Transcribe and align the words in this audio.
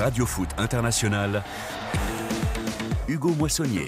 Radio 0.00 0.24
Foot 0.24 0.48
International, 0.56 1.44
Hugo 3.06 3.34
Moissonnier. 3.34 3.86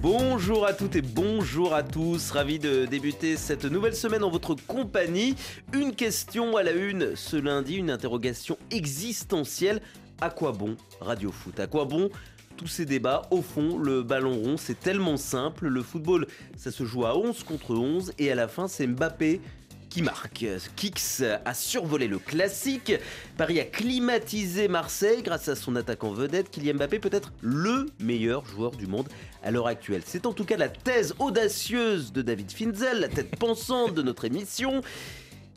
Bonjour 0.00 0.64
à 0.64 0.72
toutes 0.72 0.94
et 0.94 1.02
bonjour 1.02 1.74
à 1.74 1.82
tous, 1.82 2.30
ravi 2.30 2.60
de 2.60 2.84
débuter 2.84 3.36
cette 3.36 3.64
nouvelle 3.64 3.96
semaine 3.96 4.22
en 4.22 4.30
votre 4.30 4.54
compagnie. 4.54 5.34
Une 5.72 5.92
question 5.92 6.56
à 6.56 6.62
la 6.62 6.70
une 6.70 7.16
ce 7.16 7.36
lundi, 7.36 7.74
une 7.74 7.90
interrogation 7.90 8.56
existentielle. 8.70 9.82
À 10.20 10.30
quoi 10.30 10.52
bon 10.52 10.76
Radio 11.00 11.32
Foot? 11.32 11.58
À 11.58 11.66
quoi 11.66 11.84
bon 11.84 12.10
tous 12.56 12.68
ces 12.68 12.86
débats, 12.86 13.22
au 13.30 13.42
fond, 13.42 13.76
le 13.76 14.02
ballon 14.02 14.32
rond, 14.32 14.56
c'est 14.56 14.80
tellement 14.80 15.18
simple. 15.18 15.66
Le 15.66 15.82
football, 15.82 16.26
ça 16.56 16.70
se 16.70 16.84
joue 16.84 17.04
à 17.04 17.14
11 17.14 17.42
contre 17.42 17.74
11 17.74 18.12
et 18.18 18.32
à 18.32 18.34
la 18.34 18.48
fin, 18.48 18.66
c'est 18.66 18.86
Mbappé 18.86 19.42
qui 19.88 20.02
marque. 20.02 20.44
Kix 20.76 21.22
a 21.44 21.54
survolé 21.54 22.08
le 22.08 22.18
classique. 22.18 22.92
Paris 23.36 23.60
a 23.60 23.64
climatisé 23.64 24.68
Marseille 24.68 25.22
grâce 25.22 25.48
à 25.48 25.56
son 25.56 25.76
attaquant 25.76 26.12
vedette. 26.12 26.50
Kylian 26.50 26.74
Mbappé 26.74 26.98
peut 26.98 27.10
être 27.12 27.32
le 27.40 27.86
meilleur 27.98 28.44
joueur 28.46 28.72
du 28.72 28.86
monde 28.86 29.08
à 29.42 29.50
l'heure 29.50 29.66
actuelle. 29.66 30.02
C'est 30.04 30.26
en 30.26 30.32
tout 30.32 30.44
cas 30.44 30.56
la 30.56 30.68
thèse 30.68 31.14
audacieuse 31.18 32.12
de 32.12 32.22
David 32.22 32.50
Finzel, 32.50 33.00
la 33.00 33.08
tête 33.08 33.36
pensante 33.38 33.94
de 33.94 34.02
notre 34.02 34.24
émission. 34.24 34.82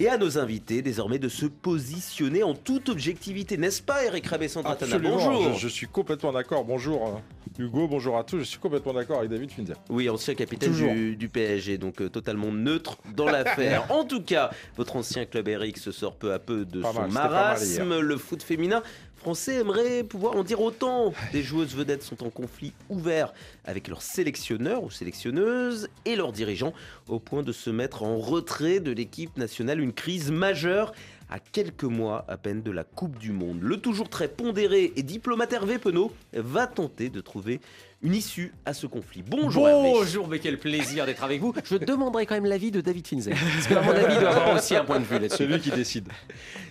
Et 0.01 0.07
à 0.07 0.17
nos 0.17 0.37
invités 0.37 0.81
désormais 0.81 1.19
de 1.19 1.27
se 1.27 1.45
positionner 1.45 2.41
en 2.41 2.53
toute 2.53 2.87
objectivité, 2.87 3.57
n'est-ce 3.57 3.81
pas 3.81 4.05
Eric 4.05 4.27
Rabessandratana 4.27 4.97
Bonjour. 4.97 5.53
Je, 5.55 5.59
je, 5.59 5.67
suis 5.67 5.87
complètement 5.87 6.31
d'accord. 6.31 6.63
Bonjour 6.63 7.05
euh, 7.05 7.61
Hugo, 7.63 7.85
bonjour 7.89 8.17
à 8.17 8.23
tous. 8.23 8.39
Je 8.39 8.43
suis 8.43 8.59
complètement 8.59 8.93
d'accord 8.93 9.17
avec 9.17 9.29
David 9.29 9.51
Finzer. 9.51 9.75
Oui, 9.89 10.09
ancien 10.09 10.35
capitaine 10.35 10.71
du, 10.71 11.17
du, 11.17 11.27
PSG, 11.27 11.77
donc 11.77 12.01
euh, 12.01 12.07
totalement 12.07 12.49
neutre 12.53 12.97
dans 13.13 13.25
l'affaire. 13.25 13.85
en 13.91 14.05
tout 14.05 14.21
cas, 14.21 14.51
votre 14.77 14.95
ancien 14.95 15.25
club 15.25 15.49
Eric 15.49 15.77
se 15.77 15.91
sort 15.91 16.15
peu 16.15 16.31
à 16.31 16.39
peu 16.39 16.63
de 16.63 16.81
son 16.81 17.09
marasme. 17.09 17.99
Le 17.99 18.15
foot 18.15 18.41
féminin 18.41 18.81
Français 19.19 19.55
aimerait 19.55 20.05
pouvoir 20.05 20.37
en 20.37 20.45
dire 20.45 20.61
autant. 20.61 21.13
Des 21.33 21.43
joueuses 21.43 21.75
vedettes 21.75 22.03
sont 22.03 22.23
en 22.23 22.29
conflit 22.29 22.71
ouvert 22.87 23.33
avec 23.65 23.89
leurs 23.89 24.01
sélectionneurs 24.01 24.81
ou 24.81 24.89
sélectionneuses 24.89 25.89
et 26.05 26.15
leurs 26.15 26.31
dirigeants 26.31 26.73
au 27.09 27.19
point 27.19 27.43
de 27.43 27.51
se 27.51 27.69
mettre 27.69 28.03
en 28.03 28.17
retrait 28.17 28.79
de 28.79 28.91
l'équipe 28.91 29.35
nationale. 29.35 29.81
Une 29.81 29.91
crise 29.91 30.31
majeure 30.31 30.93
à 31.29 31.39
quelques 31.39 31.83
mois 31.83 32.23
à 32.29 32.37
peine 32.37 32.61
de 32.61 32.71
la 32.71 32.85
Coupe 32.85 33.19
du 33.19 33.33
Monde. 33.33 33.59
Le 33.61 33.75
toujours 33.75 34.07
très 34.07 34.29
pondéré 34.29 34.93
et 34.95 35.03
diplomate 35.03 35.51
Hervé 35.51 35.79
Penaud 35.79 36.13
va 36.31 36.65
tenter 36.65 37.09
de 37.09 37.19
trouver 37.19 37.59
une 38.01 38.15
issue 38.15 38.53
à 38.65 38.73
ce 38.73 38.87
conflit. 38.87 39.23
Bonjour 39.27 39.67
Bonjour, 39.67 40.27
mais 40.29 40.39
quel 40.39 40.57
plaisir 40.57 41.05
d'être 41.05 41.23
avec 41.23 41.41
vous. 41.41 41.53
Je 41.65 41.75
demanderai 41.75 42.25
quand 42.25 42.35
même 42.35 42.45
l'avis 42.45 42.71
de 42.71 42.79
David 42.79 43.05
Finzel. 43.05 43.35
Parce 43.35 43.67
qu'à 43.67 43.81
mon 43.81 43.91
avis, 43.91 44.13
il 44.13 44.19
doit 44.19 44.29
avoir 44.29 44.55
aussi 44.55 44.75
un 44.75 44.85
point 44.85 44.99
de 44.99 45.05
vue 45.05 45.19
là-dessus. 45.19 45.37
Celui 45.37 45.59
qui 45.59 45.71
décide. 45.71 46.07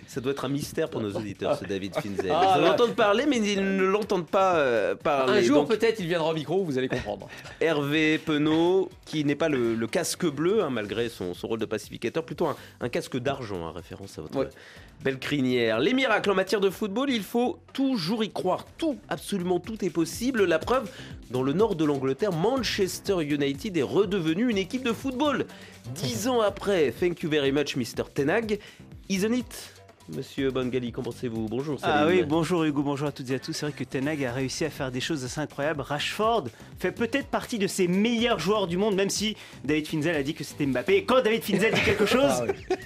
Ça 0.07 0.21
doit 0.21 0.31
être 0.31 0.45
un 0.45 0.49
mystère 0.49 0.89
pour 0.89 1.01
nos 1.01 1.11
auditeurs, 1.11 1.55
ce 1.55 1.65
David 1.65 1.93
Finzel. 1.95 2.31
Ah, 2.33 2.55
ils 2.57 2.63
l'entendent 2.63 2.95
parler, 2.95 3.27
mais 3.27 3.37
ils 3.37 3.61
ne 3.61 3.83
l'entendent 3.83 4.25
pas 4.25 4.55
euh, 4.55 4.95
parler. 4.95 5.39
Un 5.39 5.41
jour, 5.43 5.67
peut-être, 5.67 5.99
il 5.99 6.07
viendra 6.07 6.31
au 6.31 6.33
micro, 6.33 6.63
vous 6.63 6.79
allez 6.79 6.87
comprendre. 6.87 7.27
Hervé 7.61 8.17
Penaud, 8.17 8.89
qui 9.05 9.23
n'est 9.23 9.35
pas 9.35 9.49
le, 9.49 9.75
casque 9.85 10.25
bleu, 10.25 10.63
hein, 10.63 10.71
malgré 10.71 11.09
son, 11.09 11.33
rôle 11.43 11.59
de 11.59 11.65
pacificateur, 11.65 12.25
plutôt 12.25 12.47
un, 12.81 12.89
casque 12.89 13.17
d'argent, 13.17 13.61
en 13.61 13.71
référence 13.71 14.17
à 14.17 14.23
votre 14.23 14.49
belle 15.03 15.19
crinière. 15.19 15.79
Les 15.79 15.93
miracles 15.93 16.31
en 16.31 16.35
matière 16.35 16.59
de 16.59 16.69
football, 16.69 17.09
il 17.11 17.23
faut 17.23 17.59
toujours 17.73 18.23
y 18.23 18.31
croire. 18.31 18.65
Tout, 18.77 18.97
absolument 19.09 19.59
tout 19.59 19.83
est 19.85 19.89
possible. 19.89 20.45
La 20.45 20.59
preuve, 20.59 20.89
dans 21.31 21.43
le 21.43 21.53
nord 21.53 21.75
de 21.75 21.85
l'Angleterre, 21.85 22.31
Manchester 22.31 23.21
United 23.21 23.77
est 23.77 23.83
redevenu 23.83 24.49
une 24.49 24.57
équipe 24.57 24.83
de 24.83 24.93
football. 24.93 25.45
Dix 25.95 26.27
ans 26.27 26.41
après, 26.41 26.91
thank 26.91 27.21
you 27.21 27.29
very 27.29 27.51
much, 27.51 27.75
Mr. 27.75 28.03
Tenag. 28.13 28.59
Isn't 29.09 29.33
it 29.33 29.78
Monsieur 30.15 30.49
Bongali, 30.51 30.91
qu'en 30.91 31.03
pensez-vous? 31.03 31.47
Bonjour. 31.47 31.79
Ah 31.83 32.05
oui, 32.07 32.23
bonjour 32.23 32.63
Hugo, 32.63 32.81
bonjour 32.81 33.07
à 33.07 33.11
toutes 33.11 33.29
et 33.29 33.35
à 33.35 33.39
tous. 33.39 33.53
C'est 33.53 33.65
vrai 33.65 33.73
que 33.73 33.83
Tenag 33.83 34.23
a 34.23 34.33
réussi 34.33 34.65
à 34.65 34.69
faire 34.69 34.91
des 34.91 35.01
choses 35.01 35.23
assez 35.23 35.39
incroyables. 35.39 35.81
Rashford 35.81 36.45
fait 36.79 36.91
peut-être 36.91 37.27
partie 37.27 37.59
de 37.59 37.67
ses 37.67 37.87
meilleurs 37.87 38.39
joueurs 38.39 38.67
du 38.67 38.77
monde, 38.77 38.95
même 38.95 39.09
si 39.09 39.35
David 39.63 39.87
Finzel 39.87 40.15
a 40.15 40.23
dit 40.23 40.33
que 40.33 40.43
c'était 40.43 40.65
Mbappé. 40.65 40.97
Et 40.97 41.03
quand 41.05 41.21
David 41.21 41.43
Finzel 41.43 41.73
dit 41.73 41.81
quelque 41.81 42.05
chose, 42.07 42.31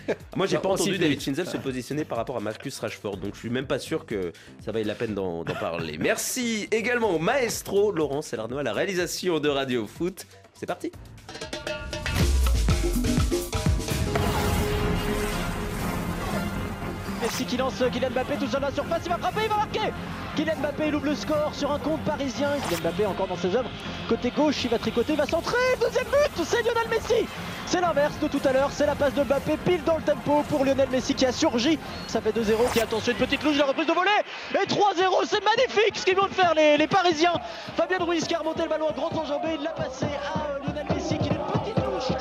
ah 0.09 0.13
moi 0.35 0.47
j'ai 0.47 0.57
pas 0.57 0.69
entendu 0.69 0.97
David 0.97 1.21
Finzel 1.21 1.47
se 1.47 1.57
positionner 1.57 2.03
par 2.03 2.17
rapport 2.17 2.37
à 2.37 2.41
Marcus 2.41 2.77
Rashford, 2.79 3.17
donc 3.17 3.35
je 3.35 3.39
suis 3.39 3.49
même 3.49 3.67
pas 3.67 3.79
sûr 3.79 4.05
que 4.05 4.33
ça 4.63 4.71
vaille 4.71 4.83
la 4.83 4.95
peine 4.95 5.13
d'en 5.13 5.43
parler. 5.43 5.97
Merci 5.97 6.67
également 6.71 7.19
Maestro 7.19 7.91
Laurent 7.91 8.21
Salarno 8.21 8.57
à 8.57 8.63
la 8.63 8.73
réalisation 8.73 9.39
de 9.39 9.49
Radio 9.49 9.87
Foot. 9.87 10.25
C'est 10.53 10.65
parti. 10.65 10.91
Messi 17.23 17.45
qui 17.45 17.55
lance 17.55 17.75
Kylian 17.75 18.09
Mbappé 18.09 18.35
tout 18.35 18.47
seul 18.47 18.59
dans 18.59 18.67
la 18.67 18.73
surface, 18.73 19.01
il 19.05 19.09
va 19.09 19.17
frapper, 19.17 19.43
il 19.43 19.49
va 19.49 19.55
marquer 19.55 19.93
Kylian 20.35 20.57
Mbappé 20.59 20.87
il 20.87 20.91
le 20.91 21.15
score 21.15 21.51
sur 21.55 21.71
un 21.71 21.79
compte 21.79 22.01
parisien. 22.01 22.49
Kylian 22.67 22.81
Mbappé 22.81 23.05
encore 23.05 23.27
dans 23.27 23.37
ses 23.37 23.55
œuvres. 23.55 23.69
Côté 24.09 24.29
gauche, 24.29 24.61
il 24.65 24.69
va 24.69 24.77
tricoter, 24.77 25.13
il 25.13 25.17
va 25.17 25.25
centrer. 25.25 25.55
Deuxième 25.79 26.03
but, 26.03 26.43
c'est 26.43 26.61
Lionel 26.63 26.89
Messi. 26.89 27.25
C'est 27.65 27.79
l'inverse 27.79 28.19
de 28.19 28.27
tout 28.27 28.41
à 28.43 28.51
l'heure, 28.51 28.71
c'est 28.73 28.85
la 28.85 28.95
passe 28.95 29.13
de 29.13 29.23
Mbappé 29.23 29.55
pile 29.55 29.83
dans 29.85 29.95
le 29.95 30.03
tempo 30.03 30.43
pour 30.49 30.65
Lionel 30.65 30.89
Messi 30.89 31.15
qui 31.15 31.25
a 31.25 31.31
surgi. 31.31 31.79
Ça 32.07 32.19
fait 32.19 32.31
2-0. 32.31 32.73
Qui 32.73 32.81
attention, 32.81 33.13
une 33.13 33.17
petite 33.17 33.41
louche, 33.41 33.57
la 33.57 33.67
reprise 33.67 33.87
de 33.87 33.93
volée. 33.93 34.09
Et 34.61 34.67
3-0, 34.67 35.25
c'est 35.25 35.43
magnifique 35.45 35.95
ce 35.95 36.03
qu'ils 36.03 36.17
vont 36.17 36.27
faire 36.27 36.53
les, 36.55 36.75
les 36.75 36.87
Parisiens. 36.87 37.39
Fabien 37.77 37.99
Ruiz 37.99 38.27
qui 38.27 38.35
a 38.35 38.39
remonté 38.39 38.63
le 38.63 38.69
ballon 38.69 38.89
à 38.89 38.91
grand 38.91 39.15
enjambé, 39.15 39.55
il 39.57 39.63
l'a 39.63 39.71
passé 39.71 40.07
à 40.35 40.59
Lionel 40.67 40.85
Messi 40.93 41.17
qui 41.19 41.29
a 41.29 41.33
une 41.33 41.61
petite 41.61 41.77
louche. 41.77 42.17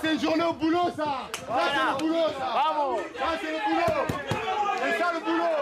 C'est 0.00 0.14
une 0.14 0.20
journée 0.20 0.44
au 0.44 0.52
boulot, 0.52 0.90
ça 0.96 1.30
Ça, 1.32 1.60
c'est 1.72 1.92
le 1.92 1.98
boulot, 1.98 2.28
ça 2.38 2.50
Bravo 2.52 3.00
Ça, 3.18 3.38
c'est 3.40 3.52
le 3.52 3.58
boulot 3.66 4.06
C'est 4.82 4.98
ça, 4.98 5.12
le 5.14 5.20
boulot 5.24 5.56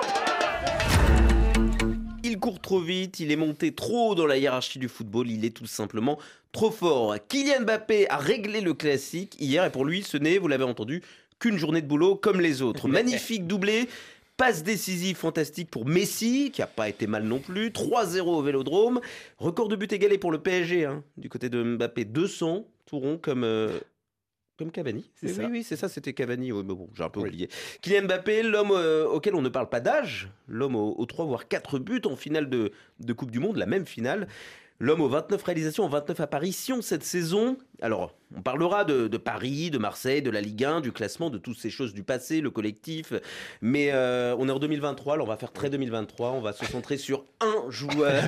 Il 2.23 2.39
court 2.39 2.61
trop 2.61 2.81
vite, 2.81 3.21
il 3.21 3.31
est 3.31 3.37
monté 3.37 3.75
trop 3.75 4.11
haut 4.11 4.15
dans 4.15 4.27
la 4.27 4.37
hiérarchie 4.37 4.79
du 4.79 4.89
football, 4.89 5.31
il 5.31 5.45
est 5.45 5.57
tout 5.57 5.67
simplement 5.67 6.19
trop 6.53 6.71
fort. 6.71 7.15
Kylian 7.29 7.63
Mbappé 7.63 8.09
a 8.09 8.17
réglé 8.17 8.61
le 8.61 8.75
classique 8.75 9.37
hier 9.41 9.65
et 9.65 9.71
pour 9.71 9.85
lui, 9.85 10.03
ce 10.03 10.17
n'est, 10.17 10.39
vous 10.39 10.49
l'avez 10.49 10.65
entendu, 10.65 11.03
qu'une 11.39 11.59
journée 11.59 11.83
de 11.83 11.87
boulot 11.87 12.17
comme 12.17 12.41
les 12.41 12.63
autres. 12.63 12.89
Magnifique 12.95 13.47
doublé, 13.47 13.89
Passe 14.37 14.65
décisive 14.65 15.17
fantastique 15.17 15.71
pour 15.71 15.87
Messi, 15.87 16.51
qui 16.51 16.61
a 16.61 16.67
pas 16.67 16.89
été 16.89 17.07
mal 17.07 17.23
non 17.23 17.39
plus. 17.39 17.69
3-0 17.69 18.21
au 18.23 18.43
Vélodrome. 18.43 19.01
Record 19.39 19.69
de 19.69 19.77
but 19.77 19.93
égalé 19.93 20.19
pour 20.19 20.33
le 20.33 20.39
PSG, 20.39 20.87
hein, 20.87 21.05
du 21.17 21.29
côté 21.29 21.49
de 21.49 21.63
Mbappé, 21.63 22.05
200, 22.05 22.67
tout 22.85 22.99
rond 22.99 23.17
comme 23.17 23.45
euh, 23.45 23.79
comme 24.57 24.71
Cavani, 24.71 25.11
c'est 25.15 25.29
ça. 25.29 25.43
Oui, 25.43 25.49
oui, 25.51 25.63
c'est 25.65 25.77
ça, 25.77 25.89
c'était 25.89 26.13
Cavani. 26.13 26.53
mais 26.53 26.63
bon, 26.63 26.89
j'ai 26.95 27.03
un 27.03 27.09
peu 27.09 27.21
oublié. 27.21 27.49
Kylian 27.83 28.03
Mbappé, 28.05 28.43
l'homme 28.43 28.71
euh, 28.73 29.05
auquel 29.07 29.35
on 29.35 29.43
ne 29.43 29.49
parle 29.49 29.69
pas 29.69 29.81
d'âge, 29.81 30.31
l'homme 30.47 30.77
aux, 30.77 31.07
3 31.07 31.25
voire 31.25 31.49
4 31.49 31.79
buts 31.79 32.03
en 32.05 32.17
finale 32.17 32.49
de, 32.49 32.73
de 33.01 33.13
Coupe 33.13 33.31
du 33.31 33.41
Monde, 33.41 33.57
la 33.57 33.67
même 33.67 33.87
finale. 33.87 34.29
L'homme 34.81 35.01
aux 35.01 35.09
29 35.09 35.43
réalisations, 35.43 35.89
29 35.89 36.21
apparitions 36.21 36.83
cette 36.83 37.05
saison. 37.05 37.57
Alors, 37.83 38.15
on 38.37 38.43
parlera 38.43 38.85
de, 38.85 39.17
Paris, 39.17 39.71
de 39.71 39.79
Marseille, 39.79 40.23
de 40.23 40.31
la 40.31 40.41
Ligue 40.41 40.65
1, 40.65 40.81
du 40.81 40.93
classement, 40.93 41.31
de 41.31 41.39
toutes 41.39 41.59
ces 41.59 41.71
choses 41.71 41.95
du 41.95 42.03
passé, 42.03 42.41
le 42.41 42.51
collectif. 42.51 43.13
Mais 43.63 43.91
euh, 43.93 44.35
on 44.39 44.49
est 44.49 44.53
en 44.53 44.59
2023, 44.59 45.15
alors 45.15 45.27
on 45.27 45.31
va 45.31 45.37
faire 45.37 45.53
très 45.53 45.71
2023. 45.71 46.33
On 46.33 46.41
va 46.41 46.53
se 46.53 46.65
centrer 46.65 46.97
sur 46.97 47.25
un 47.41 47.71
joueur. 47.71 48.23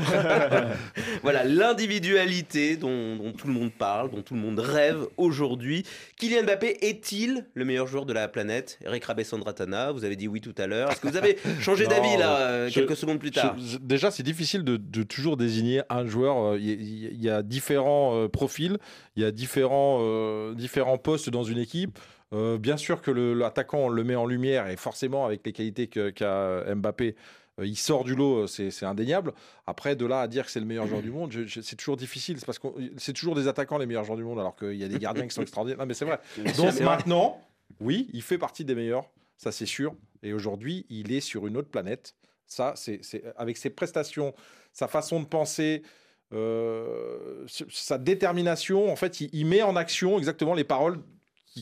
voilà, 1.23 1.45
l'individualité 1.45 2.77
dont, 2.77 3.33
tout 3.37 3.47
le 3.47 3.53
monde 3.53 3.73
parle, 3.73 4.11
dont 4.11 4.23
tout 4.23 4.35
le 4.35 4.41
monde 4.41 4.59
rêve 4.59 5.07
aujourd'hui. 5.17 5.85
Kylian 6.17 6.45
Mbappé 6.45 6.79
est-il 6.83 7.47
le 7.55 7.65
meilleur 7.65 7.87
joueur 7.87 8.07
de 8.07 8.13
la 8.13 8.29
planète? 8.29 8.79
Eric 8.85 9.05
Rabessandratana, 9.05 9.93
vous 9.93 10.05
avez 10.05 10.17
dit 10.17 10.29
oui 10.29 10.41
tout 10.41 10.55
à 10.59 10.67
l'heure. 10.67 10.91
Est-ce 10.91 11.01
que 11.01 11.09
vous 11.09 11.17
avez 11.17 11.37
changé 11.61 11.87
d'avis 11.89 12.17
là, 12.17 12.37
euh, 12.39 12.71
quelques 12.71 12.97
secondes 12.97 13.19
plus 13.19 13.33
tard? 13.33 13.57
Déjà, 13.81 14.11
c'est 14.11 14.23
difficile 14.23 14.63
de, 14.63 15.03
toujours 15.03 15.37
désigner 15.37 15.83
un 15.89 16.07
joueur. 16.07 16.57
Il 16.57 16.83
y, 16.83 17.25
y 17.25 17.31
a 17.31 17.43
différents 17.43 18.17
euh, 18.17 18.29
profils, 18.29 18.79
il 19.17 19.23
y 19.23 19.27
a 19.27 19.31
différents 19.31 19.99
euh, 20.01 20.55
différents 20.55 20.99
postes 20.99 21.31
dans 21.31 21.43
une 21.43 21.59
équipe. 21.59 21.99
Euh, 22.33 22.59
bien 22.59 22.77
sûr 22.77 23.03
que 23.03 23.11
l'attaquant, 23.11 23.79
on 23.79 23.89
le 23.89 24.05
met 24.05 24.17
en 24.17 24.27
lumière 24.27 24.69
et 24.69 24.77
forcément, 24.77 25.25
avec 25.25 25.47
les 25.47 25.53
qualités 25.53 25.87
qu'a 25.87 26.75
Mbappé, 26.75 27.15
euh, 27.59 27.67
il 27.67 27.77
sort 27.77 28.05
du 28.05 28.15
lot, 28.15 28.47
c'est 28.47 28.85
indéniable. 28.85 29.33
Après, 29.67 29.97
de 29.97 30.05
là 30.05 30.21
à 30.21 30.29
dire 30.29 30.45
que 30.45 30.51
c'est 30.51 30.61
le 30.61 30.67
meilleur 30.67 30.87
joueur 30.87 31.03
du 31.03 31.11
monde, 31.11 31.33
c'est 31.49 31.77
toujours 31.77 31.97
difficile. 31.97 32.39
C'est 32.39 32.47
parce 32.47 32.59
que 32.59 32.69
c'est 32.99 33.13
toujours 33.13 33.35
des 33.35 33.49
attaquants 33.49 33.79
les 33.79 33.87
meilleurs 33.87 34.05
joueurs 34.05 34.19
du 34.19 34.25
monde, 34.25 34.39
alors 34.39 34.57
qu'il 34.57 34.75
y 34.75 34.85
a 34.85 34.89
des 34.89 34.99
gardiens 34.99 35.27
qui 35.27 35.35
sont 35.35 35.43
extraordinaires. 35.43 35.79
Non, 35.79 35.87
mais 35.87 35.95
c'est 35.95 36.05
vrai. 36.05 36.21
Donc 36.57 36.79
maintenant, 36.81 37.41
oui, 37.81 38.09
il 38.13 38.23
fait 38.23 38.39
partie 38.39 38.65
des 38.65 38.75
meilleurs, 38.75 39.09
ça 39.39 39.53
c'est 39.53 39.67
sûr. 39.67 39.95
Et 40.23 40.33
aujourd'hui, 40.33 40.85
il 40.91 41.13
est 41.13 41.21
sur 41.21 41.47
une 41.47 41.57
autre 41.57 41.69
planète. 41.71 42.15
Ça, 42.49 42.75
c'est 42.77 43.01
avec 43.37 43.57
ses 43.57 43.71
prestations, 43.71 44.35
sa 44.73 44.89
façon 44.89 45.21
de 45.21 45.27
penser, 45.27 45.83
euh, 46.33 47.47
sa 47.47 47.99
détermination, 47.99 48.91
en 48.91 48.97
fait, 48.97 49.21
il, 49.21 49.47
met 49.47 49.63
en 49.63 49.77
action 49.77 50.19
exactement 50.19 50.55
les 50.55 50.65
paroles 50.65 50.99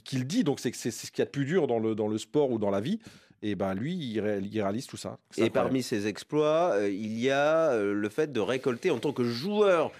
qu'il 0.04 0.26
dit. 0.26 0.44
Donc, 0.44 0.60
c'est 0.60 0.72
ce 0.72 1.10
qu'il 1.10 1.18
y 1.18 1.22
a 1.22 1.26
de 1.26 1.30
plus 1.30 1.44
dur 1.44 1.66
dans 1.66 1.78
le, 1.78 1.94
dans 1.94 2.08
le 2.08 2.18
sport 2.18 2.50
ou 2.50 2.58
dans 2.58 2.70
la 2.70 2.80
vie. 2.80 2.98
Et 3.42 3.56
ben 3.56 3.74
lui, 3.74 3.94
il, 3.94 4.20
ré- 4.20 4.40
il 4.42 4.62
réalise 4.62 4.86
tout 4.86 4.96
ça. 4.96 5.18
Et 5.36 5.50
parmi 5.50 5.82
ses 5.82 6.06
exploits, 6.06 6.72
euh, 6.76 6.88
il 6.88 7.18
y 7.20 7.30
a 7.30 7.72
euh, 7.72 7.92
le 7.92 8.08
fait 8.08 8.32
de 8.32 8.40
récolter 8.40 8.90
en 8.90 8.98
tant 8.98 9.12
que 9.12 9.24
joueur 9.24 9.92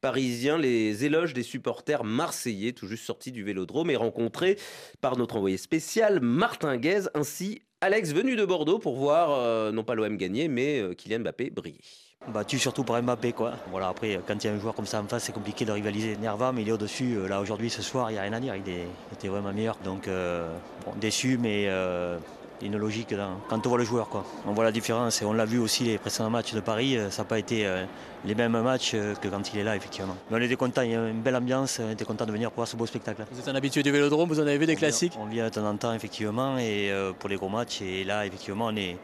parisien 0.00 0.58
les 0.58 1.04
éloges 1.04 1.32
des 1.32 1.42
supporters 1.42 2.02
marseillais 2.02 2.72
tout 2.72 2.86
juste 2.86 3.04
sortis 3.04 3.32
du 3.32 3.44
Vélodrome 3.44 3.90
et 3.90 3.96
rencontrés 3.96 4.56
par 5.00 5.16
notre 5.16 5.36
envoyé 5.36 5.56
spécial 5.56 6.20
Martin 6.20 6.76
Guez 6.76 7.08
ainsi 7.14 7.62
Alex 7.80 8.12
venu 8.12 8.36
de 8.36 8.44
Bordeaux 8.44 8.78
pour 8.78 8.94
voir 8.94 9.72
non 9.72 9.82
pas 9.82 9.96
l'OM 9.96 10.16
gagner 10.16 10.46
mais 10.46 10.94
Kylian 10.96 11.18
Mbappé 11.20 11.50
briller. 11.50 11.80
Battu 12.26 12.58
surtout 12.58 12.82
par 12.84 13.00
Mbappé 13.02 13.32
quoi. 13.32 13.52
Voilà 13.70 13.88
après 13.88 14.20
quand 14.26 14.34
il 14.42 14.46
y 14.48 14.50
a 14.50 14.52
un 14.52 14.58
joueur 14.58 14.74
comme 14.74 14.86
ça 14.86 15.00
en 15.00 15.04
face 15.06 15.24
c'est 15.24 15.32
compliqué 15.32 15.64
de 15.64 15.72
rivaliser. 15.72 16.16
Nerva 16.16 16.52
mais 16.52 16.62
il 16.62 16.68
est 16.68 16.72
au-dessus. 16.72 17.14
Euh, 17.16 17.28
Là 17.28 17.40
aujourd'hui 17.40 17.70
ce 17.70 17.80
soir 17.80 18.10
il 18.10 18.14
n'y 18.14 18.18
a 18.18 18.22
rien 18.22 18.32
à 18.32 18.40
dire. 18.40 18.54
Il, 18.56 18.68
est- 18.70 18.86
il 19.10 19.14
était 19.14 19.28
vraiment 19.28 19.52
meilleur. 19.52 19.76
Donc 19.84 20.08
euh, 20.08 20.52
bon, 20.84 20.92
déçu 21.00 21.38
mais 21.40 21.66
euh, 21.68 22.18
il 22.60 22.66
y 22.66 22.70
a 22.70 22.72
une 22.74 22.78
logique 22.78 23.14
dans- 23.14 23.38
quand 23.48 23.64
on 23.64 23.68
voit 23.70 23.78
le 23.78 23.84
joueur 23.84 24.08
quoi. 24.08 24.24
On 24.46 24.52
voit 24.52 24.64
la 24.64 24.72
différence 24.72 25.22
et 25.22 25.24
on 25.24 25.32
l'a 25.32 25.44
vu 25.46 25.58
aussi 25.58 25.84
les 25.84 25.96
précédents 25.96 26.28
matchs 26.28 26.52
de 26.54 26.60
Paris. 26.60 26.98
euh, 26.98 27.08
Ça 27.10 27.22
n'a 27.22 27.28
pas 27.28 27.38
été 27.38 27.64
euh, 27.66 27.84
les 28.26 28.34
mêmes 28.34 28.60
matchs 28.60 28.92
euh, 28.94 29.14
que 29.14 29.28
quand 29.28 29.54
il 29.54 29.60
est 29.60 29.64
là 29.64 29.76
effectivement. 29.76 30.16
Mais 30.30 30.38
on 30.38 30.42
était 30.42 30.56
content, 30.56 30.82
il 30.82 30.90
y 30.90 30.96
a 30.96 31.08
une 31.08 31.22
belle 31.22 31.36
ambiance. 31.36 31.80
On 31.82 31.90
était 31.90 32.04
content 32.04 32.26
de 32.26 32.32
venir 32.32 32.50
pour 32.50 32.56
voir 32.56 32.68
ce 32.68 32.76
beau 32.76 32.84
spectacle. 32.84 33.24
Vous 33.30 33.38
êtes 33.40 33.48
un 33.48 33.54
habitué 33.54 33.82
du 33.84 33.92
Vélodrome, 33.92 34.28
vous 34.28 34.40
en 34.40 34.42
avez 34.42 34.58
vu 34.58 34.66
des 34.66 34.76
classiques 34.76 35.14
On 35.18 35.26
vient 35.26 35.44
de 35.44 35.50
temps 35.50 35.64
en 35.66 35.76
temps, 35.76 35.94
effectivement, 35.94 36.58
et 36.58 36.90
euh, 36.90 37.12
pour 37.16 37.28
les 37.30 37.36
gros 37.36 37.48
matchs. 37.48 37.80
Et 37.80 38.02
là, 38.04 38.26
effectivement, 38.26 38.66
on 38.66 38.76
est, 38.76 38.98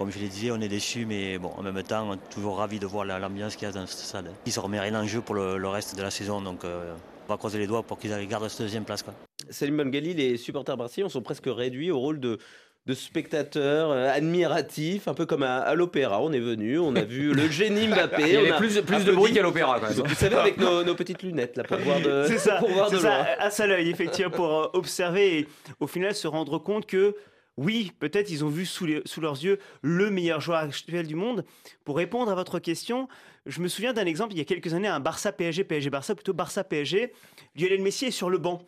comme 0.00 0.10
je 0.10 0.18
le 0.18 0.28
disais, 0.28 0.50
on 0.50 0.60
est 0.62 0.68
déçus, 0.68 1.04
mais 1.04 1.36
bon, 1.38 1.50
en 1.58 1.62
même 1.62 1.82
temps, 1.82 2.08
on 2.08 2.14
est 2.14 2.30
toujours 2.34 2.56
ravis 2.56 2.78
de 2.78 2.86
voir 2.86 3.04
la- 3.04 3.18
l'ambiance 3.18 3.54
qu'il 3.54 3.68
y 3.68 3.70
a 3.70 3.72
dans 3.74 3.86
ce 3.86 3.96
stade. 3.98 4.30
Ils 4.46 4.52
se 4.52 4.58
remet 4.58 4.80
rien 4.80 4.94
en 4.98 5.06
jeu 5.06 5.20
pour 5.20 5.34
le, 5.34 5.58
le 5.58 5.68
reste 5.68 5.94
de 5.96 6.02
la 6.02 6.10
saison, 6.10 6.40
donc 6.40 6.64
euh, 6.64 6.94
on 7.28 7.32
va 7.32 7.36
croiser 7.36 7.58
les 7.58 7.66
doigts 7.66 7.82
pour 7.82 7.98
qu'ils 7.98 8.10
gardent 8.26 8.48
cette 8.48 8.62
deuxième 8.62 8.84
place. 8.84 9.02
Quoi. 9.02 9.12
Salim 9.50 9.76
Bengali, 9.76 10.14
les 10.14 10.38
supporters 10.38 10.76
marseillais 10.78 11.08
sont 11.10 11.20
presque 11.22 11.44
réduits 11.46 11.90
au 11.90 11.98
rôle 12.00 12.18
de 12.18 12.38
de 12.86 12.94
spectateurs 12.94 13.90
euh, 13.90 14.10
admiratifs, 14.10 15.06
un 15.06 15.12
peu 15.12 15.26
comme 15.26 15.42
à, 15.42 15.58
à 15.58 15.74
l'opéra. 15.74 16.22
On 16.22 16.32
est 16.32 16.40
venu, 16.40 16.78
on 16.78 16.96
a 16.96 17.02
vu 17.02 17.34
le 17.34 17.46
génie 17.50 17.86
Mbappé. 17.88 18.22
Il 18.22 18.28
y 18.32 18.36
avait 18.38 18.52
a 18.52 18.56
plus, 18.56 18.80
plus 18.80 19.04
de 19.04 19.12
bruit 19.12 19.34
qu'à 19.34 19.42
l'opéra 19.42 19.78
quand 19.78 19.90
même. 19.90 20.06
Vous 20.08 20.14
savez, 20.14 20.34
avec 20.34 20.56
nos, 20.56 20.82
nos 20.82 20.94
petites 20.94 21.22
lunettes 21.22 21.58
là 21.58 21.64
pour 21.64 21.76
voir 21.84 22.00
de, 22.00 22.24
C'est 22.26 22.38
ça, 22.38 22.54
pour 22.56 22.70
voir 22.70 22.90
de 22.90 22.96
ça, 22.96 23.02
loin. 23.18 23.26
à 23.38 23.50
seul 23.50 23.70
œil, 23.72 23.90
effectivement, 23.90 24.30
pour 24.30 24.50
euh, 24.50 24.66
observer 24.72 25.40
et 25.40 25.48
au 25.78 25.86
final 25.86 26.14
se 26.14 26.26
rendre 26.26 26.56
compte 26.58 26.86
que 26.86 27.14
oui, 27.56 27.92
peut-être 27.98 28.30
ils 28.30 28.44
ont 28.44 28.48
vu 28.48 28.64
sous, 28.66 28.86
les- 28.86 29.02
sous 29.04 29.20
leurs 29.20 29.42
yeux 29.42 29.58
le 29.82 30.10
meilleur 30.10 30.40
joueur 30.40 30.58
actuel 30.60 31.06
du 31.06 31.14
monde. 31.14 31.44
Pour 31.84 31.96
répondre 31.96 32.30
à 32.30 32.34
votre 32.34 32.58
question, 32.58 33.08
je 33.46 33.60
me 33.60 33.68
souviens 33.68 33.92
d'un 33.92 34.06
exemple 34.06 34.32
il 34.32 34.38
y 34.38 34.40
a 34.40 34.44
quelques 34.44 34.72
années, 34.74 34.88
un 34.88 35.00
Barça-PSG, 35.00 35.64
PSG-Barça, 35.64 36.14
plutôt 36.14 36.32
Barça-PSG. 36.32 37.12
Lionel 37.56 37.82
Messi 37.82 38.06
est 38.06 38.10
sur 38.10 38.30
le 38.30 38.38
banc. 38.38 38.62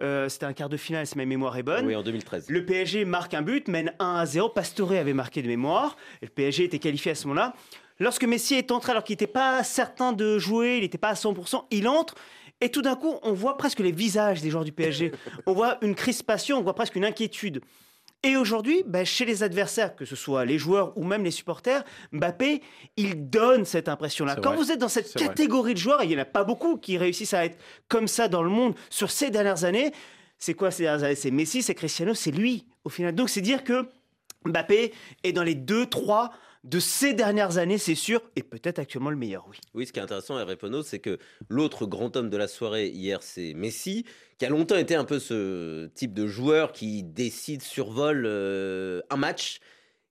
Euh, 0.00 0.28
C'était 0.28 0.46
un 0.46 0.52
quart 0.52 0.68
de 0.68 0.76
finale, 0.76 1.06
si 1.06 1.16
ma 1.16 1.24
mémoire 1.24 1.56
est 1.56 1.62
bonne. 1.62 1.86
Oui, 1.86 1.96
en 1.96 2.02
2013. 2.02 2.46
Le 2.48 2.64
PSG 2.64 3.04
marque 3.04 3.34
un 3.34 3.42
but, 3.42 3.68
mène 3.68 3.92
1 3.98 4.16
à 4.16 4.26
0. 4.26 4.48
Pastore 4.50 4.92
avait 4.92 5.12
marqué 5.12 5.42
de 5.42 5.48
mémoire. 5.48 5.96
Et 6.22 6.26
le 6.26 6.30
PSG 6.32 6.64
était 6.64 6.78
qualifié 6.78 7.12
à 7.12 7.14
ce 7.14 7.26
moment-là. 7.28 7.54
Lorsque 7.98 8.24
Messi 8.24 8.54
est 8.54 8.70
entré, 8.72 8.92
alors 8.92 9.04
qu'il 9.04 9.14
n'était 9.14 9.26
pas 9.26 9.62
certain 9.64 10.12
de 10.12 10.38
jouer, 10.38 10.76
il 10.76 10.80
n'était 10.82 10.98
pas 10.98 11.08
à 11.08 11.14
100%, 11.14 11.64
il 11.70 11.88
entre. 11.88 12.14
Et 12.60 12.70
tout 12.70 12.82
d'un 12.82 12.94
coup, 12.96 13.14
on 13.22 13.32
voit 13.32 13.56
presque 13.56 13.80
les 13.80 13.92
visages 13.92 14.40
des 14.42 14.50
joueurs 14.50 14.64
du 14.64 14.72
PSG. 14.72 15.12
on 15.46 15.52
voit 15.54 15.78
une 15.82 15.94
crispation, 15.94 16.58
on 16.58 16.62
voit 16.62 16.74
presque 16.74 16.96
une 16.96 17.04
inquiétude. 17.04 17.60
Et 18.22 18.36
aujourd'hui, 18.36 18.82
ben, 18.86 19.04
chez 19.04 19.24
les 19.24 19.42
adversaires, 19.42 19.94
que 19.94 20.04
ce 20.04 20.16
soit 20.16 20.44
les 20.44 20.58
joueurs 20.58 20.96
ou 20.96 21.04
même 21.04 21.22
les 21.22 21.30
supporters, 21.30 21.84
Mbappé, 22.12 22.62
il 22.96 23.30
donne 23.30 23.64
cette 23.64 23.88
impression-là. 23.88 24.36
Quand 24.36 24.50
vrai. 24.50 24.56
vous 24.56 24.72
êtes 24.72 24.80
dans 24.80 24.88
cette 24.88 25.12
vrai. 25.12 25.28
catégorie 25.28 25.74
de 25.74 25.78
joueurs, 25.78 26.02
et 26.02 26.06
il 26.06 26.08
n'y 26.08 26.16
en 26.16 26.22
a 26.22 26.24
pas 26.24 26.44
beaucoup 26.44 26.76
qui 26.76 26.98
réussissent 26.98 27.34
à 27.34 27.44
être 27.44 27.58
comme 27.88 28.08
ça 28.08 28.28
dans 28.28 28.42
le 28.42 28.50
monde 28.50 28.74
sur 28.90 29.10
ces 29.10 29.30
dernières 29.30 29.64
années, 29.64 29.92
c'est 30.38 30.54
quoi 30.54 30.70
ces 30.70 30.84
dernières 30.84 31.04
années? 31.04 31.14
C'est 31.14 31.30
Messi, 31.30 31.62
c'est 31.62 31.74
Cristiano, 31.74 32.14
c'est 32.14 32.30
lui 32.30 32.66
au 32.84 32.88
final. 32.88 33.14
Donc 33.14 33.28
c'est 33.30 33.40
dire 33.40 33.64
que 33.64 33.86
Mbappé 34.44 34.92
est 35.24 35.32
dans 35.32 35.42
les 35.42 35.54
deux, 35.54 35.86
trois 35.86 36.30
de 36.66 36.80
ces 36.80 37.14
dernières 37.14 37.58
années, 37.58 37.78
c'est 37.78 37.94
sûr, 37.94 38.20
et 38.34 38.42
peut-être 38.42 38.80
actuellement 38.80 39.10
le 39.10 39.16
meilleur, 39.16 39.46
oui. 39.48 39.58
Oui, 39.74 39.86
ce 39.86 39.92
qui 39.92 40.00
est 40.00 40.02
intéressant, 40.02 40.38
Hervé 40.38 40.56
Penaud, 40.56 40.82
c'est 40.82 40.98
que 40.98 41.18
l'autre 41.48 41.86
grand 41.86 42.16
homme 42.16 42.28
de 42.28 42.36
la 42.36 42.48
soirée 42.48 42.88
hier, 42.88 43.22
c'est 43.22 43.54
Messi, 43.54 44.04
qui 44.38 44.46
a 44.46 44.48
longtemps 44.48 44.76
été 44.76 44.96
un 44.96 45.04
peu 45.04 45.20
ce 45.20 45.86
type 45.94 46.12
de 46.12 46.26
joueur 46.26 46.72
qui 46.72 47.04
décide, 47.04 47.62
survole 47.62 48.24
euh, 48.26 49.00
un 49.10 49.16
match. 49.16 49.60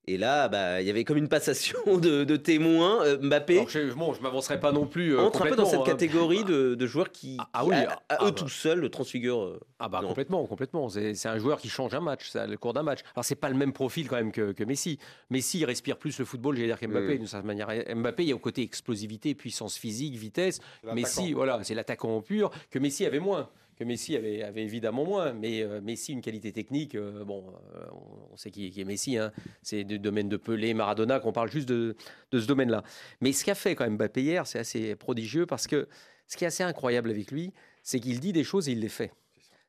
Et 0.07 0.17
là, 0.17 0.47
bah, 0.49 0.81
il 0.81 0.87
y 0.87 0.89
avait 0.91 1.03
comme 1.03 1.17
une 1.17 1.27
passation 1.27 1.79
de, 1.97 2.23
de 2.23 2.35
témoins. 2.37 3.03
Euh, 3.03 3.17
Mbappé 3.17 3.55
Alors, 3.57 3.69
je, 3.69 3.91
bon, 3.93 4.13
je 4.13 4.21
m'avancerai 4.21 4.59
pas 4.59 4.71
non 4.71 4.85
plus. 4.85 5.15
euh, 5.15 5.19
entre 5.21 5.43
un 5.45 5.49
peu 5.49 5.55
dans 5.55 5.65
cette 5.65 5.79
hein. 5.79 5.83
catégorie 5.83 6.43
de, 6.43 6.75
de 6.75 6.85
joueurs 6.85 7.11
qui, 7.11 7.37
Ah, 7.39 7.49
ah 7.53 7.61
qui, 7.63 7.69
oui, 7.69 7.75
à, 7.75 7.91
à 7.91 7.99
ah 8.09 8.17
eux 8.21 8.25
bah. 8.25 8.31
tout 8.33 8.47
seuls, 8.49 8.79
le 8.79 8.89
transfigurent. 8.89 9.43
euh, 9.43 9.59
Ah 9.79 9.89
bah 9.89 10.01
Non. 10.01 10.09
complètement, 10.09 10.45
complètement. 10.45 10.89
C'est 10.89 11.25
un 11.27 11.37
joueur 11.39 11.57
qui 11.59 11.69
change 11.69 11.93
un 11.95 12.01
match, 12.01 12.29
ça, 12.29 12.45
le 12.45 12.55
cours 12.57 12.73
d'un 12.73 12.83
match. 12.83 12.99
Alors 13.15 13.25
c'est 13.25 13.35
pas 13.35 13.49
le 13.49 13.55
même 13.55 13.73
profil 13.73 14.07
quand 14.07 14.17
même 14.17 14.31
que, 14.31 14.51
que 14.51 14.63
Messi. 14.63 14.99
Messi 15.31 15.59
il 15.59 15.65
respire 15.65 15.97
plus 15.97 16.17
le 16.19 16.25
football, 16.25 16.55
j'allais 16.55 16.67
dire 16.67 16.79
qu'Mbappé 16.79 17.15
Mm. 17.15 17.17
d'une 17.17 17.27
certaine 17.27 17.47
manière. 17.47 17.95
Mbappé 17.95 18.23
il 18.23 18.29
y 18.29 18.31
a 18.31 18.35
au 18.35 18.39
côté 18.39 18.61
explosivité, 18.61 19.33
puissance 19.33 19.75
physique, 19.77 20.15
vitesse. 20.15 20.59
Messi 20.93 21.33
voilà, 21.33 21.59
c'est 21.63 21.73
l'attaquant 21.75 22.21
pur 22.21 22.51
que 22.69 22.77
Messi 22.79 23.05
avait 23.05 23.19
moins. 23.19 23.49
Que 23.77 23.83
Messi 23.83 24.15
avait, 24.15 24.39
évidemment 24.55 25.03
moins, 25.03 25.33
mais 25.33 25.61
euh, 25.61 25.81
Messi 25.81 26.13
une 26.13 26.21
qualité 26.21 26.53
technique. 26.53 26.95
euh, 26.95 27.25
bon, 27.25 27.43
euh, 27.75 27.85
on, 28.31 28.37
sait 28.37 28.49
qui, 28.49 28.73
est 28.79 28.85
Messi. 28.85 29.17
Hein. 29.17 29.33
C'est 29.63 29.83
du 29.83 29.99
domaine 29.99 30.29
de 30.29 30.37
Pelé, 30.37 30.73
Maradona, 30.73 31.19
qu'on 31.19 31.33
parle 31.33 31.51
juste 31.51 31.67
de, 31.67 31.95
ce 32.31 32.45
domaine-là. 32.45 32.83
Mais 33.19 33.33
ce 33.33 33.43
qu'a 33.43 33.55
fait 33.55 33.75
quand 33.75 33.83
même 33.83 33.97
Mbappé 33.97 34.21
hier, 34.21 34.47
c'est 34.47 34.59
assez 34.59 34.95
prodigieux 34.95 35.45
parce 35.45 35.67
que 35.67 35.89
ce 36.27 36.37
qui 36.37 36.45
est 36.45 36.47
assez 36.47 36.63
incroyable 36.63 37.09
avec 37.09 37.31
lui, 37.31 37.51
c'est 37.83 37.99
qu'il 37.99 38.21
dit 38.21 38.31
des 38.31 38.45
choses 38.45 38.69
et 38.69 38.71
il 38.71 38.79
les 38.79 38.89
fait. 38.89 39.11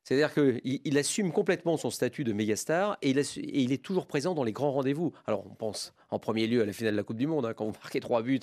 C'est-à-dire 0.04 0.32
qu'il 0.32 0.80
il 0.84 0.98
assume 0.98 1.32
complètement 1.32 1.76
son 1.76 1.90
statut 1.90 2.22
de 2.22 2.32
mégastar 2.32 2.96
et 3.02 3.10
il, 3.10 3.18
et 3.18 3.24
il 3.60 3.72
est 3.72 3.82
toujours 3.82 4.06
présent 4.06 4.34
dans 4.34 4.44
les 4.44 4.52
grands 4.52 4.70
rendez-vous. 4.70 5.12
Alors 5.26 5.44
on 5.50 5.54
pense 5.54 5.94
en 6.10 6.20
premier 6.20 6.46
lieu 6.46 6.62
à 6.62 6.64
la 6.64 6.72
finale 6.72 6.92
de 6.92 6.96
la 6.96 7.02
Coupe 7.02 7.16
du 7.16 7.26
Monde, 7.26 7.44
hein, 7.44 7.54
quand 7.54 7.64
vous 7.64 7.72
marquez 7.72 7.98
trois 7.98 8.22
buts. 8.22 8.38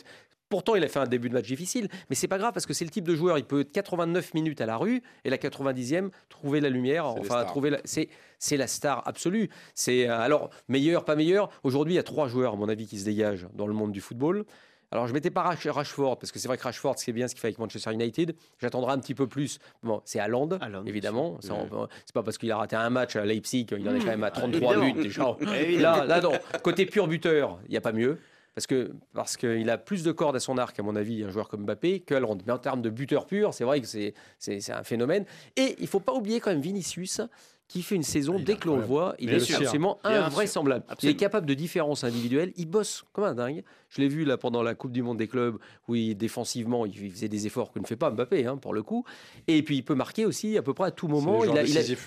Pourtant, 0.50 0.75
il 0.75 0.84
a 0.84 0.88
fait 0.88 1.00
un 1.00 1.07
début 1.07 1.30
de 1.30 1.34
match 1.34 1.48
difficile, 1.48 1.88
mais 2.10 2.16
c'est 2.16 2.28
pas 2.28 2.38
grave 2.38 2.54
parce 2.54 2.66
que 2.68 2.74
c'est 2.74 2.86
le 2.86 2.92
type 2.92 3.07
de 3.07 3.16
joueur. 3.16 3.38
Il 3.40 3.44
peut 3.45 3.62
être 3.62 3.72
89 3.72 4.34
minutes 4.36 4.62
à 4.62 4.66
la 4.68 4.78
rue 4.78 5.01
et 5.25 5.30
la 5.31 5.38
90e 5.38 6.10
trouver 6.30 6.62
la 6.62 6.69
lumière. 6.69 7.06
Enfin, 7.07 7.44
trouver 7.45 7.69
la- 7.72 7.80
c'est 7.86 8.10
c'est 8.38 8.57
la 8.57 8.68
star 8.68 9.07
absolue. 9.07 9.50
C'est 9.74 10.07
euh, 10.10 10.19
alors 10.19 10.50
meilleur, 10.68 11.06
pas 11.06 11.16
meilleur. 11.16 11.50
Aujourd'hui, 11.63 11.94
il 11.94 11.98
y 11.98 12.00
a 12.00 12.04
trois 12.04 12.28
joueurs, 12.28 12.54
à 12.54 12.56
mon 12.56 12.69
avis, 12.69 12.86
qui 12.86 13.00
se 13.00 13.06
dégagent 13.06 13.48
dans 13.54 13.66
le 13.68 13.74
monde 13.74 13.92
du 13.92 14.01
football. 14.01 14.45
Alors, 14.92 15.07
je 15.07 15.13
mettais 15.13 15.31
pas 15.31 15.42
Rash- 15.42 15.66
Rashford 15.68 16.19
parce 16.19 16.31
que 16.31 16.38
c'est 16.38 16.48
vrai 16.48 16.56
que 16.57 16.62
Rashford, 16.62 17.00
c'est 17.00 17.13
bien 17.13 17.28
ce 17.28 17.34
qu'il 17.34 17.42
fait 17.42 17.48
avec 17.48 17.57
Manchester 17.57 17.92
United. 17.92 18.36
J'attendrai 18.60 18.92
un 18.94 19.00
petit 19.00 19.16
peu 19.16 19.25
plus. 19.25 19.57
Bon, 19.81 20.04
c'est 20.06 20.19
Haaland, 20.19 20.50
Haaland, 20.62 20.85
évidemment. 20.85 21.40
on- 21.50 21.88
C'est 22.06 22.14
pas 22.14 22.21
parce 22.21 22.38
qu'il 22.38 22.52
a 22.52 22.57
raté 22.57 22.76
un 22.76 22.92
match 22.92 23.16
à 23.16 23.26
Leipzig 23.26 23.66
qu'il 23.66 23.90
en 23.90 23.95
est 23.95 24.00
quand 24.00 24.06
même 24.06 24.23
à 24.23 24.30
33 24.30 24.76
Évidemment. 24.76 24.94
buts 24.94 25.02
déjà. 25.02 25.35
Là, 25.81 26.06
là, 26.06 26.21
non. 26.21 26.33
Côté 26.62 26.85
pur 26.85 27.07
buteur, 27.07 27.57
il 27.66 27.71
n'y 27.71 27.78
a 27.78 27.81
pas 27.81 27.92
mieux. 27.92 28.19
Parce 28.56 28.68
que 28.68 28.92
parce 29.14 29.36
qu'il 29.38 29.69
a 29.69 29.78
plus 29.78 30.04
de 30.04 30.12
cordes 30.12 30.36
à 30.36 30.40
son 30.40 30.57
arc, 30.57 30.80
à 30.80 30.83
mon 30.83 30.95
avis, 30.95 31.24
un 31.24 31.30
joueur 31.30 31.50
comme 31.50 31.64
Mbappé, 31.64 32.02
que. 32.02 32.14
Mais 32.45 32.52
en 32.52 32.57
termes 32.57 32.81
de 32.81 32.90
buteur 32.90 33.26
pur, 33.26 33.54
c'est 33.54 33.64
vrai 33.64 33.81
que 33.81 33.88
c'est 33.88 34.14
c'est 34.38 34.72
un 34.72 34.83
phénomène. 34.83 35.26
Et 35.56 35.76
il 35.80 35.88
faut 35.88 36.00
pas 36.00 36.14
oublier 36.14 36.40
quand 36.40 36.52
même 36.52 36.62
Vinicius, 36.62 37.22
qui 37.68 37.81
fait 37.81 37.95
une 37.95 38.04
saison, 38.04 38.40
dès 38.40 38.56
que 38.56 38.68
l'on 38.68 38.78
le 38.78 38.83
voit, 38.83 39.16
il 39.19 39.33
est 39.33 39.52
absolument 39.52 40.00
invraisemblable. 40.04 40.86
Il 41.02 41.10
est 41.10 41.16
capable 41.16 41.48
de 41.48 41.54
différences 41.54 42.04
individuelles, 42.04 42.54
il 42.56 42.68
bosse 42.68 43.04
comme 43.14 43.24
un 43.24 43.33
dingue. 43.33 43.64
Je 43.95 44.02
l'ai 44.02 44.07
vu 44.07 44.26
là 44.26 44.38
pendant 44.38 44.64
la 44.64 44.73
Coupe 44.73 44.92
du 44.92 45.04
Monde 45.04 45.18
des 45.18 45.28
clubs, 45.28 45.57
où 45.88 45.94
il, 45.95 46.16
défensivement, 46.16 46.85
il 46.88 47.12
faisait 47.12 47.28
des 47.28 47.45
efforts 47.45 47.71
que 47.71 47.80
ne 47.80 47.85
fait 47.85 47.95
pas 47.95 48.09
Mbappé, 48.09 48.45
hein, 48.47 48.57
pour 48.57 48.73
le 48.73 48.81
coup. 48.81 49.06
Et 49.47 49.62
puis 49.62 49.78
il 49.78 49.83
peut 49.83 49.94
marquer 49.94 50.26
aussi 50.26 50.57
à 50.57 50.64
peu 50.64 50.73
près 50.73 50.88
à 50.88 50.92
tout 50.92 51.07
moment. 51.07 51.42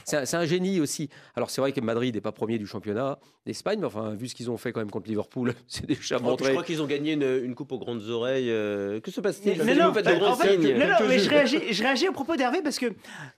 c'est 0.05 0.35
un, 0.35 0.45
génie 0.45 0.81
aussi. 0.81 1.09
Alors 1.37 1.51
c'est 1.51 1.61
vrai 1.61 1.73
que 1.73 1.81
Madrid 1.81 2.15
n'est 2.15 2.21
pas 2.21 2.33
premier 2.33 2.59
du 2.59 2.67
championnat 2.67 3.19
d'Espagne, 3.45 3.79
mais 3.81 3.87
enfin, 3.87 4.15
vu 4.15 4.27
ce 4.27 4.35
qu'ils 4.35 4.51
ont 4.51 4.57
fait 4.57 4.73
quand 4.73 4.81
même 4.81 4.91
contre 4.91 5.09
Liverpool, 5.09 5.55
c'est 5.69 5.87
déjà 5.87 6.01
Je 6.03 6.15
crois, 6.15 6.19
je 6.19 6.31
montré. 6.31 6.51
crois 6.51 6.65
qu'ils 6.65 6.83
ont 6.83 6.87
gagné 6.87 7.13
une, 7.13 7.41
une 7.45 7.55
coupe 7.55 7.71
aux 7.71 7.79
grandes 7.79 8.03
oreilles. 8.09 8.51
euh, 8.51 9.01
que 9.01 9.11
se 9.13 9.21
passe-t-il? 9.21 9.57
Non, 9.59 9.75
non, 9.75 9.91
en 9.91 10.35
fait, 10.35 10.57
mais 10.59 11.19
je 11.21 11.31
réagis, 11.31 11.61
je 11.73 11.83
réagis 11.83 12.09
au 12.09 12.13
propos 12.13 12.35
d'Hervé 12.37 12.63
parce 12.63 12.79
que. 12.79 12.87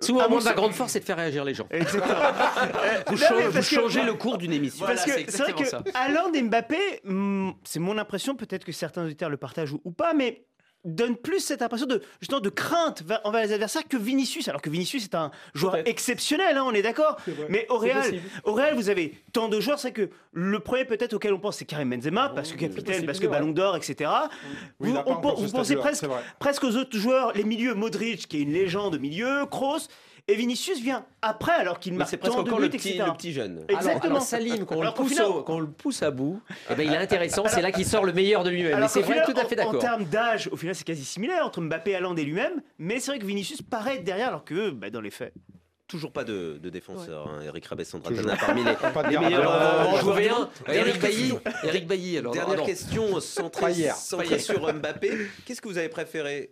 Souvent, 0.01 0.29
mon 0.29 0.41
sens- 0.41 0.55
grande 0.55 0.73
force, 0.73 0.93
c'est 0.93 1.01
de 1.01 1.05
faire 1.05 1.17
réagir 1.17 1.45
les 1.45 1.55
gens. 1.55 1.67
Exactement. 1.71 2.15
Euh, 2.15 3.03
Vous, 3.09 3.13
non, 3.15 3.19
changez- 3.19 3.91
vous 3.91 4.01
que- 4.01 4.07
le 4.07 4.15
cours 4.15 4.39
d'une 4.39 4.53
émission. 4.53 4.85
Voilà, 4.87 5.01
Parce 5.03 5.13
c'est 5.17 5.25
que 5.25 5.33
c'est 5.33 5.43
vrai 5.43 5.53
que 5.53 5.65
ça. 5.65 5.83
Haaland 5.95 6.33
et 6.33 6.43
Mbappé, 6.43 6.77
hmm, 7.05 7.51
c'est 7.65 7.81
mon 7.81 7.99
impression, 7.99 8.35
peut-être 8.39 8.65
que 8.65 8.73
certains 8.73 9.05
auditeurs 9.05 9.29
le 9.31 9.37
partagent 9.37 9.73
ou, 9.75 9.81
ou 9.85 9.91
pas, 9.91 10.15
mais 10.15 10.45
donnent 10.85 11.17
plus 11.17 11.41
cette 11.41 11.61
impression 11.61 11.89
de 11.89 12.01
justement 12.21 12.39
de 12.41 12.49
crainte 12.51 13.03
envers 13.25 13.43
les 13.45 13.53
adversaires 13.53 13.83
que 13.89 13.97
Vinicius. 13.97 14.47
Alors 14.47 14.63
que 14.63 14.71
Vinicius 14.71 15.05
est 15.05 15.15
un 15.17 15.33
joueur 15.53 15.77
exceptionnel, 15.89 16.57
hein, 16.57 16.63
on 16.65 16.73
est 16.73 16.83
d'accord. 16.83 17.17
Mais 17.49 17.67
au 17.69 17.79
Real, 17.79 18.01
possible. 18.01 18.23
au 18.45 18.53
Real, 18.55 18.75
vous 18.77 18.89
avez 18.89 19.21
tant 19.33 19.49
de 19.49 19.59
joueurs, 19.61 19.81
c'est 19.81 19.91
que 19.93 20.09
le 20.33 20.61
premier 20.61 20.85
peut-être 20.85 21.15
auquel 21.15 21.33
on 21.35 21.41
pense, 21.41 21.57
c'est 21.59 21.65
Karim 21.65 21.91
Benzema, 21.91 22.29
parce 22.29 22.53
que 22.53 22.59
capitaine, 22.59 23.05
parce 23.05 23.19
que. 23.19 23.27
Ballon 23.27 23.51
d'Or, 23.51 23.77
etc. 23.77 24.09
Oui, 24.81 24.91
vous 24.93 24.97
on- 25.05 25.35
vous 25.35 25.51
pensez 25.51 25.77
presque 26.39 26.65
aux 26.65 26.77
autres 26.77 26.97
joueurs, 26.97 27.33
les 27.35 27.45
milieux, 27.45 27.75
Modric, 27.75 28.29
qui 28.29 28.39
est 28.39 28.43
une 28.43 28.53
légende 28.53 28.95
au 28.95 28.99
milieu, 29.01 29.47
Kroos, 29.51 29.89
et 30.29 30.35
Vinicius 30.37 30.81
vient 30.81 31.05
après, 31.23 31.53
alors 31.53 31.79
qu'il 31.81 31.93
Mais 31.93 31.99
marque 31.99 32.11
c'est 32.11 32.17
presque 32.19 32.35
encore 32.39 32.59
buts, 32.59 32.65
le 32.65 32.69
petit, 32.71 32.99
le 32.99 33.13
petit 33.15 33.33
jeune. 33.33 33.65
Exactement. 33.69 33.91
Alors, 33.95 34.05
alors, 34.05 34.23
Salim, 34.23 34.65
quand 34.67 34.75
on, 34.77 34.81
le 34.81 34.83
Alors 34.83 34.95
pousse, 34.95 35.09
final- 35.13 35.27
au- 35.27 35.43
quand 35.43 35.55
on 35.57 35.61
le 35.61 35.71
pousse 35.71 36.03
à 36.03 36.11
bout, 36.11 36.41
eh 36.71 36.75
ben, 36.75 36.87
il 36.87 36.93
est 36.93 36.97
intéressant, 36.99 37.45
c'est 37.49 37.63
là 37.63 37.73
qu'il 37.73 37.87
sort 37.87 38.05
le 38.05 38.13
meilleur 38.13 38.45
de 38.45 38.51
lui-même. 38.51 38.87
C'est 38.89 39.01
vrai, 39.03 39.23
tout 39.25 39.33
à 39.37 39.45
fait 39.47 39.59
en- 39.61 39.65
En 39.65 39.73
d'accord. 39.73 39.81
termes 39.81 40.05
d'âge, 40.05 40.49
au 40.53 40.57
final, 40.57 40.75
c'est 40.75 40.85
quasi 40.85 41.05
similaire 41.05 41.45
entre 41.47 41.61
Mbappé, 41.61 41.95
Haaland 41.95 42.15
et 42.17 42.25
lui-même. 42.25 42.63
Mais 42.79 43.01
c'est 43.01 43.11
vrai 43.11 43.19
que 43.19 43.25
Vinicius 43.27 43.63
paraît 43.63 43.99
derrière, 43.99 44.29
alors 44.29 44.45
que 44.45 44.71
bah, 44.71 44.91
dans 44.91 45.01
les 45.01 45.11
faits. 45.11 45.33
toujours 45.87 46.13
pas 46.13 46.25
de, 46.25 46.59
de 46.63 46.69
défenseur. 46.69 47.27
hein. 47.29 47.41
Eric 47.47 47.67
parmi 47.67 48.63
les, 48.63 48.73
les 49.11 49.19
meilleurs 49.19 49.51
Alors, 49.51 49.95
euh, 49.97 50.01
joueurs. 50.03 50.51
Eric 50.67 50.85
Dernière 50.85 50.99
Bailly. 51.01 51.17
question. 51.31 51.41
Eric 51.65 51.87
Bailly, 51.87 52.19
alors. 52.19 52.33
Dernière 52.35 52.57
non, 52.57 52.61
non. 52.61 52.67
question 52.67 53.21
centrée, 53.21 53.73
hier. 53.73 53.97
centrée 53.97 54.39
sur 54.39 54.71
Mbappé. 54.75 55.17
Qu'est-ce 55.47 55.63
que 55.63 55.69
vous 55.69 55.79
avez 55.79 55.89
préféré 55.89 56.51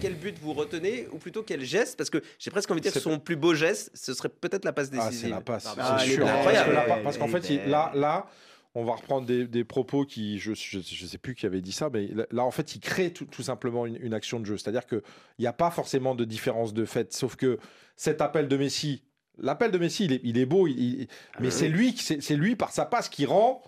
quel 0.00 0.14
but 0.14 0.36
vous 0.40 0.52
retenez 0.52 1.06
ou 1.12 1.18
plutôt 1.18 1.42
quel 1.42 1.62
geste 1.64 1.96
Parce 1.96 2.10
que 2.10 2.22
j'ai 2.38 2.50
presque 2.50 2.70
envie 2.70 2.80
de 2.80 2.84
dire 2.84 2.92
que 2.92 3.00
son 3.00 3.18
plus 3.18 3.36
beau 3.36 3.54
geste, 3.54 3.90
ce 3.94 4.12
serait 4.14 4.28
peut-être 4.28 4.64
la 4.64 4.72
passe 4.72 4.90
Ah, 4.92 4.98
c'est 5.02 5.08
décisive. 5.10 5.30
la 5.30 5.40
passe, 5.40 5.66
Ah, 5.78 5.98
c'est 6.00 6.12
sûr. 6.14 6.26
incroyable. 6.26 6.76
Parce 7.02 7.18
qu'en 7.18 7.28
fait, 7.28 7.48
il- 7.50 7.70
là, 7.70 7.92
là, 7.94 8.26
on 8.74 8.84
va 8.84 8.94
reprendre 8.94 9.26
des, 9.26 9.46
des 9.46 9.62
propos 9.62 10.04
qui, 10.04 10.38
je, 10.38 10.52
je 10.54 10.80
sais 11.06 11.18
plus 11.18 11.34
qui 11.36 11.46
avait 11.46 11.60
dit 11.60 11.70
ça, 11.72 11.90
mais 11.92 12.08
là, 12.32 12.44
en 12.44 12.50
fait, 12.50 12.74
il 12.74 12.80
crée 12.80 13.12
tout, 13.12 13.24
tout 13.24 13.42
simplement 13.44 13.86
une, 13.86 13.96
une 14.00 14.14
action 14.14 14.40
de 14.40 14.46
jeu. 14.46 14.58
C'est-à-dire 14.58 14.86
qu'il 14.86 15.02
n'y 15.38 15.46
a 15.46 15.52
pas 15.52 15.70
forcément 15.70 16.14
de 16.16 16.24
différence 16.24 16.74
de 16.74 16.84
fait, 16.84 17.12
sauf 17.12 17.36
que 17.36 17.58
cet 17.96 18.20
appel 18.20 18.48
de 18.48 18.56
Messi, 18.56 19.04
l'appel 19.38 19.70
de 19.70 19.78
Messi, 19.78 20.06
il 20.06 20.12
est, 20.14 20.20
il 20.24 20.38
est 20.38 20.46
beau, 20.46 20.66
il- 20.66 21.02
il- 21.02 21.08
mais 21.38 21.52
c'est 21.52 21.68
lui, 21.68 21.94
c'est 21.96 22.36
lui 22.36 22.56
par 22.56 22.72
sa 22.72 22.84
passe 22.84 23.08
qui 23.08 23.26
rend. 23.26 23.62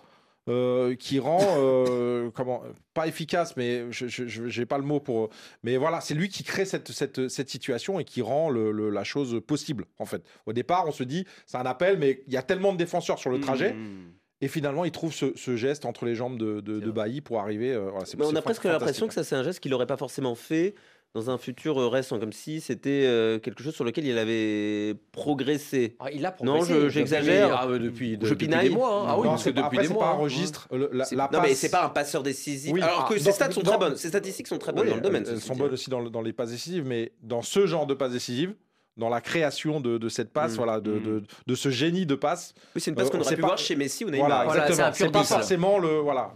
Euh, 0.47 0.95
qui 0.95 1.19
rend 1.19 1.39
euh, 1.57 2.29
comment 2.33 2.63
pas 2.93 3.07
efficace 3.07 3.55
mais 3.57 3.83
je 3.91 4.59
n'ai 4.59 4.65
pas 4.65 4.77
le 4.77 4.83
mot 4.83 4.99
pour 4.99 5.29
mais 5.63 5.77
voilà 5.77 6.01
c'est 6.01 6.13
lui 6.13 6.29
qui 6.29 6.43
crée 6.43 6.65
cette, 6.65 6.91
cette, 6.91 7.27
cette 7.27 7.49
situation 7.49 7.99
et 7.99 8.03
qui 8.05 8.21
rend 8.21 8.49
le- 8.49 8.71
le- 8.71 8.89
la 8.89 9.03
chose 9.03 9.41
possible 9.45 9.85
en 9.99 10.05
fait. 10.05 10.23
Au 10.45 10.53
départ 10.53 10.85
on 10.87 10.91
se 10.91 11.03
dit 11.03 11.25
c'est 11.45 11.57
un 11.57 11.65
appel 11.65 11.97
mais 11.99 12.23
il 12.27 12.33
y 12.33 12.37
a 12.37 12.41
tellement 12.43 12.71
de 12.73 12.77
défenseurs 12.77 13.19
sur 13.19 13.29
le 13.29 13.39
trajet 13.39 13.73
Mmh. 13.73 14.11
et 14.41 14.47
finalement 14.47 14.85
il 14.85 14.91
trouve 14.91 15.13
ce, 15.13 15.33
ce 15.35 15.55
geste 15.55 15.85
entre 15.85 16.05
les 16.05 16.15
jambes 16.15 16.37
de, 16.37 16.61
de, 16.61 16.79
de 16.79 16.91
Bailly 16.91 17.21
pour 17.21 17.39
arriver 17.39 17.71
euh, 17.73 17.89
voilà, 17.91 18.05
Mais 18.17 18.25
on 18.25 18.35
a 18.35 18.41
presque 18.41 18.63
l'impression 18.63 19.07
que 19.07 19.13
ça 19.13 19.23
c'est 19.23 19.35
un 19.35 19.43
geste 19.43 19.59
qu'il 19.59 19.71
n'aurait 19.71 19.85
pas 19.87 19.97
forcément 19.97 20.35
fait 20.35 20.75
dans 21.17 21.31
un 21.31 21.37
futur 21.39 21.81
euh, 21.81 21.87
récent, 21.87 22.19
comme 22.19 22.31
si 22.31 22.61
c'était 22.61 23.03
euh, 23.05 23.39
quelque 23.39 23.63
chose 23.63 23.73
sur 23.73 23.83
lequel 23.83 24.05
il 24.05 24.17
avait 24.19 24.93
progressé. 25.11 25.95
Ah, 25.99 26.11
il 26.13 26.23
a 26.25 26.35
Non, 26.43 26.53
progressé. 26.53 26.73
je- 26.73 26.79
Depuis- 26.79 26.93
j'exagère. 26.93 27.57
Ah, 27.59 27.67
euh, 27.67 27.79
depuis, 27.79 28.17
de- 28.17 28.25
Je 28.25 28.33
depuis 28.35 28.47
des 28.47 28.69
mois. 28.69 29.01
hein. 29.01 29.05
Ah 29.09 29.17
oui, 29.17 29.23
Non, 29.25 29.31
parce 29.31 29.43
que 29.45 29.49
depuis 29.49 29.63
après, 29.65 29.87
des 29.87 29.93
mois. 29.93 30.03
pas 30.03 30.09
un 30.11 30.13
hein. 30.13 30.17
registre 30.17 30.67
le- 30.71 30.89
la, 30.93 31.05
la 31.11 31.29
non, 31.33 31.39
mais 31.41 31.55
c'est 31.55 31.69
pas 31.71 31.85
un 31.85 31.89
passeur 31.89 32.21
décisif. 32.21 32.71
Oui, 32.71 32.81
Alors 32.81 33.05
ah, 33.05 33.11
que 33.11 33.17
ses 33.17 33.25
dans- 33.25 33.31
stats 33.31 33.51
sont 33.51 33.61
dans- 33.61 33.71
très 33.71 33.79
bonnes, 33.79 33.95
ses 33.97 34.09
statistiques 34.09 34.47
sont 34.47 34.59
très 34.59 34.71
bonnes 34.71 34.83
Oui, 34.83 34.89
dans 34.91 34.95
le 34.97 35.01
domaine. 35.01 35.25
Elles, 35.27 35.41
sont 35.41 35.55
bonnes 35.55 35.73
aussi 35.73 35.89
dans, 35.89 35.99
le- 36.01 36.09
dans 36.11 36.21
les 36.21 36.33
passes 36.33 36.51
décisives, 36.51 36.85
mais 36.85 37.11
dans 37.23 37.41
ce 37.41 37.65
genre 37.65 37.87
de 37.87 37.95
passes 37.95 38.11
décisives, 38.11 38.53
dans 38.97 39.09
la 39.09 39.21
création 39.21 39.79
de, 39.79 39.97
de 39.97 40.09
cette 40.09 40.31
passe, 40.33 40.53
Mm. 40.53 40.57
voilà, 40.57 40.79
de, 40.79 40.91
Mm. 40.91 41.03
de, 41.03 41.23
de 41.47 41.55
ce 41.55 41.69
génie 41.69 42.05
de 42.05 42.15
passe. 42.15 42.53
Oui, 42.75 42.81
c'est 42.81 42.89
une 42.91 42.95
passe 42.95 43.07
Euh, 43.07 43.09
qu'on 43.11 43.17
aurait 43.19 43.29
c'est 43.29 43.35
pu 43.35 43.41
pas- 43.41 43.47
voir 43.47 43.57
chez 43.57 43.75
Messi 43.75 44.03
ou 44.05 44.09
Neymar. 44.09 44.27
Voilà, 44.27 44.43
Voilà, 44.45 44.61
c'est 44.65 44.69
exactement. 44.71 45.11
pas 45.11 45.19
10, 45.21 45.29
là. 45.29 45.35
forcément 45.37 45.79
le 45.79 45.89
voilà. 45.99 46.31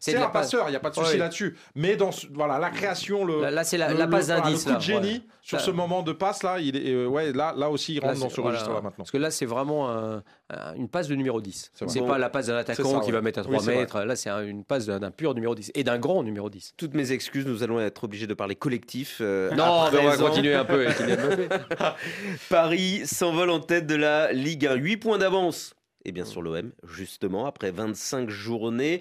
C'est 0.00 0.16
un 0.16 0.20
passe- 0.22 0.32
passeur, 0.32 0.64
il 0.68 0.70
n'y 0.70 0.76
a 0.76 0.80
pas 0.80 0.90
de 0.90 0.94
souci 0.94 1.12
Ouais. 1.12 1.18
là-dessus. 1.18 1.56
Mais 1.74 1.96
dans 1.96 2.12
ce- 2.12 2.26
voilà, 2.32 2.58
la 2.58 2.70
création, 2.70 3.24
le, 3.24 3.42
Là, 3.42 3.50
là, 3.50 3.64
c'est 3.64 3.78
la, 3.78 3.86
passe 4.06 4.26
d'indice. 4.28 4.66
le 4.66 4.72
coup 4.72 4.78
de 4.78 4.82
génie 4.82 5.00
voilà. 5.08 5.20
sur 5.42 5.56
Là- 5.58 5.62
ce 5.64 5.70
moment 5.70 6.02
de 6.02 6.12
passe 6.12 6.42
là, 6.42 6.58
il 6.58 6.76
est, 6.76 6.90
euh, 6.92 7.06
ouais, 7.06 7.32
là, 7.32 7.54
là 7.56 7.70
aussi 7.70 7.94
il 7.94 8.00
Là, 8.00 8.08
rentre 8.08 8.20
dans 8.20 8.28
ce 8.30 8.40
voilà. 8.40 8.56
registre 8.58 8.70
là 8.74 8.80
maintenant. 8.80 8.92
Parce 8.98 9.10
que 9.10 9.18
là, 9.18 9.30
c'est 9.30 9.46
vraiment 9.46 9.90
un- 9.90 10.22
un- 10.50 10.74
une 10.74 10.88
passe 10.88 11.08
de 11.08 11.14
numéro 11.14 11.40
10. 11.40 11.70
C'est 11.86 12.00
pas 12.06 12.18
la 12.18 12.28
passe 12.30 12.46
d'un 12.46 12.56
attaquant 12.56 13.00
qui 13.00 13.10
va 13.10 13.20
mettre 13.20 13.40
à 13.40 13.42
Oui, 13.42 13.48
3 13.48 13.60
c'est 13.60 13.70
vrai. 13.72 13.80
mètres. 13.80 14.00
Là, 14.02 14.16
c'est 14.16 14.30
un- 14.30 14.42
une 14.44 14.64
passe 14.64 14.86
d'un 14.86 15.10
pur 15.10 15.34
numéro 15.34 15.54
10 15.54 15.70
et 15.74 15.84
d'un 15.84 15.98
grand 15.98 16.22
numéro 16.22 16.50
10. 16.50 16.74
Toutes 16.76 16.94
mes 16.94 17.12
excuses, 17.12 17.46
nous 17.46 17.62
allons 17.62 17.80
être 17.80 18.04
obligés 18.04 18.26
de 18.26 18.34
parler 18.34 18.54
collectif. 18.54 19.18
euh, 19.20 19.50
Non, 19.54 19.88
on 19.92 20.06
va 20.06 20.16
continuer 20.16 20.54
un 20.54 20.64
peu. 20.64 20.86
Paris 22.48 23.02
s'envole 23.06 23.50
en 23.50 23.60
tête 23.60 23.86
de 23.86 23.94
la 23.94 24.32
Ligue 24.32 24.66
1. 24.66 24.74
8 24.74 24.96
points 24.98 25.18
d'avance. 25.18 25.74
Et 26.04 26.12
bien 26.12 26.24
sûr 26.24 26.42
l'OM, 26.42 26.72
justement, 26.84 27.46
après 27.46 27.70
25 27.70 28.28
journées. 28.28 29.00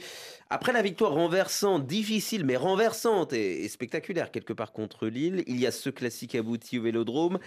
Après 0.50 0.72
la 0.72 0.82
victoire 0.82 1.14
renversante, 1.14 1.88
difficile 1.88 2.46
mais 2.46 2.58
renversante 2.58 3.34
et, 3.34 3.68
spectaculaire 3.70 4.32
quelque 4.32 4.54
part 4.54 4.72
contre 4.72 5.08
Lille, 5.08 5.44
il 5.48 5.60
y 5.60 5.66
a 5.66 5.72
ce 5.72 5.90
classique 5.90 6.36
abouti 6.36 6.78
au 6.78 6.84
Vélodrome. 6.84 7.40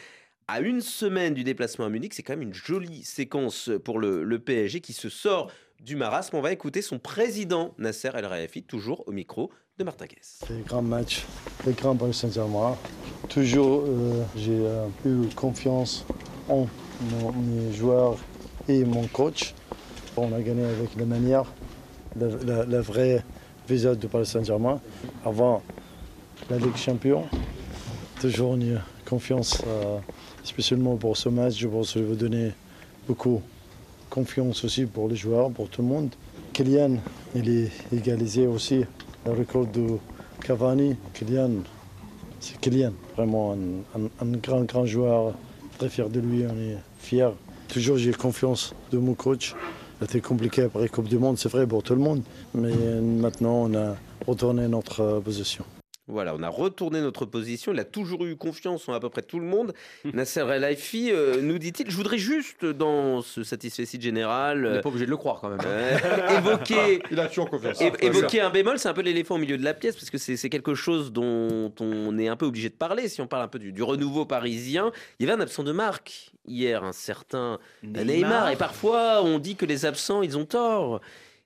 À 0.48 0.60
une 0.60 0.80
semaine 0.80 1.34
du 1.34 1.44
déplacement 1.44 1.86
à 1.86 1.88
Munich, 1.88 2.14
c'est 2.14 2.22
quand 2.22 2.34
même 2.34 2.42
une 2.42 2.54
jolie 2.54 3.04
séquence 3.04 3.70
pour 3.84 3.98
le, 3.98 4.24
le 4.24 4.38
PSG 4.38 4.80
qui 4.80 4.92
se 4.92 5.08
sort 5.08 5.50
du 5.84 5.96
marasme. 5.96 6.36
On 6.36 6.40
va 6.40 6.52
écouter 6.52 6.82
son 6.82 6.98
président 6.98 7.74
Nasser 7.78 8.10
El 8.14 8.26
Raifi, 8.26 8.62
toujours 8.62 9.06
au 9.06 9.12
micro 9.12 9.50
de 9.78 9.84
Martin 9.84 10.06
Guess. 10.06 10.40
C'est 10.46 10.54
un 10.54 10.60
grand 10.60 10.82
match, 10.82 11.24
le 11.66 11.72
grand 11.72 11.94
Paris 11.94 12.14
Saint-Germain. 12.14 12.76
Toujours, 13.28 13.84
euh, 13.86 14.22
j'ai 14.34 14.58
euh, 14.58 14.86
eu 15.04 15.28
confiance 15.34 16.06
en 16.48 16.66
mes 17.36 17.72
joueurs 17.72 18.16
et 18.68 18.84
mon 18.84 19.06
coach. 19.08 19.54
On 20.16 20.32
a 20.32 20.40
gagné 20.40 20.64
avec 20.64 20.96
la 20.96 21.04
manière, 21.04 21.52
la 22.16 22.80
vraie 22.80 23.22
visage 23.68 23.98
de 23.98 24.06
Paris 24.06 24.26
Saint-Germain. 24.26 24.80
Avant 25.24 25.62
la 26.48 26.58
Ligue 26.58 26.76
Champion, 26.76 27.24
toujours 28.20 28.54
une 28.54 28.80
confiance, 29.04 29.60
euh, 29.66 29.98
spécialement 30.44 30.96
pour 30.96 31.16
ce 31.16 31.28
match. 31.28 31.58
Je 31.58 31.68
pense 31.68 31.92
que 31.92 31.98
je 31.98 32.04
vais 32.04 32.16
donner 32.16 32.52
beaucoup 33.06 33.42
confiance 34.18 34.64
aussi 34.64 34.86
pour 34.86 35.08
les 35.08 35.16
joueurs, 35.16 35.50
pour 35.50 35.68
tout 35.68 35.82
le 35.82 35.88
monde. 35.88 36.10
Kylian, 36.52 36.98
il 37.34 37.48
est 37.48 37.70
égalisé 37.92 38.46
aussi 38.46 38.84
le 39.26 39.32
record 39.32 39.66
de 39.66 39.86
Cavani. 40.40 40.94
Kylian, 41.14 41.50
c'est 42.38 42.60
Kylian, 42.60 42.92
vraiment 43.16 43.56
un, 43.96 44.02
un- 44.24 44.36
grand, 44.36 44.62
grand 44.62 44.86
joueur. 44.86 45.34
Très 45.78 45.88
fier 45.88 46.08
de 46.08 46.20
lui, 46.20 46.44
on 46.46 46.56
est 46.56 46.76
fiers. 46.98 47.30
Toujours 47.68 47.96
j'ai 47.98 48.12
confiance 48.12 48.72
de 48.92 48.98
mon 48.98 49.14
coach. 49.14 49.54
C'était 50.00 50.20
compliqué 50.20 50.62
après 50.62 50.88
Coupe 50.88 51.08
du 51.08 51.18
Monde, 51.18 51.36
c'est 51.38 51.48
vrai 51.48 51.66
pour 51.66 51.82
tout 51.82 51.94
le 51.94 52.00
monde. 52.00 52.22
Mais 52.54 52.74
maintenant, 53.00 53.68
on 53.68 53.74
a 53.74 53.96
retourné 54.26 54.68
notre 54.68 55.20
position. 55.24 55.64
Voilà, 56.06 56.34
on 56.34 56.42
a 56.42 56.50
retourné 56.50 57.00
notre 57.00 57.24
position. 57.24 57.72
Il 57.72 57.78
a 57.80 57.84
toujours 57.84 58.26
eu 58.26 58.36
confiance 58.36 58.86
en 58.90 58.92
à 58.92 59.00
peu 59.00 59.08
près 59.08 59.22
tout 59.22 59.38
le 59.40 59.46
monde. 59.46 59.72
Nasser 60.04 60.40
El 60.50 60.62
Haïfi, 60.62 61.10
euh, 61.10 61.40
nous 61.40 61.58
dit-il, 61.58 61.90
je 61.90 61.96
voudrais 61.96 62.18
juste, 62.18 62.66
dans 62.66 63.22
ce 63.22 63.42
satisfait 63.42 63.86
général, 63.98 64.66
On 64.66 64.70
n'est 64.70 64.76
euh, 64.78 64.80
pas 64.82 64.90
obligé 64.90 65.06
de 65.06 65.10
le 65.10 65.16
croire 65.16 65.40
quand 65.40 65.48
même. 65.48 65.60
euh, 65.64 65.96
évoquer, 66.38 67.00
Il 67.10 67.18
a 67.18 67.28
toujours 67.28 67.48
confiance. 67.48 67.80
é- 67.80 67.90
Ah, 67.94 68.04
évoquer 68.04 68.42
un 68.42 68.50
bémol. 68.50 68.78
C'est 68.78 68.88
un 68.88 68.92
peu 68.92 69.00
l'éléphant 69.00 69.36
au 69.36 69.38
milieu 69.38 69.56
de 69.56 69.64
la 69.64 69.72
pièce, 69.72 69.96
parce 69.96 70.10
que 70.10 70.18
c'est 70.18 70.50
quelque 70.50 70.74
chose 70.74 71.10
dont 71.10 71.72
on 71.80 72.18
est 72.18 72.28
un 72.28 72.36
peu 72.36 72.44
obligé 72.44 72.68
de 72.68 72.74
parler. 72.74 73.08
Si 73.08 73.22
on 73.22 73.26
parle 73.26 73.44
un 73.44 73.48
peu 73.48 73.58
du, 73.58 73.72
du 73.72 73.82
renouveau 73.82 74.26
parisien, 74.26 74.92
il 75.18 75.26
y 75.26 75.30
avait 75.30 75.40
un 75.40 75.42
absent 75.42 75.62
de 75.64 75.72
marque 75.72 76.32
hier, 76.46 76.84
un 76.84 76.92
certain 76.92 77.58
Neymar. 77.82 78.50
Et 78.50 78.56
parfois, 78.56 79.22
on 79.22 79.38
dit 79.38 79.56
que 79.56 79.64
les 79.64 79.86
absents, 79.86 80.20
ils 80.22 80.36
ont 80.36 80.44
tort. 80.44 81.00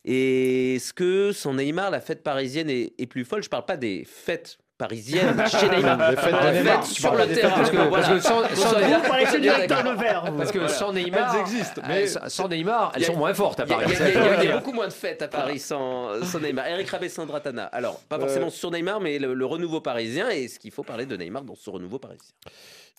Et 0.05 0.77
est-ce 0.77 0.93
que 0.95 1.33
sans 1.33 1.55
Neymar, 1.55 1.91
la 1.91 2.01
fête 2.01 2.23
parisienne 2.23 2.71
est, 2.71 2.93
est 2.99 3.07
plus 3.07 3.25
folle? 3.25 3.43
Je 3.43 3.49
parle 3.49 3.67
pas 3.67 3.77
des 3.77 4.05
fêtes 4.05 4.59
parisiennes 4.79 5.45
chez 5.51 5.69
Neymar. 5.69 6.11
Les 6.13 6.17
fêtes 6.17 6.33
de 6.33 6.57
Neymar. 6.59 6.87
sur 6.87 7.15
le 7.15 7.27
terrain. 7.27 7.51
Parce 7.57 7.71
que, 7.71 7.91
parce 7.91 8.09
que 8.09 8.21
sans, 8.21 8.49
sans 8.55 8.75
Vous 8.75 9.39
Neymar. 9.39 10.37
Parce 10.37 10.53
que 10.53 10.69
sans 10.69 10.93
Neymar, 10.93 11.35
Elles 11.35 11.41
existent, 11.41 11.83
mais- 11.87 12.07
sans- 12.07 12.49
Neymar, 12.49 12.93
elles 12.95 13.05
sont 13.05 13.17
moins 13.17 13.35
fortes 13.35 13.61
à 13.61 13.67
Paris. 13.67 13.87
il 13.89 14.45
y 14.45 14.49
a- 14.53 14.57
beaucoup 14.59 14.73
moins 14.73 14.87
de 14.89 14.93
fêtes 14.93 15.21
à 15.23 15.29
Paris 15.29 15.59
sans, 15.59 16.23
sans 16.25 16.39
Neymar. 16.41 16.67
Eric 16.69 16.89
Rabessandra 16.89 17.41
Tana. 17.41 17.65
Alors, 17.67 18.01
pas 18.03 18.19
forcément 18.21 18.51
sur 18.51 18.71
Neymar, 18.71 19.01
mais 19.01 19.19
le, 19.19 19.35
le 19.35 19.47
renouveau 19.47 19.81
parisien. 19.81 20.31
Et 20.31 20.45
est-ce 20.45 20.59
qu'il 20.61 20.71
faut 20.71 20.85
parler 20.85 21.07
de 21.07 21.17
Neymar 21.17 21.43
dans 21.43 21.57
ce 21.57 21.69
renouveau 21.71 21.99
parisien? 21.99 22.33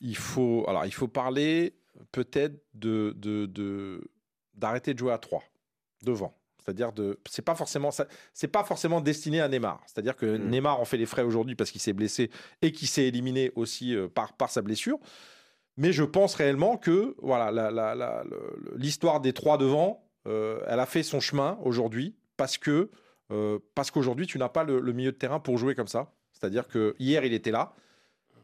Il 0.02 0.18
faut, 0.18 0.66
alors, 0.68 0.86
il 0.86 0.94
faut 0.94 1.08
parler 1.08 1.74
peut-être 2.12 2.62
de, 2.74 3.14
de, 3.18 3.46
de- 3.46 4.02
d'arrêter 4.54 4.94
de 4.94 5.00
jouer 5.00 5.14
à 5.14 5.18
3 5.18 5.42
devant. 6.04 6.34
C'est-à-dire 6.64 6.92
de, 6.92 7.20
c'est 7.30 7.42
pas 7.42 7.56
forcément, 7.56 7.90
c'est 8.34 8.48
pas 8.48 8.64
forcément 8.64 9.02
destiné 9.02 9.42
à 9.42 9.48
Neymar. 9.48 9.82
C'est-à-dire 9.86 10.16
que 10.16 10.38
Mm. 10.38 10.50
Neymar 10.50 10.80
en 10.80 10.86
fait 10.86 10.98
les 10.98 11.06
frais 11.06 11.24
aujourd'hui 11.24 11.56
parce 11.56 11.72
qu'il 11.72 11.82
s'est 11.82 11.94
blessé 11.94 12.30
et 12.62 12.72
qu'il 12.72 12.88
s'est 12.88 13.06
éliminé 13.06 13.52
aussi 13.56 13.96
euh, 13.96 14.08
par, 14.08 14.34
par 14.34 14.50
sa 14.50 14.62
blessure. 14.62 15.00
Mais 15.78 15.94
je 15.94 16.04
pense 16.04 16.36
réellement 16.36 16.78
que 16.78 17.16
voilà, 17.22 17.52
l'histoire 18.76 19.22
des 19.22 19.32
trois 19.32 19.58
devant, 19.58 20.06
euh, 20.28 20.60
elle 20.68 20.80
a 20.80 20.86
fait 20.86 21.04
son 21.04 21.22
chemin 21.22 21.58
aujourd'hui 21.64 22.16
parce 22.36 22.58
que 22.58 22.90
euh, 23.32 23.60
parce 23.76 23.90
qu'aujourd'hui 23.92 24.28
tu 24.28 24.38
n'as 24.38 24.50
pas 24.50 24.64
le, 24.64 24.80
le 24.80 24.94
milieu 24.94 25.12
de 25.12 25.18
terrain 25.18 25.40
pour 25.40 25.58
jouer 25.58 25.76
comme 25.76 25.88
ça. 25.88 26.12
C'est-à-dire 26.34 26.68
que 26.68 26.96
hier 27.00 27.24
il 27.24 27.34
était 27.34 27.52
là, 27.52 27.74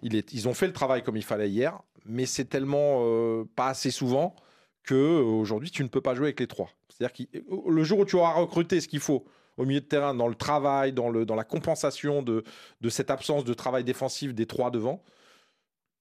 il 0.02 0.16
est, 0.16 0.32
ils 0.34 0.48
ont 0.48 0.54
fait 0.54 0.68
le 0.68 0.74
travail 0.74 1.04
comme 1.04 1.18
il 1.18 1.24
fallait 1.24 1.50
hier, 1.50 1.82
mais 2.06 2.26
c'est 2.26 2.46
tellement 2.46 3.00
euh, 3.02 3.44
pas 3.56 3.68
assez 3.68 3.92
souvent 3.92 4.36
que 4.84 5.20
aujourd'hui 5.20 5.72
tu 5.72 5.84
ne 5.84 5.90
peux 5.90 6.02
pas 6.02 6.14
jouer 6.16 6.28
avec 6.28 6.40
les 6.40 6.48
trois. 6.48 6.70
C'est-à-dire 6.98 7.28
que 7.32 7.70
le 7.70 7.84
jour 7.84 8.00
où 8.00 8.06
tu 8.06 8.16
auras 8.16 8.34
recruté 8.34 8.80
ce 8.80 8.88
qu'il 8.88 9.02
faut 9.02 9.26
au 9.58 9.66
milieu 9.66 9.82
de 9.82 9.86
terrain, 9.86 10.14
dans 10.14 10.28
le 10.28 10.36
travail, 10.36 10.94
dans, 10.94 11.10
le, 11.10 11.26
dans 11.26 11.36
la 11.36 11.44
compensation 11.44 12.22
de, 12.22 12.44
de 12.82 12.90
cette 12.90 13.10
absence 13.10 13.44
de 13.44 13.54
travail 13.54 13.84
défensif 13.84 14.34
des 14.34 14.46
trois 14.46 14.72
devant, 14.72 15.04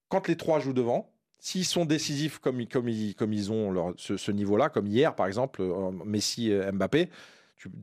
quand 0.09 0.27
les 0.27 0.37
trois 0.37 0.59
jouent 0.59 0.73
devant, 0.73 1.11
s'ils 1.39 1.65
sont 1.65 1.85
décisifs 1.85 2.39
comme, 2.39 2.65
comme, 2.67 2.87
ils, 2.89 3.15
comme 3.15 3.33
ils 3.33 3.51
ont 3.51 3.71
leur- 3.71 3.93
ce, 3.97 4.31
niveau-là, 4.31 4.69
comme 4.69 4.87
hier 4.87 5.15
par 5.15 5.27
exemple, 5.27 5.61
euh, 5.61 5.91
Messi 6.05 6.51
Mbappé, 6.73 7.09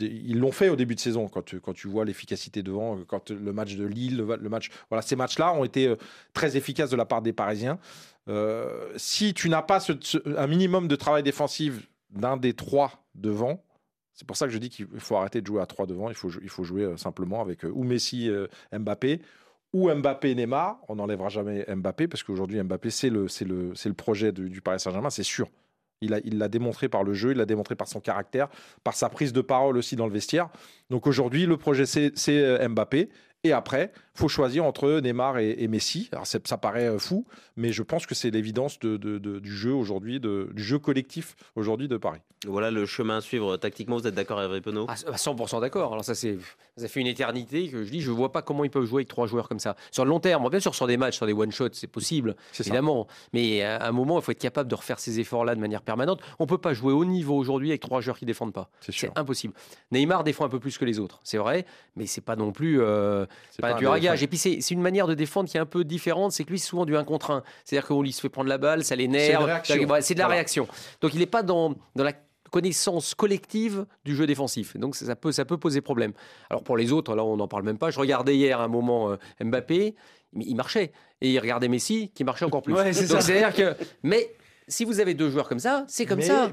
ils 0.01 0.39
l'ont 0.39 0.53
fait 0.53 0.69
au 0.69 0.77
début 0.77 0.95
de 0.95 1.01
saison 1.01 1.29
quand 1.29 1.43
tu, 1.43 1.61
quand 1.61 1.73
tu 1.73 1.89
vois 1.89 2.05
l'efficacité 2.05 2.63
devant, 2.63 2.99
euh, 2.99 3.05
quand 3.07 3.31
le 3.31 3.53
match 3.53 3.75
de 3.77 3.85
Lille, 3.85 4.17
le, 4.19 4.49
match, 4.49 4.71
voilà, 4.89 5.03
ces 5.03 5.17
matchs-là 5.17 5.53
ont 5.55 5.65
été 5.65 5.87
euh, 5.87 5.97
très 6.33 6.57
efficaces 6.57 6.91
de 6.91 6.97
la 6.97 7.05
part 7.05 7.21
des 7.23 7.33
Parisiens. 7.33 7.79
Si 8.97 9.35
tu 9.35 9.49
n'as 9.49 9.63
pas 9.63 9.85
un 10.37 10.47
minimum 10.47 10.87
de 10.87 10.95
travail 10.95 11.25
défensif 11.25 11.89
d'un 12.11 12.37
des 12.37 12.55
trois 12.55 13.02
devant, 13.15 13.63
c'est 14.15 14.27
pour 14.27 14.37
ça 14.37 14.47
que 14.47 14.53
je 14.53 14.59
dis 14.59 14.71
qu'il 14.71 14.87
faut 14.99 15.17
arrêter 15.17 15.41
de 15.41 15.47
jouer 15.47 15.61
à 15.61 15.67
trois 15.67 15.87
devant. 15.87 16.09
Il 16.09 16.15
faut, 16.15 16.31
il 16.43 16.49
faut 16.49 16.65
jouer 16.65 16.83
euh, 16.83 16.97
simplement 16.97 17.41
avec 17.41 17.65
euh, 17.65 17.73
ou 17.75 17.85
Messi, 17.85 18.29
euh, 18.29 18.47
Mbappé, 18.73 19.21
ou 19.73 19.91
Mbappé 19.91 20.35
Neymar, 20.35 20.81
on 20.89 20.97
n'enlèvera 20.97 21.31
jamais 21.31 21.65
Mbappé 21.67 22.07
parce 22.07 22.23
qu'aujourd'hui 22.23 22.63
Mbappé 22.63 22.91
c'est 22.91 23.09
le, 23.09 23.27
c'est 23.29 23.47
le, 23.47 23.73
le 23.85 23.95
projet 23.95 24.31
du 24.31 24.61
Paris 24.61 24.81
Saint-Germain, 24.81 25.09
c'est 25.11 25.23
sûr. 25.23 25.49
Il 26.03 26.21
il 26.25 26.37
l'a 26.37 26.49
démontré 26.49 26.89
par 26.89 27.05
le 27.05 27.15
jeu, 27.15 27.31
il 27.31 27.39
l'a 27.39 27.47
démontré 27.47 27.75
par 27.75 27.89
son 27.89 28.01
caractère, 28.01 28.49
par 28.85 28.95
sa 28.95 29.09
prise 29.09 29.33
de 29.33 29.41
parole 29.41 29.79
aussi 29.79 29.97
dans 29.97 30.07
le 30.07 30.13
vestiaire. 30.13 30.51
Donc 30.91 31.07
aujourd'hui 31.07 31.47
le 31.47 31.57
projet 31.57 31.87
c'est, 31.87 32.69
Mbappé. 32.69 33.09
Et 33.45 33.51
après, 33.53 33.91
faut 34.15 34.29
choisir 34.29 34.65
entre 34.65 35.01
Neymar 35.01 35.39
et, 35.39 35.57
et 35.59 35.67
Messi. 35.67 36.09
Alors 36.13 36.27
ça 36.29 36.39
paraît 36.59 36.87
euh, 36.87 36.99
fou, 37.01 37.27
mais 37.57 37.73
je 37.73 37.83
pense 37.83 38.07
que 38.07 38.15
c'est 38.15 38.31
l'évidence 38.31 38.79
de, 38.79 38.97
de- 38.97 39.19
de- 39.19 39.41
du 39.41 39.51
jeu 39.53 39.73
aujourd'hui, 39.73 40.21
du 40.21 40.47
jeu 40.63 40.79
collectif 40.79 41.35
aujourd'hui 41.57 41.89
de 41.89 41.97
Paris. 41.97 42.21
Voilà 42.47 42.71
le 42.71 42.87
chemin 42.87 43.19
à 43.19 43.21
suivre 43.21 43.57
tactiquement. 43.57 43.97
Vous 43.97 44.07
êtes 44.07 44.15
d'accord, 44.15 44.41
Hervé 44.41 44.61
Penaud? 44.61 44.87
À 44.89 44.95
100% 44.95 45.61
d'accord. 45.61 45.93
Alors 45.93 46.05
ça, 46.05 46.15
c'est, 46.15 46.39
ça 46.77 46.87
fait 46.89 47.01
une 47.01 47.07
éternité 47.09 47.69
que 47.69 47.85
je 47.85 47.91
dis, 47.91 48.01
je 48.01 48.11
vois 48.13 48.31
pas 48.33 48.43
comment 48.43 48.65
ils 48.65 48.71
peuvent 48.71 48.85
jouer 48.85 49.01
avec 49.01 49.09
trois 49.09 49.27
joueurs 49.27 49.49
comme 49.49 49.61
ça. 49.61 49.77
Sur 49.91 50.05
le 50.05 50.11
long 50.11 50.19
terme, 50.21 50.49
bien 50.49 50.61
sûr, 50.61 50.75
sur 50.75 50.87
des 50.87 50.97
matchs, 50.97 51.17
sur 51.17 51.27
des 51.27 51.33
one-shots, 51.33 51.69
c'est 51.73 51.87
possible, 51.89 52.37
C'est 52.53 52.63
ça. 52.65 52.69
évidemment. 52.71 53.07
Mais 53.33 53.63
à 53.63 53.87
un 53.87 53.93
moment, 53.93 54.19
il 54.19 54.23
faut 54.23 54.33
être 54.33 54.41
capable 54.41 54.69
de 54.69 54.75
refaire 54.75 54.99
ces 55.01 55.19
efforts-là 55.21 55.55
de 55.57 55.61
manière 55.61 55.83
permanente. 55.83 56.21
On 56.41 56.47
peut 56.47 56.59
pas 56.59 56.75
jouer 56.75 56.93
au 56.93 57.05
niveau 57.05 57.37
aujourd'hui 57.37 57.71
avec 57.71 57.81
trois 57.81 58.01
joueurs 58.01 58.19
qui 58.19 58.27
défendent 58.27 58.53
pas. 58.53 58.71
C'est 58.81 59.11
impossible. 59.17 59.55
Neymar 59.93 60.23
défend 60.25 60.45
un 60.45 60.49
peu 60.49 60.59
plus 60.61 60.79
que 60.79 60.85
les 60.85 60.99
autres, 60.99 61.21
c'est 61.25 61.39
vrai, 61.39 61.65
mais 61.97 62.07
c'est 62.07 62.21
pas 62.21 62.35
non 62.37 62.51
plus 62.53 62.81
euh, 62.81 63.25
pas, 63.61 63.73
pas 63.73 63.79
du 63.79 63.87
ragage. 63.87 64.23
Et 64.23 64.27
puis 64.27 64.39
c'est, 64.39 64.61
c'est 64.61 64.75
une 64.75 64.81
manière 64.83 65.07
de 65.07 65.15
défendre 65.15 65.49
qui 65.49 65.57
est 65.57 65.61
un 65.61 65.67
peu 65.67 65.85
différente, 65.85 66.33
c'est 66.33 66.45
que 66.45 66.51
lui, 66.51 66.59
c'est 66.59 66.69
souvent 66.69 66.85
du 66.87 66.97
1 66.97 67.05
contre 67.05 67.31
1. 67.31 67.43
C'est-à-dire 67.65 67.87
qu'on 67.89 68.03
lui 68.03 68.13
se 68.13 68.21
fait 68.21 68.29
prendre 68.29 68.49
la 68.49 68.59
balle, 68.59 68.85
ça 68.85 68.97
l'énerve. 68.97 69.49
C'est 69.65 69.75
de 70.15 70.19
la 70.19 70.25
Voilà. 70.25 70.29
réaction. 70.29 70.67
Donc 71.01 71.15
il 71.15 71.21
n'est 71.21 71.27
pas 71.27 71.43
dans, 71.43 71.75
dans 71.95 72.05
la 72.05 72.13
connaissance 72.51 73.15
collective 73.15 73.87
du 74.05 74.15
jeu 74.15 74.27
défensif. 74.27 74.77
Donc 74.77 74.95
ça 74.95 75.17
peut, 75.17 75.33
ça 75.33 75.45
peut 75.45 75.57
poser 75.57 75.81
problème. 75.81 76.13
Alors 76.51 76.63
pour 76.63 76.77
les 76.77 76.93
autres, 76.93 77.15
là 77.15 77.25
on 77.25 77.37
n'en 77.37 77.49
parle 77.49 77.63
même 77.65 77.79
pas. 77.79 77.91
Je 77.91 77.99
regardais 77.99 78.37
hier 78.37 78.61
un 78.61 78.69
moment 78.69 79.11
euh, 79.11 79.17
Mbappé, 79.43 79.95
il 80.37 80.43
il 80.49 80.55
marchait. 80.55 80.93
Et 81.23 81.31
il 81.31 81.39
regardait 81.39 81.69
Messi 81.69 82.11
qui 82.15 82.25
marchait 82.25 82.45
encore 82.45 82.63
plus. 82.63 82.75
Ouais, 82.75 82.93
c'est-à-dire 82.93 83.55
que... 83.55 83.75
Mais 84.03 84.35
si 84.73 84.85
vous 84.85 84.99
avez 85.01 85.15
deux 85.15 85.31
joueurs 85.31 85.49
comme 85.49 85.59
ça, 85.59 85.85
c'est 85.89 86.07
comme 86.07 86.19
mais, 86.19 86.25
ça. 86.25 86.51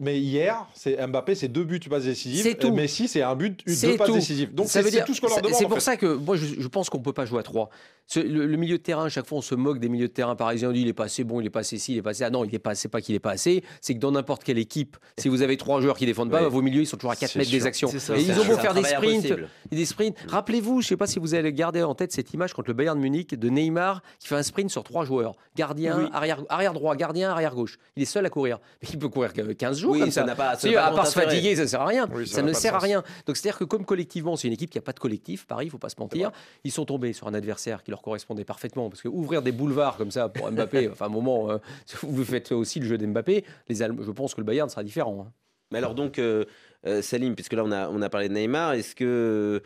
Mais, 0.00 0.18
hier, 0.20 0.66
c'est 0.74 0.96
Mbappé, 1.06 1.34
c'est 1.34 1.48
deux 1.48 1.64
buts 1.64 1.78
passes 1.88 2.04
décisives. 2.04 2.42
C'est 2.42 2.54
tout. 2.56 2.72
Messi, 2.74 3.06
c'est 3.08 3.22
un 3.22 3.34
but, 3.36 3.60
deux 3.66 3.96
passes 3.96 4.08
tout. 4.08 4.14
décisives. 4.14 4.54
Donc 4.54 4.66
Ça 4.68 4.82
veut 4.82 4.90
dire- 4.90 5.04
tout 5.04 5.14
ce 5.14 5.20
qu'on 5.20 5.28
leur 5.28 5.40
demande. 5.42 5.54
C'est 5.56 5.64
pour 5.66 5.74
fait. 5.74 5.80
ça 5.80 5.96
que 5.96 6.14
moi 6.14 6.36
je, 6.36 6.46
je 6.58 6.68
pense 6.68 6.90
qu'on 6.90 7.00
peut 7.00 7.12
pas 7.12 7.24
jouer 7.26 7.40
à 7.40 7.42
trois. 7.42 7.68
Ce- 8.06 8.18
le, 8.18 8.46
le 8.46 8.56
milieu 8.56 8.78
de 8.78 8.82
terrain, 8.82 9.08
chaque 9.08 9.26
fois 9.26 9.38
on 9.38 9.42
se 9.42 9.54
moque 9.54 9.78
des 9.78 9.88
milieux 9.88 10.08
de 10.08 10.12
terrain 10.12 10.34
parisiens. 10.34 10.70
On 10.70 10.72
dit 10.72 10.80
il 10.82 10.88
est 10.88 10.92
pas 10.92 11.04
assez 11.04 11.22
bon, 11.22 11.40
il 11.40 11.46
est 11.46 11.50
pas 11.50 11.60
assez 11.60 11.78
ci, 11.78 11.92
il 11.92 11.98
est 11.98 12.02
pas 12.02 12.10
assez. 12.10 12.24
Ah 12.24 12.30
non, 12.30 12.44
il 12.44 12.54
est 12.54 12.58
pas. 12.58 12.74
C'est 12.74 12.88
pas 12.88 13.00
qu'il 13.00 13.14
est 13.14 13.18
pas 13.20 13.30
assez. 13.32 13.62
C'est 13.80 13.94
que 13.94 14.00
dans 14.00 14.10
n'importe 14.12 14.42
quelle 14.42 14.58
équipe, 14.58 14.96
si 15.18 15.28
vous 15.28 15.42
avez 15.42 15.56
trois 15.56 15.80
joueurs 15.80 15.96
qui 15.96 16.06
défendent 16.06 16.30
pas, 16.30 16.42
Ouais. 16.42 16.48
vos 16.48 16.62
milieux 16.62 16.80
ils 16.82 16.86
sont 16.86 16.96
toujours 16.96 17.12
à 17.12 17.16
4 17.16 17.30
C'est 17.32 17.38
mètres 17.38 17.50
des 17.50 17.66
actions. 17.66 17.88
Ça. 17.88 18.16
Et 18.16 18.22
ils 18.22 18.32
ont 18.40 18.44
beau 18.44 18.56
faire 18.56 18.74
des 18.74 18.82
sprints, 18.84 19.34
des 19.70 19.84
sprints. 19.84 20.16
Rappelez-vous, 20.28 20.80
je 20.82 20.88
sais 20.88 20.96
pas 20.96 21.06
si 21.06 21.18
vous 21.18 21.34
allez 21.34 21.52
garder 21.52 21.82
en 21.82 21.94
tête 21.94 22.12
cette 22.12 22.32
image 22.34 22.52
contre 22.54 22.68
le 22.70 22.74
Bayern 22.74 22.96
de 22.96 23.02
Munich 23.02 23.34
de 23.38 23.48
Neymar 23.48 24.02
qui 24.18 24.28
fait 24.28 24.36
un 24.36 24.42
sprint 24.42 24.70
sur 24.70 24.82
trois 24.82 25.04
joueurs, 25.04 25.34
gardien, 25.56 26.08
arrière 26.12 26.72
droit, 26.72 26.96
gardien, 26.96 27.30
arrière 27.30 27.49
gauche. 27.54 27.78
Il 27.96 28.02
est 28.02 28.06
seul 28.06 28.24
à 28.26 28.30
courir. 28.30 28.58
Mais 28.82 28.88
il 28.92 28.98
peut 28.98 29.08
courir 29.08 29.32
que 29.32 29.40
15 29.40 29.78
jours 29.78 29.92
Oui, 29.92 30.00
comme 30.00 30.10
ça 30.10 30.24
n'a 30.24 30.34
pas- 30.34 30.56
ça 30.56 30.70
pas 30.72 30.84
à 30.86 30.90
part 30.92 31.06
se 31.06 31.18
fatiguer, 31.18 31.56
ça 31.56 31.66
sert 31.66 31.80
à 31.82 31.86
rien. 31.86 32.08
Oui, 32.12 32.26
ça 32.26 32.42
ne 32.42 32.52
sert 32.52 32.74
à 32.74 32.78
rien. 32.78 33.02
Donc 33.26 33.36
c'est-à-dire 33.36 33.58
que 33.58 33.64
comme 33.64 33.84
collectivement, 33.84 34.36
c'est 34.36 34.48
une 34.48 34.54
équipe 34.54 34.70
qui 34.70 34.78
n'a 34.78 34.82
pas 34.82 34.92
de 34.92 35.00
collectif, 35.00 35.46
Paris, 35.46 35.66
il 35.66 35.70
faut 35.70 35.78
pas 35.78 35.88
se 35.88 35.96
mentir, 35.98 36.30
ils 36.64 36.72
sont 36.72 36.84
tombés 36.84 37.12
sur 37.12 37.26
un 37.28 37.34
adversaire 37.34 37.82
qui 37.82 37.90
leur 37.90 38.02
correspondait 38.02 38.44
parfaitement. 38.44 38.88
Parce 38.90 39.02
que 39.02 39.08
ouvrir 39.08 39.42
des 39.42 39.52
boulevards 39.52 39.96
comme 39.96 40.10
ça 40.10 40.28
pour 40.28 40.50
Mbappé, 40.50 40.88
enfin 40.92 41.06
un 41.06 41.10
moment, 41.10 41.50
euh, 41.50 41.58
vous 42.02 42.24
faites 42.24 42.52
aussi 42.52 42.80
le 42.80 42.86
jeu 42.86 42.98
d'Mbappé, 42.98 43.44
les 43.68 43.82
Allemands- 43.82 44.02
je 44.04 44.10
pense 44.10 44.34
que 44.34 44.40
le 44.40 44.44
Bayern 44.46 44.68
sera 44.68 44.82
différent. 44.84 45.26
hein. 45.28 45.32
Mais 45.72 45.78
alors 45.78 45.94
donc, 45.94 46.18
euh, 46.18 46.44
euh, 46.86 47.00
Salim, 47.00 47.36
puisque 47.36 47.52
là 47.52 47.62
on 47.64 47.70
a, 47.70 47.88
on 47.90 48.02
a 48.02 48.08
parlé 48.08 48.28
de 48.28 48.34
Neymar, 48.34 48.72
est-ce 48.72 48.94
que 48.96 49.62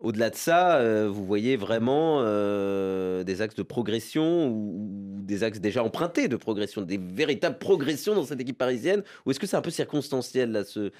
au-delà 0.00 0.30
de 0.30 0.36
ça, 0.36 0.76
euh, 0.76 1.08
vous 1.10 1.24
voyez 1.24 1.56
vraiment 1.56 2.18
euh, 2.22 3.24
des 3.24 3.42
axes 3.42 3.56
de 3.56 3.62
progression 3.62 4.46
ou, 4.48 5.16
ou 5.18 5.22
des 5.22 5.42
axes 5.44 5.60
déjà 5.60 5.82
empruntés 5.82 6.28
de 6.28 6.36
progression, 6.36 6.82
des 6.82 6.98
véritables 6.98 7.58
progressions 7.58 8.14
dans 8.14 8.24
cette 8.24 8.40
équipe 8.40 8.58
parisienne 8.58 9.02
Ou 9.26 9.30
est-ce 9.32 9.40
que 9.40 9.46
c'est 9.46 9.56
un 9.56 9.60
peu 9.62 9.70
circonstanciel 9.70 10.52
là, 10.52 10.64
ce, 10.64 10.90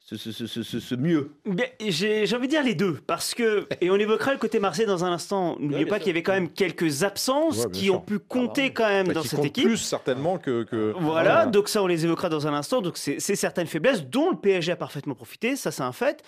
ce, 0.00 0.16
ce, 0.16 0.32
ce- 0.32 0.46
ce- 0.46 0.62
ce- 0.62 0.80
ce 0.80 0.94
mieux? 0.94 1.30
Bien, 1.46 1.66
J'ai 1.86 2.26
j'ai 2.26 2.36
envie 2.36 2.46
de 2.48 2.52
dire 2.52 2.64
les 2.64 2.74
deux, 2.74 2.98
parce 3.06 3.32
que, 3.34 3.66
et 3.80 3.90
on 3.90 3.96
évoquera 3.96 4.32
le 4.32 4.38
côté 4.38 4.58
Marseille 4.58 4.86
dans 4.86 5.04
un 5.04 5.12
instant, 5.12 5.56
n'oubliez 5.60 5.86
pas 5.86 5.98
qu'il 5.98 6.08
y 6.08 6.10
avait 6.10 6.22
quand 6.24 6.32
même 6.32 6.48
quelques 6.50 7.04
absences 7.04 7.64
Ouais, 7.64 7.70
qui 7.70 7.84
sûr. 7.86 7.96
ont 7.96 8.00
pu 8.00 8.18
compter 8.18 8.72
quand 8.72 8.88
même 8.88 9.06
Bah, 9.08 9.14
dans 9.14 9.22
qui 9.22 9.28
cette 9.28 9.44
équipe. 9.44 9.64
plus 9.64 9.76
certainement 9.76 10.38
que. 10.38 10.64
que- 10.64 10.94
Voilà, 10.98 11.46
donc 11.46 11.68
ça 11.68 11.82
on 11.82 11.86
les 11.86 12.04
évoquera 12.04 12.28
dans 12.28 12.46
un 12.48 12.54
instant. 12.54 12.80
Donc 12.82 12.96
c'est 12.96 13.20
c'est 13.20 13.36
certaines 13.36 13.66
faiblesses 13.68 14.04
dont 14.04 14.30
le 14.30 14.36
PSG 14.36 14.72
a 14.72 14.76
parfaitement 14.76 15.14
profité, 15.14 15.54
ça 15.56 15.70
c'est 15.70 15.82
un 15.84 15.92
fait. 15.92 16.22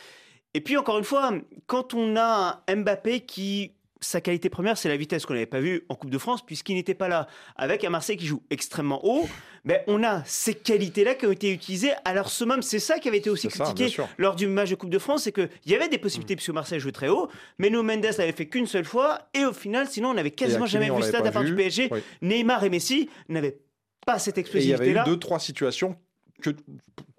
Et 0.55 0.61
puis 0.61 0.77
encore 0.77 0.99
une 0.99 1.05
fois, 1.05 1.33
quand 1.67 1.95
on 1.95 2.17
a 2.17 2.65
un 2.67 2.77
Mbappé 2.77 3.21
qui 3.21 3.73
sa 4.01 4.21
qualité 4.21 4.49
première, 4.49 4.79
c'est 4.79 4.89
la 4.89 4.97
vitesse 4.97 5.27
qu'on 5.27 5.35
n'avait 5.35 5.47
pas 5.47 5.61
vue 5.61 5.85
en 5.89 5.95
Coupe 5.95 6.11
de 6.11 6.19
France 6.19 6.45
puisqu'il 6.45 6.75
n'était 6.75 6.95
pas 6.95 7.09
là. 7.09 7.27
Avec 7.57 7.85
un 7.85 7.91
Marseille 7.91 8.17
qui 8.17 8.27
joue 8.27 8.43
extrêmement 8.51 9.01
haut, 9.05 9.29
ben, 9.65 9.81
on 9.87 10.03
a 10.03 10.25
ces 10.25 10.55
qualités-là 10.55 11.15
qui 11.15 11.27
ont 11.27 11.33
été 11.33 11.53
utilisées 11.53 11.93
à 12.05 12.15
leur 12.15 12.31
summum. 12.31 12.63
C'est 12.63 12.79
ça 12.79 12.99
qui 12.99 13.09
avait 13.09 13.19
été 13.19 13.29
aussi 13.29 13.51
ça, 13.51 13.65
critiqué 13.65 14.03
lors 14.17 14.37
du 14.37 14.47
match 14.47 14.71
de 14.71 14.75
Coupe 14.75 14.91
de 14.91 14.99
France, 14.99 15.25
c'est 15.25 15.33
qu'il 15.33 15.49
y 15.67 15.75
avait 15.75 15.89
des 15.89 15.99
possibilités 15.99 16.35
puisque 16.35 16.51
Marseille 16.51 16.81
jouait 16.81 16.93
très 16.93 17.09
haut, 17.09 17.29
mais 17.59 17.69
nous 17.69 17.83
Mendes 17.83 18.07
l'avait 18.17 18.33
fait 18.33 18.47
qu'une 18.47 18.67
seule 18.67 18.87
fois 18.87 19.19
et 19.35 19.45
au 19.45 19.53
final, 19.53 19.87
sinon 19.87 20.11
on 20.11 20.15
n'avait 20.15 20.31
quasiment 20.31 20.65
Hakimi, 20.65 20.87
jamais 20.87 20.97
vu 20.97 21.03
ça 21.03 21.21
pas 21.21 21.31
part 21.31 21.45
du. 21.45 21.55
PSG. 21.55 21.89
Oui. 21.91 22.01
Neymar 22.23 22.65
et 22.65 22.71
Messi 22.71 23.11
n'avaient 23.29 23.59
pas 24.07 24.19
cette 24.19 24.39
Et 24.39 24.41
il 24.41 24.47
y 24.47 24.73
avait 24.73 24.87
eu 24.87 24.91
explosivité-là. 24.91 25.05
deux, 25.05 25.19
trois 25.19 25.39
situations 25.39 25.97
que 26.41 26.51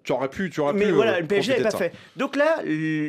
tu 0.04 0.12
aurais 0.12 0.28
pu. 0.28 0.50
Tu 0.50 0.60
aurais 0.60 0.72
Mais 0.72 0.86
pu, 0.86 0.90
voilà, 0.92 1.14
euh, 1.14 1.20
le 1.20 1.26
PSG 1.26 1.52
n'avait 1.52 1.62
pas 1.64 1.70
ça. 1.70 1.78
fait. 1.78 1.92
Donc 2.16 2.36
là, 2.36 2.62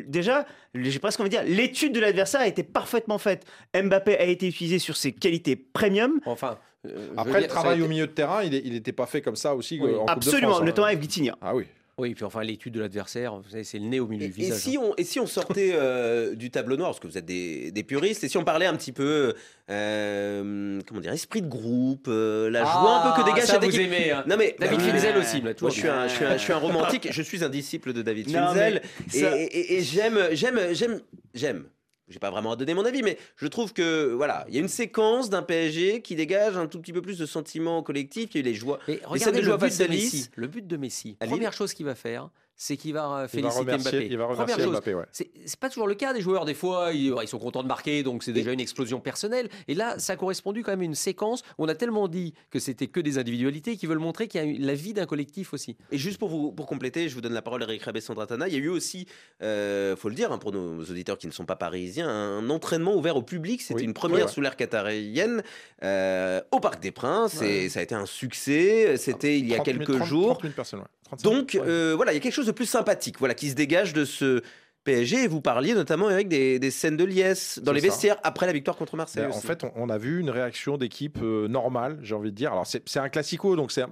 déjà, 0.07 0.45
j'ai 0.75 0.99
presque 0.99 1.19
envie 1.19 1.29
de 1.29 1.35
dire, 1.35 1.43
l'étude 1.45 1.93
de 1.93 1.99
l'adversaire 1.99 2.41
a 2.41 2.47
été 2.47 2.63
parfaitement 2.63 3.17
faite. 3.17 3.45
Mbappé 3.75 4.17
a 4.17 4.23
été 4.25 4.47
utilisé 4.47 4.79
sur 4.79 4.95
ses 4.95 5.11
qualités 5.11 5.55
premium. 5.55 6.19
Enfin, 6.25 6.57
euh, 6.85 7.07
Après, 7.17 7.41
le 7.41 7.47
travail 7.47 7.77
été- 7.77 7.85
au 7.85 7.87
milieu 7.89 8.07
de 8.07 8.11
terrain, 8.11 8.43
il 8.43 8.71
n'était 8.73 8.91
pas 8.91 9.05
fait 9.05 9.21
comme 9.21 9.35
ça 9.35 9.55
aussi 9.55 9.79
Oui. 9.81 9.89
euh, 9.91 9.97
Coupe 9.97 10.07
de 10.07 10.11
Absolument, 10.11 10.59
hein. 10.59 10.63
notamment 10.65 10.87
avec 10.87 10.99
Vitinha. 10.99 11.35
Ah 11.41 11.55
oui. 11.55 11.65
Oui, 11.99 12.15
puis 12.15 12.25
enfin 12.25 12.41
l'étude 12.41 12.73
de 12.73 12.79
l'adversaire, 12.79 13.35
vous 13.35 13.47
savez, 13.49 13.63
c'est 13.63 13.77
le 13.77 13.85
nez 13.85 13.99
au 13.99 14.07
milieu 14.07 14.25
Et, 14.25 14.29
du 14.29 14.33
et 14.41 14.45
visage. 14.45 14.59
si 14.61 14.77
hein. 14.77 14.81
on, 14.83 14.93
et 14.97 15.03
si 15.03 15.19
on 15.19 15.27
sortait 15.27 15.73
euh, 15.75 16.33
du 16.33 16.49
tableau 16.49 16.75
noir, 16.75 16.89
parce 16.89 16.99
que 16.99 17.05
vous 17.07 17.19
êtes 17.19 17.25
des, 17.25 17.71
des 17.71 17.83
puristes, 17.83 18.23
et 18.23 18.29
si 18.29 18.37
on 18.37 18.43
parlait 18.43 18.65
un 18.65 18.75
petit 18.75 18.91
peu, 18.91 19.35
euh, 19.69 20.79
comment 20.87 21.01
dire, 21.01 21.11
esprit 21.13 21.41
de 21.43 21.47
groupe, 21.47 22.07
euh, 22.07 22.49
la 22.49 22.63
joie 22.63 23.03
un 23.05 23.11
peu 23.11 23.21
que 23.21 23.25
dégage 23.27 23.43
Ah, 23.43 23.47
ça, 23.47 23.53
cette 23.61 23.63
vous 23.69 23.69
équipe. 23.79 23.81
aimez, 23.93 24.11
hein. 24.11 24.23
Non 24.27 24.37
mais 24.37 24.55
David. 24.59 24.79
Finzel 24.81 25.17
aussi, 25.17 25.41
là, 25.41 25.51
Moi, 25.61 25.69
je 25.69 25.75
suis, 25.79 25.87
un, 25.87 26.07
je, 26.07 26.13
suis 26.15 26.25
un, 26.25 26.33
je 26.37 26.41
suis 26.41 26.53
un 26.53 26.57
romantique, 26.57 27.07
je 27.11 27.21
suis 27.21 27.43
un 27.43 27.49
disciple 27.49 27.93
de 27.93 28.01
David 28.01 28.29
Finzel, 28.31 28.81
et, 29.13 29.17
ça- 29.19 29.37
et- 29.37 29.43
et- 29.43 29.73
et 29.77 29.81
j'aime, 29.83 30.19
j'aime, 30.31 30.59
j'aime, 30.71 30.99
j'aime. 31.33 31.65
J'ai 32.09 32.19
pas 32.19 32.31
vraiment 32.31 32.51
à 32.51 32.55
donner 32.55 32.73
mon 32.73 32.85
avis, 32.85 33.01
mais 33.01 33.17
je 33.37 33.47
trouve 33.47 33.73
que 33.73 34.11
voilà, 34.13 34.45
il 34.49 34.53
y 34.53 34.57
a 34.57 34.61
une 34.61 34.67
séquence 34.67 35.29
d'un 35.29 35.41
PSG 35.41 36.01
qui 36.01 36.15
dégage 36.15 36.57
un 36.57 36.67
tout 36.67 36.79
petit 36.79 36.91
peu 36.91 37.01
plus 37.01 37.17
de 37.17 37.25
sentiments 37.25 37.81
collectifs. 37.81 38.31
Il 38.33 38.37
y 38.37 38.37
a 38.39 38.41
eu 38.41 38.43
les 38.43 38.53
joies. 38.53 38.79
Scènes 38.85 38.99
regardez 39.05 39.41
de 39.41 39.45
le 39.45 39.57
but 39.57 39.79
de. 39.79 39.87
Messi. 39.87 40.29
Le 40.35 40.47
but 40.47 40.67
de 40.67 40.77
Messi. 40.77 41.17
Première 41.19 41.53
chose 41.53 41.73
qu'il 41.73 41.85
va 41.85 41.95
faire, 41.95 42.29
c'est 42.55 42.77
qu'il 42.77 42.93
va 42.93 43.05
euh, 43.05 43.27
Il 43.33 43.41
va 43.41 43.49
féliciter 43.51 43.59
remercier, 43.59 43.91
Mbappé. 43.91 44.07
il 44.11 44.17
va 44.17 44.25
Première 44.27 44.41
remercier. 44.43 44.67
Mbappé, 44.71 44.93
ouais. 44.93 45.05
C'est 45.11 45.31
c'est 45.45 45.59
pas 45.59 45.69
toujours 45.69 45.87
le 45.87 45.95
cas 45.95 46.13
des 46.13 46.21
joueurs. 46.21 46.45
Des 46.45 46.53
fois, 46.53 46.91
ils, 46.93 47.13
ils 47.21 47.27
sont 47.27 47.39
contents 47.39 47.63
de 47.63 47.67
marquer, 47.67 48.03
donc 48.03 48.23
c'est 48.23 48.31
déjà 48.33 48.51
une 48.51 48.59
explosion 48.59 48.99
personnelle. 48.99 49.49
Et 49.67 49.75
là, 49.75 49.97
ça 49.99 50.13
a 50.13 50.15
correspondu 50.15 50.63
quand 50.63 50.71
même 50.71 50.81
à 50.81 50.85
une 50.85 50.95
séquence 50.95 51.41
où 51.57 51.65
on 51.65 51.67
a 51.67 51.75
tellement 51.75 52.07
dit 52.07 52.33
que 52.51 52.59
c'était 52.59 52.87
que 52.87 52.99
des 52.99 53.17
individualités 53.17 53.75
qui 53.75 53.85
veulent 53.87 53.97
montrer 53.99 54.27
qu'il 54.27 54.41
y 54.41 54.43
a 54.43 54.47
eu 54.47 54.57
la 54.59 54.75
vie 54.75 54.93
d'un 54.93 55.05
collectif 55.05 55.53
aussi. 55.53 55.75
Et 55.91 55.97
juste 55.97 56.17
pour 56.19 56.29
vous 56.29 56.51
pour 56.51 56.65
compléter, 56.67 57.09
je 57.09 57.15
vous 57.15 57.21
donne 57.21 57.33
la 57.33 57.41
parole 57.41 57.61
à 57.63 57.65
Eric 57.65 57.83
Rabé-Sandratana. 57.83 58.47
Il 58.47 58.53
y 58.53 58.57
a 58.57 58.59
eu 58.59 58.69
aussi, 58.69 59.07
euh, 59.41 59.95
faut 59.95 60.09
le 60.09 60.15
dire 60.15 60.31
hein, 60.31 60.37
pour 60.37 60.51
nos 60.51 60.81
auditeurs 60.83 61.17
qui 61.17 61.27
ne 61.27 61.31
sont 61.31 61.45
pas 61.45 61.55
parisiens, 61.55 62.07
un 62.09 62.49
entraînement 62.49 62.95
ouvert 62.95 63.15
au 63.17 63.23
public. 63.23 63.61
C'était 63.61 63.79
Oui. 63.81 63.83
une 63.85 63.93
première 63.93 64.13
Ouais, 64.17 64.23
ouais. 64.25 64.31
sous 64.31 64.41
l'ère 64.41 64.55
qatarienne 64.55 65.41
euh, 65.83 66.39
au 66.51 66.59
Parc 66.59 66.81
des 66.81 66.91
Princes. 66.91 67.41
Et 67.41 67.69
ça 67.69 67.79
a 67.79 67.83
été 67.83 67.95
un 67.95 68.05
succès. 68.05 68.95
C'était 68.97 69.37
il 69.39 69.47
y 69.47 69.53
a 69.53 69.57
30 69.57 69.65
000, 69.67 69.77
quelques 69.79 69.97
30 69.97 70.07
jours. 70.07 70.29
30 70.33 70.41
000 70.43 70.53
personnes, 70.53 70.79
ouais. 70.81 70.85
35 71.15 71.29
000, 71.29 71.35
Donc 71.41 71.51
ouais. 71.55 71.61
euh, 71.71 71.93
voilà, 71.95 72.11
il 72.11 72.15
y 72.15 72.17
a 72.17 72.21
quelque 72.21 72.33
chose 72.33 72.45
de 72.47 72.51
plus 72.51 72.65
sympathique, 72.65 73.17
voilà, 73.19 73.33
qui 73.33 73.49
se 73.49 73.55
dégage 73.55 73.93
de 73.93 74.05
ce 74.05 74.41
PSG. 74.83 75.23
Et 75.23 75.27
vous 75.27 75.39
parliez 75.41 75.73
notamment 75.73 76.07
avec 76.07 76.27
des, 76.27 76.59
des 76.59 76.71
scènes 76.71 76.97
de 76.97 77.05
liesse 77.05 77.59
dans 77.63 77.71
les 77.71 77.79
ça. 77.79 77.87
vestiaires 77.87 78.17
après 78.23 78.45
la 78.47 78.51
victoire 78.53 78.75
contre 78.75 78.95
Marseille. 78.97 79.23
Ben, 79.23 79.31
en 79.31 79.39
fait, 79.39 79.63
on, 79.63 79.71
on 79.75 79.89
a 79.89 79.97
vu 79.97 80.19
une 80.19 80.29
réaction 80.29 80.77
d'équipe 80.77 81.19
euh, 81.21 81.47
normale, 81.47 81.99
j'ai 82.01 82.15
envie 82.15 82.31
de 82.31 82.35
dire. 82.35 82.51
Alors, 82.51 82.67
c'est 82.67 82.97
un 82.97 83.09
classico, 83.09 83.55
donc 83.55 83.71
c'est 83.71 83.85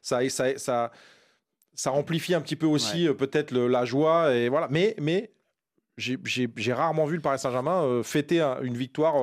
ça, 0.00 0.20
ça, 0.30 0.58
ça, 0.58 0.92
ça 1.74 1.92
amplifie 1.92 2.34
un 2.34 2.40
petit 2.40 2.56
peu 2.56 2.66
aussi 2.66 3.06
euh, 3.06 3.12
peut-être 3.14 3.52
la 3.54 3.84
joie. 3.84 4.34
Et 4.34 4.48
voilà. 4.48 4.68
Mais, 4.70 4.94
mais 4.98 5.30
j'ai- 5.98 6.72
rarement 6.72 7.04
vu 7.04 7.16
le 7.16 7.22
Paris 7.22 7.38
Saint-Germain 7.38 7.82
euh, 7.82 8.02
fêter 8.02 8.40
un- 8.40 8.60
une 8.62 8.76
victoire 8.78 9.16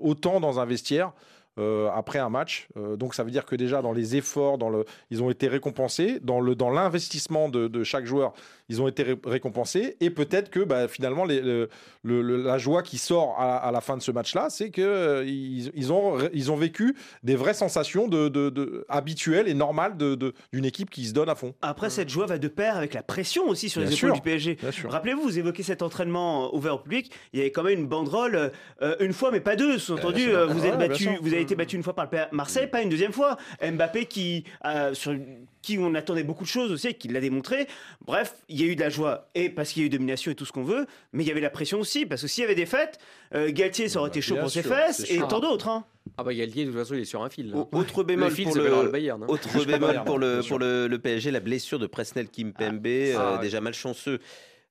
autant 0.00 0.40
dans 0.40 0.60
un 0.60 0.66
vestiaire. 0.66 1.12
Euh, 1.58 1.88
après 1.94 2.18
un 2.18 2.28
match. 2.30 2.68
Euh, 2.76 2.96
donc 2.96 3.14
ça 3.14 3.22
veut 3.24 3.30
dire 3.30 3.44
que 3.46 3.54
déjà 3.56 3.80
dans 3.82 3.92
les 3.92 4.16
efforts, 4.16 4.58
dans 4.58 4.68
le, 4.70 4.84
ils 5.10 5.22
ont 5.22 5.30
été 5.30 5.46
récompensés. 5.48 6.18
Dans 6.22 6.40
le 6.40 6.54
dans 6.54 6.70
l'investissement 6.70 7.48
de, 7.48 7.68
de 7.68 7.84
chaque 7.84 8.06
joueur, 8.06 8.32
ils 8.68 8.82
ont 8.82 8.88
été 8.88 9.02
ré- 9.02 9.16
récompensés. 9.24 9.96
Et 10.00 10.10
peut-être 10.10 10.50
que 10.50 10.60
bah, 10.60 10.88
finalement 10.88 11.24
les- 11.24 11.40
le- 11.40 11.68
le- 12.02 12.22
le- 12.22 12.42
la 12.42 12.58
joie 12.58 12.82
qui 12.82 12.98
sort 12.98 13.36
à, 13.38 13.56
à 13.58 13.70
la 13.72 13.80
fin 13.80 13.96
de 13.96 14.02
ce 14.02 14.10
match-là, 14.10 14.48
c'est 14.50 14.70
que 14.70 14.82
euh, 14.82 15.24
ils, 15.24 15.70
ils 15.74 15.92
ont 15.92 16.18
ils 16.32 16.50
ont 16.50 16.56
vécu 16.56 16.96
des 17.22 17.36
vraies 17.36 17.54
sensations 17.54 18.08
de, 18.08 18.28
de- 18.28 18.50
de- 18.50 18.84
habituelles 18.88 19.48
et 19.48 19.54
normales 19.54 19.96
d'une 19.96 20.64
équipe 20.64 20.90
qui 20.90 21.04
se 21.06 21.12
donne 21.12 21.28
à 21.28 21.34
fond. 21.34 21.54
Après, 21.62 21.90
cette 21.90 22.08
joie 22.08 22.26
va 22.26 22.38
de 22.38 22.48
pair 22.48 22.76
avec 22.76 22.94
la 22.94 23.02
pression 23.02 23.48
aussi 23.48 23.68
sur 23.68 23.80
Bien 23.80 23.90
les 23.90 23.96
épaules 23.96 24.08
sûr, 24.10 24.14
du 24.16 24.20
PSG. 24.22 24.58
Rappelez-vous, 24.88 25.22
vous 25.22 25.38
évoquez 25.38 25.62
cet 25.62 25.82
entraînement 25.82 26.54
ouvert 26.54 26.74
au 26.74 26.78
public. 26.78 27.10
Il 27.32 27.38
y 27.38 27.42
avait 27.42 27.52
quand 27.52 27.62
même 27.62 27.78
une 27.80 27.86
banderole, 27.86 28.50
une 29.00 29.12
fois 29.12 29.30
mais 29.30 29.40
pas 29.40 29.56
deux. 29.56 29.78
Sous-entendu, 29.78 30.30
vous, 30.48 30.66
êtes 30.66 30.78
battu, 30.78 31.08
vous 31.20 31.32
avez 31.32 31.43
été 31.44 31.54
battu 31.54 31.76
une 31.76 31.82
fois 31.82 31.94
par 31.94 32.08
le 32.10 32.18
Marseille, 32.32 32.66
pas 32.66 32.82
une 32.82 32.88
deuxième 32.88 33.12
fois. 33.12 33.36
Mbappé 33.62 34.06
qui, 34.06 34.44
euh, 34.64 34.92
sur 34.94 35.14
qui 35.62 35.78
on 35.78 35.94
attendait 35.94 36.24
beaucoup 36.24 36.44
de 36.44 36.48
choses 36.48 36.70
aussi 36.72 36.88
et 36.88 36.94
qui 36.94 37.08
l'a 37.08 37.20
démontré. 37.20 37.66
Bref, 38.04 38.34
il 38.48 38.60
y 38.60 38.64
a 38.64 38.66
eu 38.66 38.76
de 38.76 38.80
la 38.80 38.90
joie 38.90 39.28
et 39.34 39.48
parce 39.48 39.70
qu'il 39.72 39.82
y 39.82 39.84
a 39.84 39.86
eu 39.86 39.90
domination 39.90 40.30
et 40.30 40.34
tout 40.34 40.44
ce 40.44 40.52
qu'on 40.52 40.64
veut, 40.64 40.86
mais 41.12 41.22
il 41.24 41.26
y 41.26 41.30
avait 41.30 41.40
la 41.40 41.50
pression 41.50 41.78
aussi 41.80 42.04
parce 42.04 42.20
que 42.22 42.28
s'il 42.28 42.42
y 42.42 42.44
avait 42.44 42.54
des 42.54 42.66
fêtes, 42.66 42.98
euh, 43.34 43.50
Galtier 43.52 43.88
ça 43.88 44.00
aurait 44.00 44.10
été 44.10 44.20
chaud 44.20 44.36
pour 44.36 44.50
ses 44.50 44.62
fesses 44.62 45.10
et 45.10 45.18
tant 45.28 45.40
d'autres. 45.40 45.68
hein. 45.68 45.84
Ah 46.18 46.22
bah 46.24 46.34
Galtier, 46.34 46.64
de 46.66 46.70
toute 46.70 46.78
façon, 46.78 46.94
il 46.94 47.00
est 47.00 47.04
sur 47.06 47.22
un 47.22 47.30
fil. 47.30 47.50
là. 47.50 47.66
Autre 47.72 48.02
bémol 48.04 48.28
le 48.28 48.34
fil 48.34 48.44
pour 48.44 48.52
s'appellera 48.54 48.80
le, 48.80 48.86
le 48.86 48.92
Bayern. 48.92 49.22
hein. 49.22 49.26
autre 49.28 49.64
bémol 49.64 50.02
pour 50.04 50.18
le 50.18 50.40
pour 50.46 50.58
le, 50.58 50.86
le 50.86 50.98
PSG, 50.98 51.30
la 51.30 51.40
blessure 51.40 51.78
de 51.78 51.86
Presnel 51.86 52.28
Kimpembe, 52.28 52.86
euh, 52.86 53.16
Ah, 53.18 53.38
déjà 53.40 53.60
malchanceux 53.62 54.20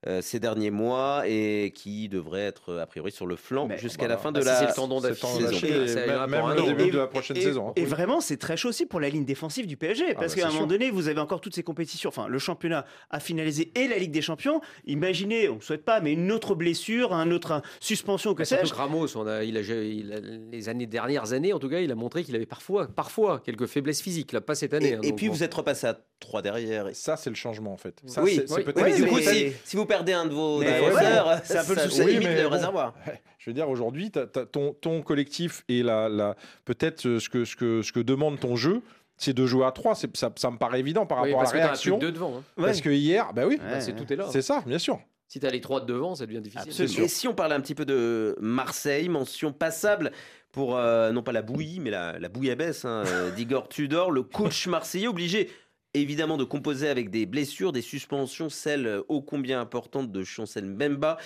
euh, 0.08 0.22
ces 0.22 0.40
derniers 0.40 0.72
mois 0.72 1.24
et 1.28 1.72
qui 1.76 2.10
devrait 2.10 2.42
être 2.42 2.76
a 2.78 2.86
priori 2.86 3.12
sur 3.12 3.26
le 3.26 3.36
flanc 3.36 3.70
jusqu'à 3.78 4.00
voilà. 4.04 4.16
la 4.16 4.20
fin 4.20 4.32
de 4.32 4.40
si 4.42 4.46
la 4.48 4.56
c'est 4.56 4.68
le 4.68 4.74
tendon 4.74 5.00
saison. 5.00 5.28
Et 5.40 6.28
même 6.28 6.46
le 6.56 6.64
début 6.66 6.84
Et- 6.90 6.92
de 6.92 6.98
la 6.98 7.08
prochaine 7.08 7.38
et, 7.38 7.42
saison. 7.42 7.70
hein. 7.70 7.74
Et 7.76 7.86
vraiment, 7.86 8.22
c'est 8.22 8.38
très 8.38 8.58
chaud 8.58 8.70
aussi 8.70 8.86
pour 8.86 9.00
la 9.00 9.10
ligne 9.10 9.26
défensive 9.26 9.68
du 9.68 9.78
PSG. 9.78 10.06
Ah 10.10 10.14
Parce 10.16 10.36
bah, 10.36 10.42
qu'à 10.42 10.48
un 10.48 10.52
moment 10.52 10.68
donné, 10.68 10.92
vous 10.92 11.08
avez 11.08 11.20
encore 11.20 11.42
toutes 11.42 11.56
ces 11.56 11.64
compétitions. 11.64 12.10
Enfin, 12.10 12.28
le 12.28 12.40
championnat 12.40 12.86
a 13.10 13.20
finalisé 13.20 13.72
et 13.76 13.88
la 13.88 13.98
Ligue 13.98 14.12
des 14.12 14.22
Champions. 14.22 14.62
Imaginez, 14.86 15.50
on 15.50 15.56
ne 15.56 15.62
souhaite 15.62 15.86
pas, 15.86 16.00
mais 16.02 16.14
une 16.14 16.32
autre 16.32 16.56
blessure, 16.56 17.14
un 17.14 17.32
autre 17.32 17.52
un- 17.52 17.62
suspension, 17.80 18.34
que 18.34 18.44
sais-je. 18.44 18.74
Ramos, 18.74 19.16
on 19.18 19.28
a, 19.28 19.44
il 19.44 19.58
a, 19.58 19.62
il 19.62 20.14
a- 20.14 20.20
les 20.52 20.70
années 20.70 20.88
dernières 20.88 21.34
années, 21.34 21.54
en 21.54 21.60
tout 21.60 21.70
cas, 21.70 21.80
il 21.80 21.92
a 21.92 21.96
montré 21.96 22.24
qu'il 22.24 22.36
avait 22.36 22.46
parfois, 22.46 22.88
parfois 22.88 23.42
quelques 23.44 23.66
faiblesses 23.68 24.02
physiques. 24.02 24.32
Là, 24.32 24.42
pas 24.42 24.56
cette 24.56 24.74
année. 24.74 24.90
Et, 24.90 24.94
hein, 24.96 25.00
et 25.04 25.10
donc 25.10 25.18
puis 25.18 25.28
bon. 25.28 25.34
vous 25.34 25.44
êtes 25.44 25.54
repassé 25.54 25.88
à 25.88 25.98
3 26.20 26.42
derrière. 26.42 26.88
Ça, 26.94 27.18
c'est 27.18 27.30
le 27.30 27.36
changement 27.36 27.74
en 27.74 27.78
fait. 27.78 28.02
Ça, 28.06 28.22
oui, 28.24 28.40
oui, 28.50 28.64
peut-être 28.64 28.78
Oui, 28.84 29.24
mais 29.26 29.54
si 29.66 29.76
vous 29.76 29.86
perdez 29.94 30.14
un 30.14 30.26
de 30.26 30.34
vos 30.34 30.60
Mais 30.60 30.66
défenseurs, 30.82 31.28
ouais, 31.28 31.34
c'est 31.44 31.58
un 31.58 31.64
peu 31.66 31.76
le 31.76 31.82
souci. 31.82 32.02
Oui, 32.02 32.14
limite 32.18 32.44
bon. 32.44 32.50
réservoir. 32.50 32.94
Je 33.40 33.50
veux 33.50 33.54
dire, 33.54 33.70
aujourd'hui, 33.70 34.10
ton, 34.52 34.74
ton 34.74 35.02
collectif 35.02 35.64
et 35.68 35.84
la, 35.84 36.08
la, 36.10 36.36
peut-être 36.66 37.06
euh, 37.06 37.20
ce 37.20 37.28
que, 37.30 37.44
ce, 37.46 37.56
que, 37.56 37.82
ce 37.82 37.92
que 37.92 38.00
demande 38.00 38.40
ton 38.40 38.56
jeu, 38.56 38.82
c'est 39.18 39.34
de 39.34 39.46
jouer 39.46 39.66
à 39.66 39.72
3. 39.72 39.96
Ça, 39.96 40.08
ça 40.36 40.52
me 40.52 40.58
paraît 40.58 40.80
évident 40.80 41.06
par 41.06 41.22
Oui, 41.22 41.30
rapport 41.34 41.42
à 41.42 41.44
parce 41.44 41.54
la 41.54 41.60
que 41.60 41.66
réaction. 41.66 41.98
de 41.98 42.06
deux 42.08 42.12
devant. 42.14 42.38
hein. 42.38 42.44
Parce 42.56 42.80
que 42.82 42.90
hier, 42.90 43.34
bah 43.34 43.44
oui, 43.46 43.56
Ouais, 43.62 43.70
Bah, 43.72 43.82
c'est 43.82 43.92
ouais. 43.94 43.98
tout 43.98 44.12
est 44.14 44.16
là. 44.16 44.28
c'est 44.32 44.42
ça, 44.42 44.64
bien 44.66 44.80
sûr. 44.80 45.00
Si 45.28 45.40
t'as 45.40 45.50
les 45.50 45.62
trois 45.62 45.82
de 45.82 45.86
devant, 45.88 46.14
ça 46.16 46.26
devient 46.26 46.42
difficile. 46.42 47.04
Et 47.04 47.08
si 47.08 47.28
on 47.28 47.34
parlait 47.34 47.56
un 47.56 47.60
petit 47.62 47.76
peu 47.76 47.86
de 47.86 48.36
Marseille, 48.40 49.10
mention 49.10 49.52
passable 49.52 50.12
pour 50.52 50.78
euh, 50.78 51.12
non 51.12 51.24
pas 51.24 51.32
la 51.32 51.42
bouillie, 51.42 51.80
mais 51.80 51.90
la, 51.90 52.20
la 52.20 52.30
bouillabaisse 52.30 52.86
hein, 52.86 53.04
euh, 53.08 53.32
d'Igor 53.32 53.68
Tudor, 53.68 54.12
le 54.12 54.22
coach 54.22 54.68
marseillais 54.68 55.08
obligé 55.08 55.50
évidemment 55.94 56.38
de 56.38 56.44
composer 56.44 56.90
avec 56.90 57.10
des 57.10 57.26
blessures, 57.26 57.72
des 57.72 57.82
suspensions, 57.82 58.50
celles 58.50 58.88
euh, 58.88 59.04
ô 59.08 59.22
combien 59.22 59.62
importantes 59.62 60.12
de 60.12 60.24
Chancel 60.24 60.66
Mbemba 60.66 61.18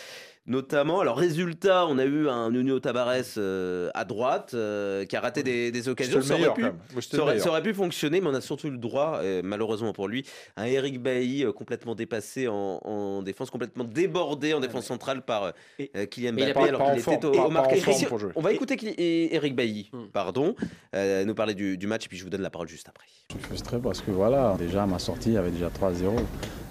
notamment. 0.48 1.00
Alors 1.02 1.18
résultat, 1.18 1.86
on 1.88 1.98
a 1.98 2.06
eu 2.06 2.28
un 2.30 2.50
Nuno 2.52 2.80
Tavares 2.80 3.24
euh, 3.38 3.90
à 3.94 4.06
droite 4.06 4.52
euh, 4.54 5.06
qui 5.06 5.16
a 5.16 5.20
raté 5.22 5.44
des, 5.44 5.90
occasions. 5.90 6.22
Ça 6.22 6.36
aurait 6.36 6.54
pu- 6.54 6.62
ça 7.02 7.18
aurait, 7.22 7.32
meilleur. 7.34 7.44
ça 7.44 7.50
aurait 7.52 7.62
pu 7.62 7.74
fonctionner, 7.74 8.22
mais 8.22 8.28
on 8.28 8.34
a 8.34 8.42
surtout 8.42 8.68
eu 8.68 8.72
le 8.72 8.78
droit, 8.78 9.20
euh, 9.22 9.42
malheureusement 9.44 9.94
pour 9.94 10.08
lui, 10.08 10.26
un 10.56 10.66
Eric 10.66 11.02
Bailly 11.02 11.44
euh, 11.46 11.52
complètement 11.52 11.96
dépassé 11.96 12.48
en, 12.48 12.80
en 12.84 13.22
défense, 13.22 13.50
complètement 13.50 13.84
débordé 13.84 14.54
en 14.54 14.60
défense 14.60 14.86
centrale 14.86 15.22
par 15.22 15.52
Kylian 16.10 16.34
Mbappé. 16.34 16.54
pas- 16.54 16.66
alors 16.68 16.92
qu'il 16.94 17.00
était 17.14 17.26
au, 17.26 17.32
pas- 17.32 17.46
au. 17.46 18.32
On 18.36 18.42
va 18.42 18.52
écouter 18.54 18.76
et- 18.84 19.36
Eric 19.36 19.56
Bailly, 19.56 19.90
Hmm. 19.94 20.08
pardon, 20.12 20.56
euh, 20.96 21.24
nous 21.26 21.36
parler 21.36 21.54
du, 21.54 21.78
du 21.78 21.88
match, 21.88 22.06
et 22.06 22.10
puis 22.10 22.18
je 22.18 22.24
vous 22.24 22.30
donne 22.30 22.42
la 22.42 22.50
parole 22.50 22.68
juste 22.68 22.88
après. 22.90 23.06
Je 23.30 23.36
suis 23.38 23.44
frustré 23.46 23.80
parce 23.80 24.02
que 24.02 24.12
voilà, 24.12 24.56
déjà 24.58 24.84
à 24.84 24.86
ma 24.86 25.00
sortie, 25.00 25.30
il 25.30 25.34
y 25.34 25.38
avait 25.38 25.52
déjà 25.52 25.70
3-0. 25.70 26.16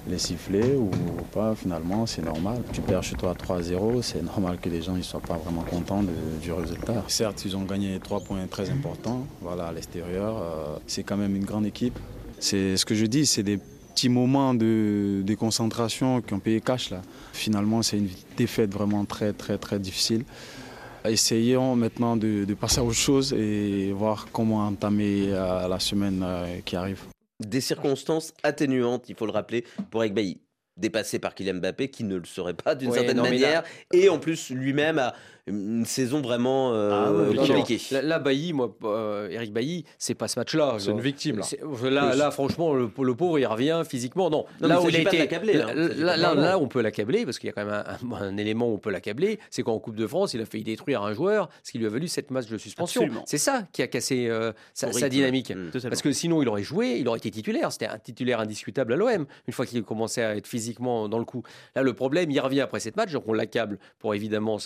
Les 0.09 0.19
sifflets 0.19 0.77
ou 0.77 0.90
pas, 1.33 1.57
finalement, 1.57 2.07
c'est 2.07 2.23
normal. 2.23 2.62
Tu 2.73 2.81
perds 2.81 3.03
chez 3.03 3.16
toi 3.16 3.35
3-0, 3.35 4.03
c'est 4.03 4.23
normal 4.23 4.59
que 4.62 4.69
les 4.69 4.81
gens 4.81 4.95
ne 4.95 5.03
soient 5.03 5.21
pas 5.21 5.37
vraiment 5.37 5.62
contents 5.62 6.05
du 6.40 6.53
résultat. 6.53 7.03
Certes, 7.09 7.45
ils 7.45 7.57
ont 7.57 7.64
gagné 7.64 7.99
3 7.99 8.21
points 8.21 8.47
très 8.47 8.71
importants 8.71 9.27
voilà, 9.40 9.66
à 9.66 9.73
l'extérieur. 9.73 10.37
euh, 10.37 10.77
c'est 10.87 11.03
quand 11.03 11.16
même 11.16 11.35
une 11.35 11.45
grande 11.45 11.66
équipe. 11.66 11.99
C'est 12.38 12.77
ce 12.77 12.85
que 12.85 12.95
je 12.95 13.07
dis, 13.07 13.27
c'est 13.27 13.42
des 13.42 13.59
petits 13.97 14.09
moments 14.09 14.55
de, 14.55 15.25
concentration 15.38 16.21
qui 16.21 16.35
ont 16.35 16.38
payé 16.38 16.61
cash. 16.61 16.90
Là. 16.90 17.03
Finalement, 17.33 17.83
c'est 17.83 17.99
une 17.99 18.09
défaite 18.37 18.73
vraiment 18.73 19.05
très, 19.07 19.33
très, 19.33 19.59
très 19.59 19.79
difficile. 19.79 20.25
Essayons 21.05 21.75
maintenant 21.77 22.16
de, 22.16 22.45
de 22.45 22.55
passer 22.55 22.81
à 22.81 22.85
autre 22.85 22.95
chose 22.95 23.33
et 23.33 23.92
voir 23.92 24.29
comment 24.33 24.66
entamer 24.66 25.29
euh, 25.29 25.66
la 25.66 25.81
semaine 25.81 26.23
euh, 26.23 26.59
qui 26.64 26.77
arrive. 26.77 27.01
Des 27.40 27.61
circonstances 27.61 28.33
atténuantes, 28.42 29.09
il 29.09 29.14
faut 29.14 29.27
le 29.27 29.33
rappeler, 29.33 29.64
pour 29.90 30.03
Eric 30.03 30.14
Bailly. 30.14 30.40
Dépassé 30.77 31.18
par 31.18 31.35
Kylian 31.35 31.55
Mbappé, 31.55 31.88
qui 31.88 32.05
ne 32.05 32.16
le 32.16 32.25
serait 32.27 32.55
pas 32.55 32.75
d'une 32.75 32.90
Ouais, 32.90 32.99
certaine 32.99 33.16
non, 33.16 33.22
manière, 33.22 33.62
et 33.94 34.11
en 34.11 34.18
plus 34.18 34.51
lui-même 34.51 34.99
a 34.99 35.14
une 35.49 35.85
saison 35.85 36.21
vraiment 36.21 36.73
euh, 36.75 36.91
Ah 36.93 37.13
ouais, 37.13 37.37
compliquée. 37.37 37.81
Là, 37.93 38.03
là, 38.03 38.19
Bailly, 38.19 38.53
moi, 38.53 38.75
euh, 38.85 39.29
Eric 39.31 39.53
Bailly, 39.53 39.85
c'est 39.97 40.15
pas 40.15 40.27
ce 40.27 40.39
match-là. 40.41 40.77
C'est 40.79 40.91
une 40.91 41.01
victime 41.01 41.37
là. 41.39 41.43
C'est- 41.45 41.61
Là, 41.91 42.31
franchement, 42.31 42.75
le, 42.75 42.91
le 43.01 43.15
pauvre, 43.15 43.39
il 43.39 43.47
revient 43.47 43.83
physiquement. 43.89 44.29
Non, 44.29 44.45
Non, 44.61 44.69
là 44.69 44.81
où 44.83 44.89
il 44.89 44.97
a 44.97 45.01
été, 45.01 45.23
hein. 45.23 45.73
là, 45.75 46.35
non. 46.35 46.63
on 46.65 46.69
peut 46.69 46.81
l'accabler 46.81 47.25
parce 47.25 47.39
qu'il 47.39 47.47
y 47.47 47.51
a 47.51 47.53
quand 47.53 47.65
même 47.65 47.73
un, 47.75 48.17
un- 48.17 48.23
un 48.23 48.37
élément 48.37 48.69
où 48.69 48.75
on 48.75 48.79
peut 48.79 48.91
l'accabler, 48.91 49.39
c'est 49.51 49.63
qu'en 49.63 49.79
Coupe 49.79 49.95
de 49.97 50.07
France, 50.07 50.35
il 50.35 50.41
a 50.41 50.47
failli 50.47 50.65
détruire 50.65 51.03
un 51.03 51.13
joueur, 51.13 51.49
ce 51.63 51.71
qui 51.73 51.79
lui 51.79 51.87
a 51.87 51.91
valu 51.91 52.09
sept 52.09 52.31
matchs 52.31 52.49
de 52.49 52.59
suspension. 52.59 53.09
C'est 53.27 53.39
ça 53.39 53.63
qui 53.73 53.83
a 53.83 53.87
cassé 53.87 54.27
euh, 54.29 54.53
sa, 54.75 54.91
dynamique. 55.09 55.53
Mm. 55.55 55.71
Parce 55.89 56.03
que 56.03 56.11
sinon, 56.13 56.43
il 56.43 56.49
aurait 56.49 56.63
joué, 56.65 56.97
il 56.99 57.07
aurait 57.09 57.19
été 57.19 57.31
titulaire. 57.31 57.71
C'était 57.71 57.87
un 57.87 57.99
titulaire 57.99 58.41
indiscutable 58.41 58.93
à 58.95 58.97
l'OM, 58.97 59.27
une 59.47 59.53
fois 59.53 59.65
qu'il 59.67 59.83
commençait 59.85 60.23
à 60.25 60.37
être 60.37 60.47
physiquement 60.47 61.09
dans 61.09 61.19
le 61.19 61.25
coup. 61.25 61.43
Là, 61.77 61.83
le 61.83 61.93
problème, 61.93 62.31
il 62.31 62.41
revient 62.41 62.63
après 62.63 62.81
cette 62.81 62.97
match, 62.97 63.13
donc 63.13 63.25
on 63.29 63.33
l'accable 63.33 63.79
pour 63.99 64.15
évidemment 64.15 64.59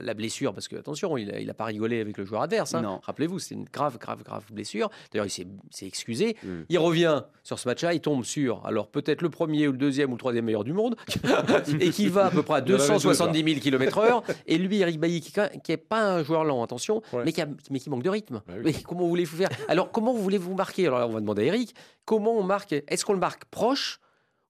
la 0.00 0.14
blessure, 0.16 0.52
parce 0.54 0.66
que, 0.68 0.76
attention, 0.76 1.16
il 1.16 1.46
n'a 1.46 1.54
pas 1.54 1.64
rigolé 1.66 2.00
avec 2.00 2.18
le 2.18 2.24
joueur 2.24 2.42
adverse. 2.42 2.74
hein. 2.74 2.82
Non. 2.82 3.00
Rappelez-vous, 3.04 3.38
c'est 3.38 3.54
une 3.54 3.64
grave, 3.64 3.98
grave, 3.98 4.22
grave 4.24 4.44
blessure. 4.50 4.90
D'ailleurs, 5.12 5.26
il 5.26 5.30
s'est- 5.30 5.46
excusé. 5.86 6.36
Mm. 6.42 6.48
Il 6.68 6.78
revient 6.78 7.22
sur 7.44 7.58
ce 7.58 7.68
match-là, 7.68 7.94
il 7.94 8.00
tombe 8.00 8.24
sur, 8.24 8.64
alors 8.66 8.88
peut-être 8.88 9.22
le 9.22 9.28
premier 9.30 9.68
ou 9.68 9.72
le 9.72 9.78
deuxième 9.78 10.10
ou 10.10 10.14
le 10.14 10.18
troisième 10.18 10.44
meilleur 10.46 10.64
du 10.64 10.72
monde, 10.72 10.96
et 11.80 11.90
qui 11.90 12.08
va 12.08 12.26
à 12.26 12.30
peu 12.30 12.42
près 12.42 12.56
à 12.56 12.58
Il 12.58 12.68
y 12.70 12.72
en 12.72 12.74
avait 12.76 12.86
deux, 12.88 12.94
270 12.94 13.44
000 13.44 13.60
km/h. 13.60 14.22
Et 14.46 14.58
lui, 14.58 14.80
Eric 14.80 14.98
Bailly, 14.98 15.20
qui 15.20 15.32
n'est 15.68 15.76
pas 15.76 16.02
un 16.02 16.22
joueur 16.24 16.44
lent, 16.44 16.62
attention, 16.62 17.02
Ouais. 17.12 17.22
mais, 17.24 17.32
qui 17.32 17.40
a- 17.42 17.48
mais 17.70 17.78
qui 17.78 17.90
manque 17.90 18.02
de 18.02 18.10
rythme. 18.10 18.42
Bah 18.46 18.54
oui. 18.56 18.62
Mais 18.64 18.72
comment 18.72 19.06
voulez-vous 19.06 19.36
faire? 19.36 19.48
Alors, 19.68 19.90
comment 19.92 20.12
voulez-vous 20.12 20.54
marquer? 20.54 20.86
Alors, 20.86 20.98
là, 21.00 21.06
on 21.06 21.12
va 21.12 21.20
demander 21.20 21.42
à 21.42 21.44
Eric, 21.46 21.74
comment 22.04 22.32
on 22.36 22.42
marque? 22.42 22.72
Est-ce 22.72 23.04
qu'on 23.04 23.12
le 23.12 23.18
marque 23.18 23.44
proche 23.46 24.00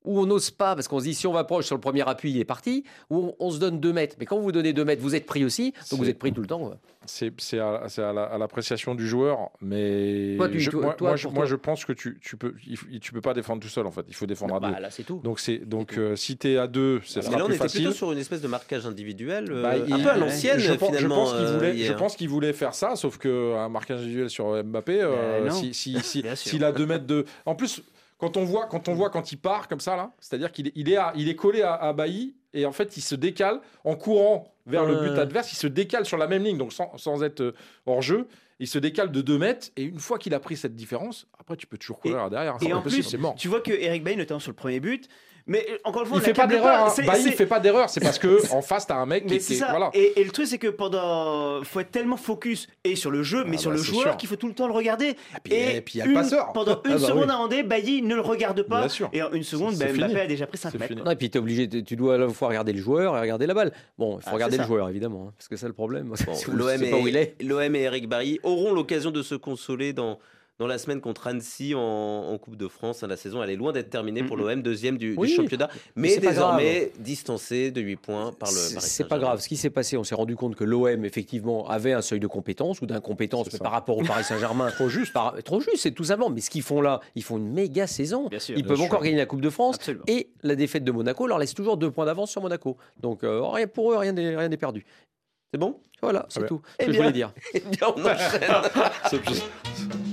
ou 0.06 0.18
on 0.20 0.26
n'ose 0.26 0.50
pas, 0.50 0.74
parce 0.74 0.88
qu'on 0.88 0.98
se 1.00 1.04
dit 1.04 1.14
si 1.14 1.26
on 1.26 1.32
va 1.32 1.44
proche 1.44 1.66
sur 1.66 1.74
le 1.74 1.80
premier 1.80 2.08
appui, 2.08 2.30
il 2.30 2.38
est 2.40 2.44
parti, 2.44 2.84
ou 3.10 3.34
on, 3.38 3.46
on 3.46 3.50
se 3.50 3.58
donne 3.58 3.78
2 3.80 3.92
mètres. 3.92 4.16
Mais 4.18 4.24
quand 4.26 4.36
vous 4.36 4.44
vous 4.44 4.52
donnez 4.52 4.72
2 4.72 4.84
mètres, 4.84 5.02
vous 5.02 5.14
êtes 5.14 5.26
pris 5.26 5.44
aussi, 5.44 5.72
donc 5.90 5.98
vous 5.98 6.04
C'est- 6.04 6.10
êtes 6.12 6.18
pris 6.18 6.32
tout 6.32 6.40
le 6.40 6.46
temps. 6.46 6.72
C'est 7.08 7.32
c'est 7.38 7.60
à, 7.60 7.84
c'est 7.86 8.02
à 8.02 8.12
la- 8.12 8.24
à 8.24 8.36
l'appréciation 8.36 8.96
du 8.96 9.06
joueur, 9.06 9.50
mais 9.60 10.34
Toi, 10.36 10.48
tu- 10.48 10.58
je, 10.58 10.70
toi- 10.72 10.82
moi, 10.82 10.94
toi, 10.94 11.08
moi, 11.10 11.16
je, 11.16 11.26
moi, 11.28 11.34
toi. 11.36 11.44
je 11.46 11.54
pense 11.54 11.84
que 11.84 11.92
tu, 11.92 12.18
tu 12.20 12.36
peux 12.36 12.54
il 12.90 12.98
tu 13.00 13.12
peux 13.12 13.20
pas 13.20 13.32
défendre 13.32 13.62
tout 13.62 13.68
seul 13.68 13.86
en 13.86 13.92
fait. 13.92 14.04
Il 14.08 14.14
faut 14.14 14.26
défendre 14.26 14.56
à 14.56 14.60
Bah, 14.60 14.72
deux. 14.74 14.82
là, 14.82 14.90
c'est 14.90 15.04
tout. 15.04 15.20
Donc 15.22 15.38
c'est 15.38 15.58
donc 15.58 15.98
euh, 15.98 16.16
si 16.16 16.36
t'es 16.36 16.56
à 16.56 16.66
deux, 16.66 17.00
ça 17.04 17.20
Mais 17.20 17.26
sera 17.26 17.38
là, 17.38 17.44
on 17.44 17.46
plus 17.46 17.54
était 17.54 17.62
facile. 17.64 17.80
plutôt 17.82 17.94
sur 17.96 18.10
une 18.12 18.18
espèce 18.18 18.40
de 18.40 18.48
marquage 18.48 18.86
individuel, 18.86 19.46
euh, 19.52 19.62
Bah, 19.62 19.70
un 19.74 19.96
il- 19.98 20.02
peu 20.02 20.10
à 20.10 20.16
l'ancienne 20.16 20.58
je 20.58 20.72
finalement. 20.72 21.14
pense 21.16 21.32
qu'il 21.34 21.44
euh, 21.44 21.54
voulait, 21.58 21.76
je 21.78 21.92
pense 21.92 22.16
qu'il 22.16 22.28
voulait 22.28 22.52
faire 22.52 22.74
ça, 22.74 22.96
sauf 22.96 23.18
que 23.18 23.54
un 23.54 23.68
marquage 23.68 24.00
individuel 24.00 24.28
sur 24.30 24.64
Mbappé, 24.64 24.98
euh, 25.02 25.46
non. 25.48 25.54
si, 25.54 25.74
si, 25.74 26.00
si- 26.02 26.24
s'il 26.34 26.64
a 26.64 26.72
deux 26.72 26.86
mètres 26.86 27.06
de, 27.06 27.24
en 27.44 27.54
plus. 27.54 27.82
Quand 28.18 28.36
on 28.36 28.44
voit, 28.44 28.66
quand 28.66 28.88
on 28.88 28.94
voit 28.94 29.10
quand 29.10 29.32
il 29.32 29.36
part 29.36 29.68
comme 29.68 29.80
ça 29.80 29.94
là, 29.96 30.12
c'est-à-dire 30.20 30.50
qu'il 30.52 30.68
est, 30.68 30.72
il 30.74 30.88
est, 30.90 30.96
à- 30.96 31.12
il 31.16 31.28
est 31.28 31.36
collé 31.36 31.62
à, 31.62 31.74
à 31.74 31.92
Bailly 31.92 32.34
et 32.54 32.64
en 32.64 32.72
fait 32.72 32.96
il 32.96 33.02
se 33.02 33.14
décale 33.14 33.60
en 33.84 33.94
courant 33.96 34.54
vers 34.64 34.84
le 34.86 34.96
but 34.96 35.18
adverse, 35.18 35.52
il 35.52 35.56
se 35.56 35.66
décale 35.66 36.06
sur 36.06 36.16
la 36.16 36.26
même 36.26 36.42
ligne 36.42 36.56
donc 36.58 36.72
sans, 36.72 36.96
sans 36.96 37.22
être 37.22 37.40
euh, 37.42 37.54
hors 37.84 38.00
jeu, 38.02 38.26
il 38.58 38.66
se 38.66 38.78
décale 38.78 39.12
de 39.12 39.20
2 39.20 39.38
mètres 39.38 39.68
et 39.76 39.82
une 39.82 39.98
fois 39.98 40.18
qu'il 40.18 40.32
a 40.34 40.40
pris 40.40 40.56
cette 40.56 40.74
différence, 40.74 41.26
après 41.38 41.56
tu 41.56 41.66
peux 41.66 41.76
toujours 41.76 42.00
courir 42.00 42.30
derrière, 42.30 42.54
et 42.56 42.58
c'est 42.64 42.72
en 42.72 42.82
plus, 42.82 43.02
c'est 43.02 43.18
mort. 43.18 43.34
Tu 43.36 43.48
vois 43.48 43.60
que 43.60 43.70
Eric 43.72 44.02
Bailly, 44.02 44.16
notamment 44.16 44.40
sur 44.40 44.50
le 44.50 44.56
premier 44.56 44.80
but, 44.80 45.08
Mais 45.48 45.64
euh, 45.70 45.76
encore 45.84 46.02
une 46.02 46.08
fois, 46.08 46.16
Il 46.18 46.22
on 46.22 46.24
fait 46.24 46.32
pas 46.32 46.46
d'erreur. 46.48 46.86
hein. 46.88 47.02
Bailly 47.06 47.22
c'est- 47.22 47.30
fait 47.32 47.46
pas 47.46 47.60
d'erreur. 47.60 47.88
C'est 47.88 48.00
parce 48.00 48.18
que 48.18 48.40
en 48.52 48.62
face, 48.62 48.86
t'as 48.86 48.96
un 48.96 49.06
mec 49.06 49.26
qui 49.26 49.34
Mais 49.34 49.38
qui 49.38 49.44
c'est 49.44 49.54
est- 49.54 49.58
ça. 49.58 49.68
voilà. 49.70 49.90
Et, 49.94 50.20
et 50.20 50.24
le 50.24 50.30
truc, 50.30 50.46
c'est 50.46 50.58
que 50.58 50.66
pendant. 50.68 51.62
faut 51.62 51.80
être 51.80 51.90
tellement 51.92 52.16
focus 52.16 52.66
et 52.84 52.96
sur 52.96 53.10
le 53.10 53.22
jeu, 53.22 53.44
mais 53.46 53.56
Ah 53.56 53.60
sur 53.60 53.70
bah, 53.70 53.76
le 53.76 53.82
joueur 53.82 54.16
qu'il 54.16 54.28
faut 54.28 54.36
tout 54.36 54.48
le 54.48 54.54
temps 54.54 54.66
le 54.66 54.72
regarder. 54.72 55.14
puis- 55.44 55.54
et 55.54 55.80
puis, 55.80 55.94
il 55.94 55.98
y 55.98 56.02
a 56.02 56.04
le 56.04 56.10
une- 56.10 56.16
passeur. 56.16 56.52
Pendant 56.52 56.72
une 56.84 56.92
Ah 56.92 56.98
bah 56.98 56.98
seconde 56.98 57.24
oui. 57.26 57.30
à 57.30 57.38
Andé, 57.38 57.62
Bailly 57.62 58.02
ne 58.02 58.14
le 58.16 58.20
regarde 58.22 58.62
pas. 58.62 58.80
Bien 58.80 58.88
sûr. 58.88 59.08
Et 59.12 59.22
en 59.22 59.30
une 59.32 59.42
seconde, 59.44 59.74
fini. 59.74 59.98
Mbappé 59.98 60.20
a 60.20 60.26
déjà 60.26 60.46
pris 60.46 60.58
5 60.58 60.70
C'est 60.72 60.78
mètres. 60.80 60.94
Non, 61.04 61.10
et 61.10 61.16
puis 61.16 61.30
tu 61.30 61.38
es 61.38 61.40
obligé, 61.40 61.66
de- 61.68 61.80
tu 61.80 61.94
dois 61.96 62.14
à 62.14 62.18
la 62.18 62.28
fois 62.28 62.48
regarder 62.48 62.72
le 62.72 62.80
joueur 62.80 63.16
et 63.16 63.20
regarder 63.20 63.46
la 63.46 63.54
balle. 63.54 63.72
Bon, 63.98 64.18
il 64.18 64.22
faut 64.22 64.28
Ah, 64.30 64.34
regarder 64.34 64.56
le 64.56 64.62
ça. 64.64 64.66
joueur 64.68 64.88
évidemment, 64.88 65.26
hein, 65.28 65.32
parce 65.36 65.46
que 65.48 65.56
c'est 65.56 65.68
le 65.68 65.72
problème. 65.72 66.12
Il 67.06 67.16
et, 67.16 67.34
l'OM 67.40 67.74
et 67.76 67.80
Eric 67.82 68.08
Barry 68.08 68.40
auront 68.42 68.72
l'occasion 68.72 69.10
de 69.10 69.22
se 69.22 69.34
consoler 69.36 69.92
dans, 69.92 70.18
dans 70.58 70.66
la 70.66 70.78
semaine 70.78 71.00
contre 71.00 71.26
Annecy 71.26 71.74
en, 71.74 71.80
en 71.80 72.38
Coupe 72.38 72.56
de 72.56 72.68
France. 72.68 73.02
La 73.02 73.16
saison, 73.16 73.42
elle 73.42 73.50
est 73.50 73.56
loin 73.56 73.72
d'être 73.72 73.90
terminée 73.90 74.22
pour 74.22 74.36
l'OM, 74.36 74.62
deuxième 74.62 74.96
du, 74.96 75.16
championnat, 75.28 75.68
mais 75.94 76.18
désormais 76.18 76.92
distancé 76.98 77.70
de 77.70 77.80
8 77.80 77.96
points 77.96 78.32
par 78.32 78.50
le 78.50 78.56
Paris 78.56 78.76
c'est 78.78 79.04
pas 79.04 79.10
Saint-Germain. 79.10 79.18
grave. 79.18 79.40
Ce 79.40 79.48
qui 79.48 79.56
s'est 79.56 79.70
passé, 79.70 79.96
on 79.96 80.04
s'est 80.04 80.14
rendu 80.14 80.36
compte 80.36 80.56
que 80.56 80.64
l'OM, 80.64 81.04
effectivement, 81.04 81.68
avait 81.68 81.92
un 81.92 82.02
seuil 82.02 82.20
de 82.20 82.26
compétence 82.26 82.80
ou 82.80 82.86
d'incompétence 82.86 83.48
par 83.58 83.72
rapport 83.72 83.98
au 83.98 84.02
Paris 84.02 84.24
Saint-Germain. 84.24 84.70
trop 84.70 84.88
juste. 84.88 85.14
trop 85.44 85.60
juste, 85.60 85.78
c'est 85.78 85.92
tout 85.92 86.04
simplement. 86.04 86.30
Mais 86.30 86.40
ce 86.40 86.50
qu'ils 86.50 86.62
font 86.62 86.80
là, 86.80 87.00
ils 87.14 87.22
font 87.22 87.36
une 87.36 87.52
méga 87.52 87.86
saison. 87.86 88.28
Bien 88.28 88.38
sûr. 88.38 88.56
Ils 88.56 88.62
Bien 88.62 88.68
peuvent 88.68 88.76
sûr. 88.78 88.86
encore 88.86 89.02
gagner 89.02 89.18
la 89.18 89.26
Coupe 89.26 89.40
de 89.40 89.50
France. 89.50 89.76
Absolument. 89.76 90.04
Et 90.06 90.30
la 90.42 90.56
défaite 90.56 90.84
de 90.84 90.92
Monaco 90.92 91.26
leur 91.26 91.38
laisse 91.38 91.54
toujours 91.54 91.76
deux 91.76 91.90
points 91.90 92.06
d'avance 92.06 92.30
sur 92.30 92.40
Monaco. 92.40 92.76
Donc, 93.00 93.24
euh, 93.24 93.42
rien 93.42 93.66
pour 93.66 93.92
eux, 93.92 93.96
rien 93.96 94.12
n'est 94.12 94.36
rien 94.36 94.48
n'est 94.48 94.56
perdu. 94.56 94.84
C'est 95.52 95.58
bon? 95.58 95.80
Voilà, 96.02 96.26
c'est 96.28 96.40
bien. 96.40 96.48
tout. 96.48 96.60
Eh 96.78 96.82
Ce 96.82 96.86
que 96.86 96.92
je 96.92 96.98
voulais 96.98 97.12
dire. 97.12 97.32
Eh 97.54 97.60
bien, 97.60 97.88
on 97.94 98.04
enchaîne. 98.04 99.32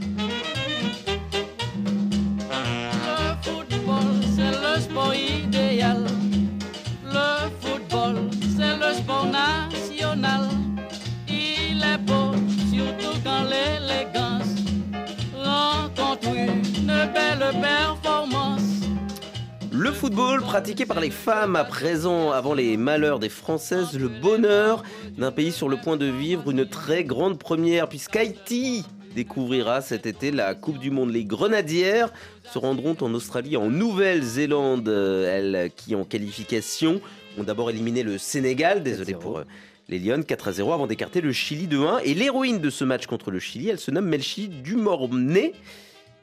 Le 19.91 19.97
football 19.97 20.39
pratiqué 20.41 20.85
par 20.85 21.01
les 21.01 21.09
femmes 21.09 21.57
à 21.57 21.65
présent, 21.65 22.31
avant 22.31 22.53
les 22.53 22.77
malheurs 22.77 23.19
des 23.19 23.27
Françaises, 23.27 23.99
le 23.99 24.07
bonheur 24.07 24.83
d'un 25.17 25.33
pays 25.33 25.51
sur 25.51 25.67
le 25.67 25.75
point 25.75 25.97
de 25.97 26.05
vivre 26.05 26.49
une 26.49 26.65
très 26.65 27.03
grande 27.03 27.37
première, 27.37 27.89
puisqu'Haïti 27.89 28.85
découvrira 29.15 29.81
cet 29.81 30.05
été 30.05 30.31
la 30.31 30.55
Coupe 30.55 30.79
du 30.79 30.91
Monde. 30.91 31.11
Les 31.11 31.25
Grenadières 31.25 32.13
se 32.45 32.57
rendront 32.57 32.95
en 33.01 33.13
Australie, 33.13 33.57
en 33.57 33.69
Nouvelle-Zélande, 33.69 34.87
elles 34.87 35.69
qui 35.75 35.93
en 35.93 36.05
qualification 36.05 37.01
ont 37.37 37.43
d'abord 37.43 37.69
éliminé 37.69 38.01
le 38.01 38.17
Sénégal, 38.17 38.83
désolé 38.83 39.13
pour 39.13 39.39
euh, 39.39 39.43
les 39.89 39.99
Lions, 39.99 40.23
4 40.23 40.47
à 40.47 40.51
0 40.53 40.71
avant 40.71 40.87
d'écarter 40.87 41.19
le 41.19 41.33
Chili 41.33 41.67
de 41.67 41.79
1. 41.79 41.99
Et 42.05 42.13
l'héroïne 42.13 42.59
de 42.59 42.69
ce 42.69 42.85
match 42.85 43.07
contre 43.07 43.29
le 43.29 43.39
Chili, 43.39 43.67
elle 43.67 43.79
se 43.79 43.91
nomme 43.91 44.07
Melchi 44.07 44.47
Dumornay, 44.47 45.51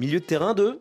milieu 0.01 0.21
de 0.21 0.25
terrain 0.25 0.55
de 0.55 0.81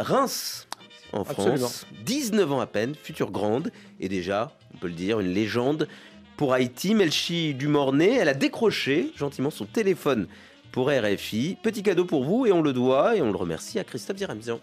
Reims 0.00 0.66
en 1.14 1.22
Absolument. 1.22 1.56
France. 1.56 1.86
19 2.04 2.52
ans 2.52 2.60
à 2.60 2.66
peine, 2.66 2.94
future 2.94 3.30
grande, 3.30 3.70
et 4.00 4.08
déjà, 4.08 4.52
on 4.74 4.78
peut 4.78 4.88
le 4.88 4.94
dire, 4.94 5.20
une 5.20 5.32
légende 5.32 5.88
pour 6.36 6.52
Haïti. 6.52 6.94
Melchi 6.94 7.54
Dumornay, 7.54 8.14
elle 8.14 8.28
a 8.28 8.34
décroché 8.34 9.12
gentiment 9.16 9.50
son 9.50 9.64
téléphone 9.64 10.26
pour 10.72 10.90
RFI. 10.90 11.56
Petit 11.62 11.82
cadeau 11.82 12.04
pour 12.04 12.24
vous, 12.24 12.46
et 12.46 12.52
on 12.52 12.60
le 12.62 12.72
doit, 12.72 13.16
et 13.16 13.22
on 13.22 13.30
le 13.30 13.36
remercie 13.36 13.78
à 13.78 13.84
Christophe 13.84 14.16
Diremzian. 14.16 14.60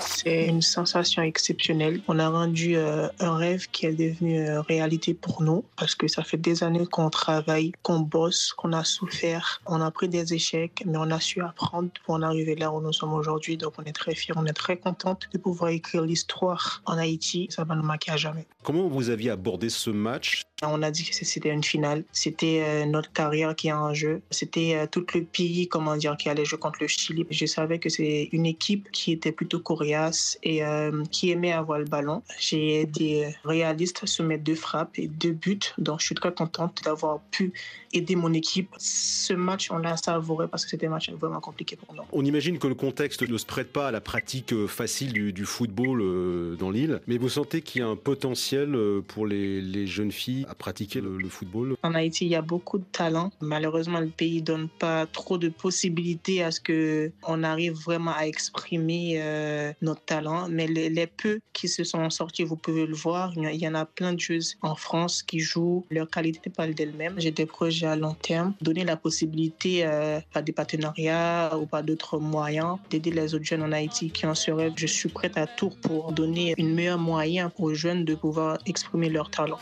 C'est 0.00 0.46
une 0.46 0.62
sensation 0.62 1.22
exceptionnelle. 1.22 2.00
On 2.08 2.18
a 2.18 2.28
rendu 2.28 2.76
euh, 2.76 3.08
un 3.20 3.36
rêve 3.36 3.66
qui 3.70 3.86
est 3.86 3.94
devenu 3.94 4.40
euh, 4.40 4.60
réalité 4.60 5.14
pour 5.14 5.42
nous 5.42 5.64
parce 5.76 5.94
que 5.94 6.08
ça 6.08 6.22
fait 6.22 6.36
des 6.36 6.62
années 6.62 6.86
qu'on 6.86 7.10
travaille, 7.10 7.72
qu'on 7.82 8.00
bosse, 8.00 8.52
qu'on 8.52 8.72
a 8.72 8.84
souffert, 8.84 9.60
on 9.66 9.80
a 9.80 9.90
pris 9.90 10.08
des 10.08 10.34
échecs, 10.34 10.82
mais 10.86 10.98
on 10.98 11.10
a 11.10 11.20
su 11.20 11.40
apprendre 11.42 11.90
pour 12.04 12.14
en 12.14 12.22
arriver 12.22 12.54
là 12.54 12.72
où 12.72 12.80
nous 12.80 12.92
sommes 12.92 13.12
aujourd'hui. 13.12 13.56
Donc 13.56 13.74
on 13.78 13.84
est 13.84 13.92
très 13.92 14.14
fiers, 14.14 14.34
on 14.36 14.46
est 14.46 14.52
très 14.52 14.76
contente 14.76 15.28
de 15.32 15.38
pouvoir 15.38 15.70
écrire 15.70 16.02
l'histoire 16.02 16.82
en 16.86 16.98
Haïti. 16.98 17.48
Ça 17.50 17.64
va 17.64 17.74
nous 17.74 17.82
marquer 17.82 18.12
à 18.12 18.16
jamais. 18.16 18.46
Comment 18.62 18.88
vous 18.88 19.10
aviez 19.10 19.30
abordé 19.30 19.68
ce 19.68 19.90
match 19.90 20.47
On 20.62 20.82
a 20.82 20.90
dit 20.90 21.04
que 21.04 21.14
c'était 21.14 21.50
une 21.50 21.62
finale. 21.62 22.02
C'était 22.10 22.62
euh, 22.64 22.84
notre 22.84 23.12
carrière 23.12 23.54
qui 23.54 23.68
est 23.68 23.72
en 23.72 23.94
jeu. 23.94 24.22
C'était 24.32 24.74
euh, 24.74 24.86
tout 24.90 25.06
le 25.14 25.22
pays, 25.22 25.68
comment 25.68 25.96
dire, 25.96 26.16
qui 26.16 26.28
allait 26.28 26.44
jouer 26.44 26.58
contre 26.58 26.78
le 26.80 26.88
Chili. 26.88 27.24
Je 27.30 27.46
savais 27.46 27.78
que 27.78 27.88
c'est 27.88 28.28
une 28.32 28.44
équipe 28.44 28.90
qui 28.90 29.12
était 29.12 29.30
plutôt 29.30 29.60
coriace 29.60 30.36
et 30.42 30.64
euh, 30.64 31.04
qui 31.12 31.30
aimait 31.30 31.52
avoir 31.52 31.78
le 31.78 31.84
ballon. 31.84 32.22
J'ai 32.40 32.80
été 32.80 33.36
réaliste 33.44 34.04
sur 34.06 34.24
mes 34.24 34.36
deux 34.36 34.56
frappes 34.56 34.98
et 34.98 35.06
deux 35.06 35.30
buts. 35.30 35.60
Donc 35.78 36.00
je 36.00 36.06
suis 36.06 36.16
très 36.16 36.34
contente 36.34 36.80
d'avoir 36.84 37.20
pu 37.30 37.52
aider 37.92 38.16
mon 38.16 38.32
équipe. 38.32 38.70
Ce 38.78 39.34
match, 39.34 39.70
on 39.70 39.78
l'a 39.78 39.96
savouré 39.96 40.48
parce 40.48 40.64
que 40.64 40.70
c'était 40.70 40.88
un 40.88 40.90
match 40.90 41.08
vraiment 41.10 41.40
compliqué 41.40 41.76
pour 41.76 41.94
nous. 41.94 42.02
On 42.10 42.24
imagine 42.24 42.58
que 42.58 42.66
le 42.66 42.74
contexte 42.74 43.22
ne 43.22 43.38
se 43.38 43.46
prête 43.46 43.72
pas 43.72 43.88
à 43.88 43.90
la 43.92 44.00
pratique 44.00 44.66
facile 44.66 45.12
du, 45.32 45.44
football 45.44 46.56
dans 46.58 46.70
l'île, 46.70 47.00
mais 47.06 47.16
vous 47.16 47.28
sentez 47.28 47.62
qu'il 47.62 47.80
y 47.80 47.84
a 47.84 47.88
un 47.88 47.96
potentiel 47.96 48.76
pour 49.06 49.26
les 49.26 49.86
jeunes 49.86 50.12
filles 50.12 50.47
à 50.48 50.54
pratiquer 50.54 51.00
le, 51.00 51.28
football 51.28 51.76
En 51.82 51.94
Haïti, 51.94 52.26
il 52.26 52.30
y 52.30 52.34
a 52.34 52.42
beaucoup 52.42 52.78
de 52.78 52.84
talent. 52.90 53.30
Malheureusement, 53.40 54.00
le 54.00 54.08
pays 54.08 54.42
donne 54.42 54.68
pas 54.68 55.06
trop 55.06 55.38
de 55.38 55.48
possibilités 55.48 56.42
à 56.42 56.50
ce 56.50 56.60
que 56.60 57.12
on 57.26 57.42
arrive 57.42 57.74
vraiment 57.74 58.12
à 58.16 58.22
exprimer 58.22 59.16
euh, 59.16 59.72
notre 59.82 60.02
talent. 60.02 60.48
Mais 60.48 60.66
les, 60.66 61.06
peu 61.06 61.40
qui 61.52 61.68
se 61.68 61.84
sont 61.84 62.08
sortis, 62.10 62.44
vous 62.44 62.56
pouvez 62.56 62.86
le 62.86 62.94
voir, 62.94 63.32
il 63.36 63.54
y 63.54 63.68
en 63.68 63.74
a 63.74 63.84
plein 63.84 64.12
de 64.12 64.20
choses 64.20 64.56
en 64.62 64.74
France 64.74 65.22
qui 65.22 65.40
jouent. 65.40 65.84
Leur 65.90 66.08
qualité 66.08 66.50
parle 66.50 66.74
d'elle-même. 66.74 67.14
J'ai 67.18 67.30
des 67.30 67.46
projets 67.46 67.86
à 67.86 67.96
long 67.96 68.14
terme, 68.14 68.54
donner 68.60 68.84
la 68.84 68.96
possibilité 68.96 69.84
euh, 69.84 70.20
à 70.34 70.42
des 70.42 70.52
partenariats 70.52 71.56
ou 71.58 71.66
par 71.66 71.82
d'autres 71.82 72.18
moyens 72.18 72.78
d'aider 72.90 73.10
les 73.10 73.34
autres 73.34 73.44
jeunes 73.44 73.62
en 73.62 73.72
Haïti 73.72 74.10
qui 74.10 74.26
en 74.26 74.34
se 74.34 74.50
rêvent. 74.50 74.74
Je 74.76 74.86
suis 74.86 75.08
prête 75.08 75.36
à 75.36 75.46
tout 75.46 75.72
pour 75.82 76.12
donner 76.12 76.54
une 76.58 76.74
meilleure 76.74 76.98
moyen 76.98 77.52
aux 77.58 77.74
jeunes 77.74 78.04
de 78.04 78.14
pouvoir 78.14 78.58
exprimer 78.66 79.08
leur 79.08 79.30
talent. 79.30 79.58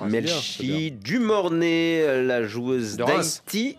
Ah, 0.00 0.06
Melchi 0.06 0.90
Dumornay, 0.90 2.22
la 2.24 2.42
joueuse 2.44 2.96
d'Haïti. 2.96 3.78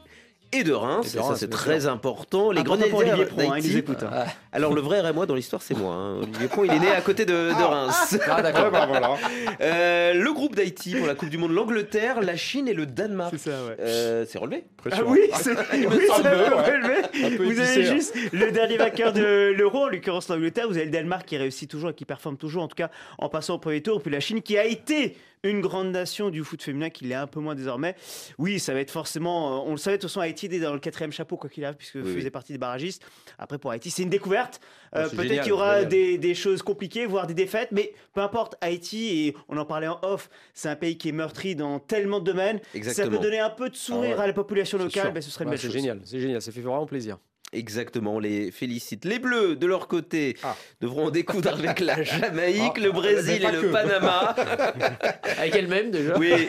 Et 0.52 0.64
de 0.64 0.72
Reims, 0.72 1.08
Et 1.14 1.18
de 1.18 1.22
et 1.22 1.28
ça 1.28 1.36
c'est 1.36 1.50
très 1.50 1.82
sûr. 1.82 1.92
important. 1.92 2.52
Les 2.52 2.62
Important 2.62 2.88
Grenadiers 2.88 3.24
hein, 3.26 3.28
il 3.40 3.50
d'Haïti. 3.50 3.70
nous 3.72 3.78
écoute, 3.78 4.04
hein. 4.04 4.10
Ah. 4.14 4.26
Alors 4.54 4.74
le 4.74 4.80
vrai 4.80 5.02
Rémois 5.02 5.26
dans 5.26 5.36
l'histoire 5.36 5.62
c'est 5.62 5.74
moi. 5.76 5.94
hein. 5.96 6.18
Olivier 6.22 6.48
Pro 6.48 6.64
il 6.64 6.72
est 6.72 6.80
né 6.80 6.92
à 6.92 7.02
côté 7.02 7.26
de, 7.26 7.34
de 7.34 7.64
Reims. 7.64 8.18
Ah, 8.30 8.42
d'accord. 8.42 8.70
Bah, 8.72 8.86
voilà. 8.88 9.18
Euh, 9.60 10.14
le 10.14 10.32
groupe 10.34 10.56
d'Haïti 10.56 10.96
pour 10.96 11.08
la 11.08 11.16
Coupe 11.16 11.28
du 11.30 11.38
Monde, 11.38 11.52
l'Angleterre, 11.52 12.22
la 12.22 12.38
Chine 12.38 12.70
et 12.70 12.74
le 12.74 12.86
Danemark. 12.86 13.34
C'est 13.38 13.50
ça, 13.50 13.66
ouais. 13.66 13.76
Euh, 13.82 14.26
c'est 14.30 14.38
relevé 14.38 14.64
Ah 14.92 15.00
oui, 15.06 15.20
c'est 15.34 15.56
semble, 15.56 15.60
c'est 15.66 16.30
relevé. 16.30 17.38
Vous 17.54 17.60
avez 17.60 17.88
hein. 17.90 17.94
juste 17.94 18.16
le 18.32 18.52
dernier 18.52 18.78
vainqueur 18.78 19.12
de 19.12 19.52
l'Euro, 19.58 19.86
en 19.86 19.88
l'occurrence 19.90 20.30
l'Angleterre. 20.30 20.68
Vous 20.70 20.78
avez 20.78 20.86
le 20.86 20.92
Danemark 20.92 21.26
qui 21.26 21.36
réussit 21.36 21.70
toujours 21.70 21.90
et 21.90 21.94
qui 21.94 22.06
performe 22.06 22.38
toujours, 22.38 22.64
en 22.64 22.68
tout 22.70 22.76
cas 22.76 22.92
en 23.18 23.28
passant 23.28 23.56
au 23.56 23.60
premier 23.60 23.82
tour. 23.82 24.02
Puis 24.02 24.12
la 24.12 24.22
Chine 24.22 24.42
qui 24.42 24.58
a 24.58 24.64
été 24.66 25.18
une 25.44 25.62
grande 25.62 25.92
nation 25.92 26.30
du 26.30 26.44
foot 26.44 26.62
féminin, 26.64 26.90
qui 26.90 27.06
l'est 27.06 27.16
un 27.16 27.28
peu 27.28 27.40
moins 27.40 27.56
désormais. 27.56 27.96
Oui, 28.38 28.60
ça 28.60 28.74
va 28.74 28.80
être 28.80 28.92
forcément. 28.92 29.58
euh, 29.62 29.68
On 29.68 29.72
le 29.72 29.78
savait 29.78 29.98
de 29.98 30.02
toute 30.02 30.10
façon, 30.10 30.20
Haïti 30.22 30.48
est 30.48 30.60
dans 30.60 30.74
le 30.74 30.80
quatrième 30.80 31.12
chapeau, 31.12 31.38
quoi 31.38 31.50
qu'il 31.50 31.64
arrive, 31.66 31.78
puisque 31.78 31.96
oui. 31.96 32.14
faisait 32.16 32.32
partie 32.32 32.52
des 32.54 32.58
barragistes. 32.58 33.04
Après, 33.38 33.58
pour 33.58 33.72
Haïti, 33.72 33.92
c'est 33.92 34.04
une 34.04 34.10
découverte. 34.10 34.60
Euh, 34.96 35.04
Ouais, 35.04 35.10
c'est 35.10 35.16
Peut-être 35.18 35.42
qu'il 35.42 35.50
y 35.50 35.52
aura 35.52 35.84
des, 35.84 36.18
des 36.18 36.34
choses 36.34 36.62
compliquées, 36.62 37.06
voire 37.06 37.28
des 37.28 37.34
défaites, 37.34 37.70
mais 37.72 37.94
peu 38.14 38.22
importe. 38.22 38.56
Haïti, 38.62 39.28
et 39.28 39.36
on 39.50 39.58
en 39.58 39.66
parlait 39.66 39.88
en 39.88 40.00
off, 40.04 40.30
c'est 40.54 40.70
un 40.70 40.76
pays 40.76 40.98
qui 40.98 41.10
est 41.10 41.12
meurtri 41.12 41.56
dans 41.56 41.80
tellement 41.80 42.20
de 42.20 42.26
domaines. 42.26 42.60
Ça 42.60 42.70
Exactement. 42.78 43.18
peut 43.18 43.24
donner 43.24 43.40
un 43.40 43.50
peu 43.50 43.70
de 43.70 43.76
sourire 43.76 44.12
Ah 44.14 44.18
ouais. 44.20 44.24
à 44.24 44.28
la 44.28 44.34
population 44.34 44.78
C'est 44.78 44.84
locale, 44.86 45.12
ben, 45.14 45.22
ce 45.22 45.30
serait 45.32 45.44
une 45.44 45.50
Ouais, 45.50 45.56
belle 45.56 45.60
C'est 45.60 45.68
chose. 45.68 45.76
génial, 45.76 46.00
c'est 46.06 46.20
génial, 46.20 46.42
ça 46.42 46.52
fait 46.52 46.62
vraiment 46.62 46.86
plaisir. 46.86 47.18
Exactement, 47.56 48.16
on 48.16 48.20
les 48.20 48.52
félicite. 48.52 49.06
Les 49.06 49.18
Bleus, 49.18 49.56
de 49.56 49.66
leur 49.66 49.88
côté, 49.88 50.36
Ah. 50.44 50.56
devront 50.82 51.08
en 51.08 51.10
découdre 51.10 51.54
avec 51.54 51.80
la 51.80 52.04
Jamaïque, 52.04 52.74
Ah, 52.76 52.80
le 52.82 52.92
Brésil 52.92 53.44
et 53.46 53.52
le. 53.52 53.72
Panama. 53.72 54.36
Avec 55.40 55.56
elle-même 55.56 55.90
déjà. 55.92 56.18
Oui, 56.18 56.48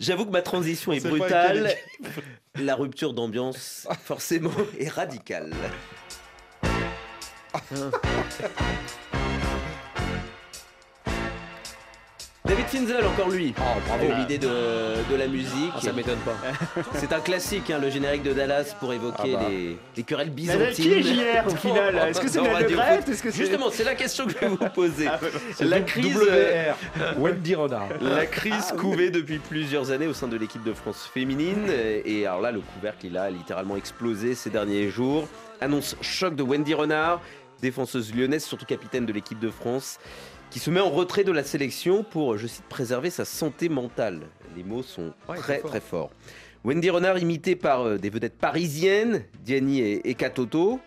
j'avoue 0.00 0.26
que 0.26 0.30
ma 0.30 0.42
transition 0.42 0.92
est 0.92 1.04
brutale. 1.06 1.74
La 2.58 2.74
rupture 2.74 3.12
d'ambiance, 3.12 3.86
forcément, 4.04 4.50
est 4.78 4.88
radicale. 4.88 5.52
David 12.46 12.66
Finzel, 12.66 13.04
encore 13.04 13.28
lui. 13.30 13.52
bravo. 13.52 13.80
Avec 13.92 14.16
l'idée 14.18 14.38
de, 14.38 14.48
de 15.10 15.16
la 15.16 15.26
musique. 15.26 15.72
Ah, 15.74 15.80
ça 15.80 15.92
m'étonne 15.92 16.18
pas. 16.20 16.36
C'est 16.94 17.12
un 17.12 17.18
classique, 17.20 17.70
hein, 17.70 17.78
le 17.80 17.90
générique 17.90 18.22
de 18.22 18.32
Dallas 18.32 18.74
pour 18.78 18.92
évoquer 18.92 19.34
Ah 19.34 19.38
bah. 19.42 19.46
les, 19.50 19.76
les 19.96 20.02
querelles 20.04 20.30
Mais 20.34 20.42
qui 20.42 20.50
est 20.92 21.00
byzantines. 21.00 21.02
JR 21.02 21.46
au 21.46 21.56
final? 21.56 21.96
Est-ce 22.08 22.20
que 22.20 22.28
c'est 22.28 22.38
que 23.22 23.30
c'est- 23.30 23.32
Justement, 23.32 23.66
c'est 23.70 23.82
la 23.84 23.94
question 23.96 24.26
que 24.26 24.32
je 24.32 24.38
vais 24.38 24.48
vous 24.48 24.56
poser. 24.74 25.06
Ah, 25.58 25.64
la 25.64 25.80
crise, 25.80 26.16
euh, 26.30 26.72
WR. 26.96 27.18
Wendy 27.18 27.54
Renard. 27.54 27.88
la 28.00 28.26
crise 28.26 28.72
couvée 28.78 29.10
depuis 29.10 29.38
plusieurs 29.38 29.90
années 29.90 30.06
au 30.06 30.12
sein 30.14 30.28
de 30.28 30.36
l'équipe 30.36 30.62
de 30.62 30.72
France 30.72 31.08
féminine. 31.12 31.66
Et 32.04 32.26
alors 32.26 32.40
là, 32.40 32.52
le 32.52 32.60
couvercle, 32.60 33.06
il 33.06 33.16
a 33.16 33.30
littéralement 33.30 33.76
explosé 33.76 34.34
ces 34.34 34.50
derniers 34.50 34.88
jours. 34.90 35.26
Annonce 35.60 35.96
choc 36.00 36.34
de 36.36 36.42
Wendy 36.42 36.74
Renard, 36.74 37.20
défenseuse 37.62 38.14
lyonnaise, 38.14 38.44
surtout 38.44 38.66
capitaine 38.66 39.06
de 39.06 39.12
l'équipe 39.12 39.38
de 39.38 39.50
France, 39.50 39.98
qui 40.56 40.60
se 40.60 40.70
met 40.70 40.80
en 40.80 40.88
retrait 40.88 41.22
de 41.22 41.32
la 41.32 41.44
sélection 41.44 42.02
pour, 42.02 42.38
je 42.38 42.46
cite, 42.46 42.64
préserver 42.64 43.10
sa 43.10 43.26
santé 43.26 43.68
mentale. 43.68 44.22
Les 44.56 44.64
mots 44.64 44.82
sont 44.82 45.12
Ouais, 45.28 45.36
très 45.36 45.58
fort. 45.58 45.70
très 45.70 45.80
forts. 45.82 46.10
Wendy 46.64 46.88
Renard 46.88 47.18
imité 47.18 47.56
par 47.56 47.82
euh, 47.82 47.98
des 47.98 48.08
vedettes 48.08 48.38
parisiennes, 48.38 49.24
Diani 49.42 49.80
et, 49.82 50.08
et 50.08 50.14
Katoto, 50.14 50.80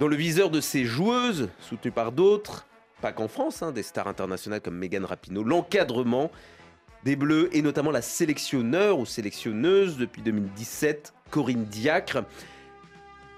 dans 0.00 0.08
le 0.08 0.16
viseur 0.16 0.50
de 0.50 0.60
ces 0.60 0.84
joueuses, 0.84 1.48
soutenues 1.60 1.92
par 1.92 2.10
d'autres, 2.10 2.66
pas 3.00 3.12
qu'en 3.12 3.28
France, 3.28 3.62
hein, 3.62 3.70
des 3.70 3.84
stars 3.84 4.08
internationales 4.08 4.60
comme 4.60 4.76
Megan 4.76 5.04
Rapinoe, 5.04 5.44
l'encadrement 5.44 6.32
des 7.04 7.14
Bleus 7.14 7.50
et 7.52 7.62
notamment 7.62 7.92
la 7.92 8.02
sélectionneur 8.02 8.98
ou 8.98 9.06
sélectionneuse 9.06 9.96
depuis 9.96 10.22
2017, 10.22 11.14
Corinne 11.30 11.66
Diacre. 11.66 12.24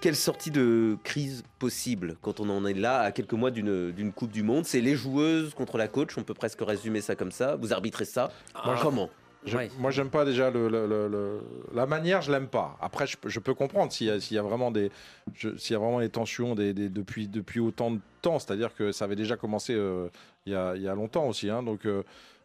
Quelle 0.00 0.16
sortie 0.16 0.50
de 0.50 0.96
crise 1.04 1.42
possible 1.58 2.16
quand 2.22 2.40
on 2.40 2.48
en 2.48 2.64
est 2.64 2.72
là 2.72 3.00
à 3.00 3.12
quelques 3.12 3.34
mois 3.34 3.50
d'une 3.50 4.12
Coupe 4.14 4.30
du 4.30 4.42
Monde? 4.42 4.64
C'est 4.64 4.80
les 4.80 4.94
joueuses 4.94 5.52
contre 5.52 5.76
la 5.76 5.88
coach, 5.88 6.16
on 6.16 6.22
peut 6.22 6.32
presque 6.32 6.60
résumer 6.62 7.02
ça 7.02 7.14
comme 7.16 7.30
ça. 7.32 7.56
Vous 7.56 7.72
arbitrez 7.74 8.06
ça? 8.06 8.30
Moi, 8.64 8.76
je- 8.76 8.82
Comment? 8.82 9.10
Je- 9.44 9.56
Moi, 9.78 9.90
j'aime 9.90 10.08
pas 10.10 10.24
déjà 10.24 10.50
le, 10.50 10.68
le- 10.68 10.86
le- 10.86 11.08
le- 11.08 11.40
la 11.74 11.86
manière, 11.86 12.20
je 12.22 12.30
l'aime 12.32 12.46
pas. 12.48 12.76
Après, 12.80 13.06
je, 13.06 13.16
peux- 13.18 13.28
je 13.28 13.40
peux 13.40 13.52
comprendre 13.54 13.90
s'il 13.92 14.06
y, 14.06 14.10
a- 14.10 14.20
s'il 14.20 14.36
y 14.36 14.38
a 14.38 14.42
vraiment 14.42 14.70
des, 14.70 14.90
je- 15.34 15.56
s'il 15.56 15.72
y 15.72 15.76
a 15.76 15.78
vraiment 15.78 16.00
des 16.00 16.08
tensions 16.10 16.54
des, 16.54 16.72
des- 16.74 16.88
depuis, 16.90 17.26
depuis 17.28 17.60
autant 17.60 17.90
de 17.90 18.00
temps. 18.22 18.38
C'est-à-dire 18.38 18.74
que 18.74 18.92
ça 18.92 19.04
avait 19.06 19.16
déjà 19.16 19.36
commencé 19.36 19.74
euh, 19.74 20.08
il, 20.46 20.52
y 20.52 20.56
a, 20.56 20.76
il 20.76 20.82
y 20.82 20.88
a 20.88 20.94
longtemps 20.94 21.26
aussi. 21.26 21.48
hein. 21.50 21.62
donc, 21.62 21.84
euh, 21.86 22.02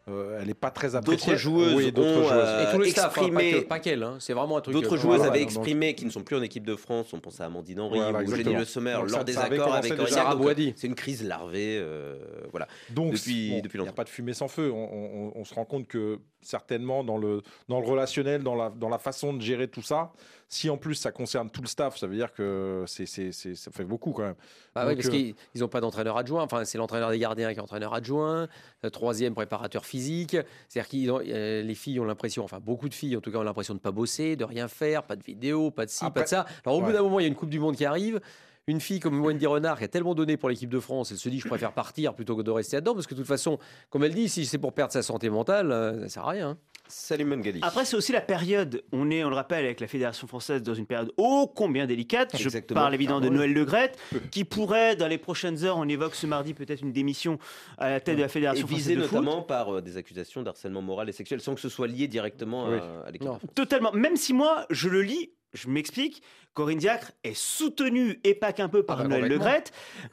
euh, 0.07 0.37
elle 0.39 0.47
n'est 0.47 0.53
pas 0.53 0.69
très 0.69 0.95
appréciée. 0.95 1.31
D'autres 1.33 1.39
joueuses 1.41 1.73
Oui, 1.73 1.91
d'autres 1.91 2.09
ont, 2.09 2.23
joueuses. 2.27 2.31
euh, 2.33 2.67
Et 2.69 2.71
tout 2.71 2.77
le 2.77 2.85
hein, 2.85 2.89
exprimé- 2.89 3.81
qu'elle, 3.81 4.03
hein, 4.03 4.17
c'est 4.19 4.33
vraiment 4.33 4.57
un 4.57 4.61
truc. 4.61 4.73
D'autres 4.75 4.93
euh, 4.93 4.97
joueuses 4.97 5.17
voilà, 5.17 5.31
avaient 5.31 5.39
donc- 5.45 5.49
exprimé 5.49 5.95
qu'ils 5.95 6.05
ne 6.07 6.11
sont 6.11 6.21
plus 6.21 6.35
en 6.35 6.41
équipe 6.43 6.65
de 6.65 6.75
France. 6.75 7.11
On 7.13 7.19
pense 7.19 7.41
à 7.41 7.45
Amandine 7.45 7.79
Henry 7.79 7.99
Voilà, 7.99 8.19
ou 8.21 8.35
Jenny. 8.35 8.53
Le 8.55 8.65
Sommer 8.65 8.93
Donc 8.93 9.09
lors 9.09 9.19
ça- 9.19 9.23
des 9.23 9.37
accords 9.37 9.73
avec 9.75 9.93
Boadi. 10.37 10.73
C'est 10.77 10.87
une 10.87 10.95
crise 10.95 11.23
larvée. 11.27 11.79
euh, 11.81 12.17
voilà. 12.51 12.67
Donc, 12.91 13.13
depuis, 13.13 13.49
bon, 13.51 13.61
depuis 13.61 13.77
il 13.77 13.81
n'y 13.81 13.87
a 13.87 13.89
longtemps. 13.89 13.95
pas 13.95 14.03
de 14.03 14.09
fumée 14.09 14.33
sans 14.33 14.47
feu. 14.47 14.71
On, 14.71 14.77
on- 14.77 15.31
on 15.35 15.43
se 15.45 15.53
rend 15.55 15.65
compte 15.65 15.87
que 15.87 16.19
certainement 16.41 17.03
dans 17.03 17.17
le, 17.17 17.41
dans 17.67 17.79
le 17.79 17.87
relationnel, 17.87 18.43
dans 18.43 18.55
la, 18.55 18.69
dans 18.69 18.89
la 18.89 18.99
façon 18.99 19.33
de 19.33 19.41
gérer 19.41 19.67
tout 19.67 19.81
ça, 19.81 20.11
si 20.47 20.69
en 20.69 20.77
plus 20.77 20.95
ça 20.95 21.11
concerne 21.11 21.49
tout 21.49 21.61
le 21.61 21.67
staff, 21.67 21.97
ça 21.97 22.07
veut 22.07 22.15
dire 22.15 22.31
que 22.33 22.83
c'est, 22.87 23.05
c'est, 23.05 23.31
c'est- 23.31 23.55
ça 23.55 23.71
fait 23.71 23.83
beaucoup 23.83 24.11
quand 24.11 24.23
même. 24.23 24.35
Bah 24.75 24.85
oui, 24.87 24.95
parce 24.95 25.07
euh, 25.07 25.11
qu'ils 25.11 25.35
n'ont 25.61 25.67
pas 25.67 25.81
d'entraîneur 25.81 26.17
adjoint. 26.17 26.43
Enfin, 26.43 26.65
c'est 26.65 26.77
l'entraîneur 26.77 27.09
des 27.09 27.19
gardiens 27.19 27.51
qui 27.53 27.59
est 27.59 27.61
entraîneur 27.63 27.93
adjoint, 27.93 28.47
le 28.83 28.91
troisième 28.91 29.33
préparateur 29.33 29.85
physique. 29.85 30.37
C'est-à-dire 30.69 30.89
que 30.89 31.61
les 31.61 31.75
filles 31.75 31.99
ont 31.99 32.05
l'impression, 32.05 32.43
enfin 32.43 32.59
beaucoup 32.59 32.89
de 32.89 32.93
filles 32.93 33.17
en 33.17 33.21
tout 33.21 33.31
cas 33.31 33.39
ont 33.39 33.43
l'impression 33.43 33.73
de 33.73 33.79
ne 33.79 33.83
pas 33.83 33.91
bosser, 33.91 34.35
de 34.35 34.43
rien 34.43 34.67
faire, 34.67 35.03
pas 35.03 35.15
de 35.15 35.23
vidéo, 35.23 35.71
pas 35.71 35.85
de 35.85 35.89
ci, 35.91 36.05
Après- 36.05 36.21
pas 36.21 36.23
de 36.25 36.29
ça. 36.29 36.45
Alors 36.65 36.77
au 36.77 36.81
bout 36.81 36.91
d'un 36.91 37.01
moment, 37.01 37.19
il 37.19 37.23
y 37.23 37.25
a 37.25 37.29
une 37.29 37.35
Coupe 37.35 37.49
du 37.49 37.59
Monde 37.59 37.75
qui 37.75 37.85
arrive. 37.85 38.21
Une 38.67 38.81
fille 38.81 38.99
comme 38.99 39.23
Wendy 39.23 39.45
Renard 39.45 39.77
qui 39.77 39.83
a 39.83 39.87
tellement 39.87 40.15
donné 40.15 40.37
pour 40.37 40.49
l'équipe 40.49 40.71
de 40.71 40.79
France, 40.79 41.11
elle 41.11 41.17
se 41.19 41.29
dit 41.29 41.39
je 41.39 41.47
préfère 41.47 41.71
partir 41.71 42.15
plutôt 42.15 42.35
que 42.35 42.41
de 42.41 42.49
rester 42.49 42.77
là-dedans 42.77 42.95
parce 42.95 43.05
que 43.05 43.13
de 43.13 43.19
toute 43.19 43.27
façon, 43.27 43.59
comme 43.91 44.03
elle 44.03 44.15
dit, 44.15 44.27
si 44.27 44.43
c'est 44.47 44.57
pour 44.57 44.73
perdre 44.73 44.91
sa 44.91 45.03
santé 45.03 45.29
mentale, 45.29 45.71
euh, 45.71 46.01
ça 46.03 46.09
sert 46.09 46.23
à 46.25 46.29
rien. 46.31 46.57
Salut. 46.87 47.25
Après, 47.61 47.83
c'est 47.85 47.95
aussi 47.97 48.11
la 48.11 48.21
période. 48.21 48.83
On 48.91 49.09
est, 49.09 49.23
on 49.23 49.29
le 49.29 49.35
rappelle, 49.35 49.65
avec 49.65 49.79
la 49.79 49.87
Fédération 49.87 50.27
française 50.27 50.61
dans 50.61 50.73
une 50.75 50.85
période 50.85 51.11
ô 51.17 51.47
combien 51.47 51.85
délicate. 51.87 52.35
Je 52.37 52.49
parle 52.59 52.93
évidemment 52.93 53.19
de 53.21 53.27
Ah. 53.27 53.31
Noël 53.31 53.53
Le 53.53 53.65
Graët, 53.65 53.97
qui 54.31 54.43
pourrait, 54.43 54.95
dans 54.95 55.07
les 55.07 55.17
prochaines 55.17 55.63
heures, 55.63 55.77
on 55.77 55.87
évoque 55.87 56.15
ce 56.15 56.27
mardi 56.27 56.53
peut-être 56.53 56.81
une 56.81 56.91
démission 56.93 57.39
à 57.77 57.89
la 57.89 57.99
tête 57.99 58.15
de 58.17 58.21
la 58.21 58.27
Et 58.27 58.29
Fédération 58.29 58.67
française 58.67 58.87
visé 58.87 59.01
foot. 59.01 59.11
notamment 59.13 59.41
par 59.41 59.75
euh, 59.75 59.81
des 59.81 59.97
accusations 59.97 60.43
d'harcèlement 60.43 60.81
moral 60.81 61.09
et 61.09 61.11
sexuel 61.11 61.41
sans 61.41 61.55
que 61.55 61.61
ce 61.61 61.69
soit 61.69 61.87
lié 61.87 62.07
directement 62.07 62.69
Oui. 62.69 62.77
à, 62.77 63.07
à 63.07 63.11
l'équipe. 63.11 63.29
Totalement. 63.55 63.91
Même 63.91 64.15
si 64.15 64.33
moi, 64.33 64.65
je 64.69 64.87
le 64.89 65.01
lis, 65.01 65.31
je 65.55 65.67
m'explique, 65.69 66.21
Corinne 66.53 66.77
Diacre 66.77 67.11
est 67.25 67.35
soutenue 67.35 68.19
et 68.23 68.33
pas 68.33 68.53
qu'un 68.53 68.69
peu 68.69 68.83
par 68.83 69.01
Ah 69.01 69.03
bah, 69.03 69.17
Noël. 69.17 69.63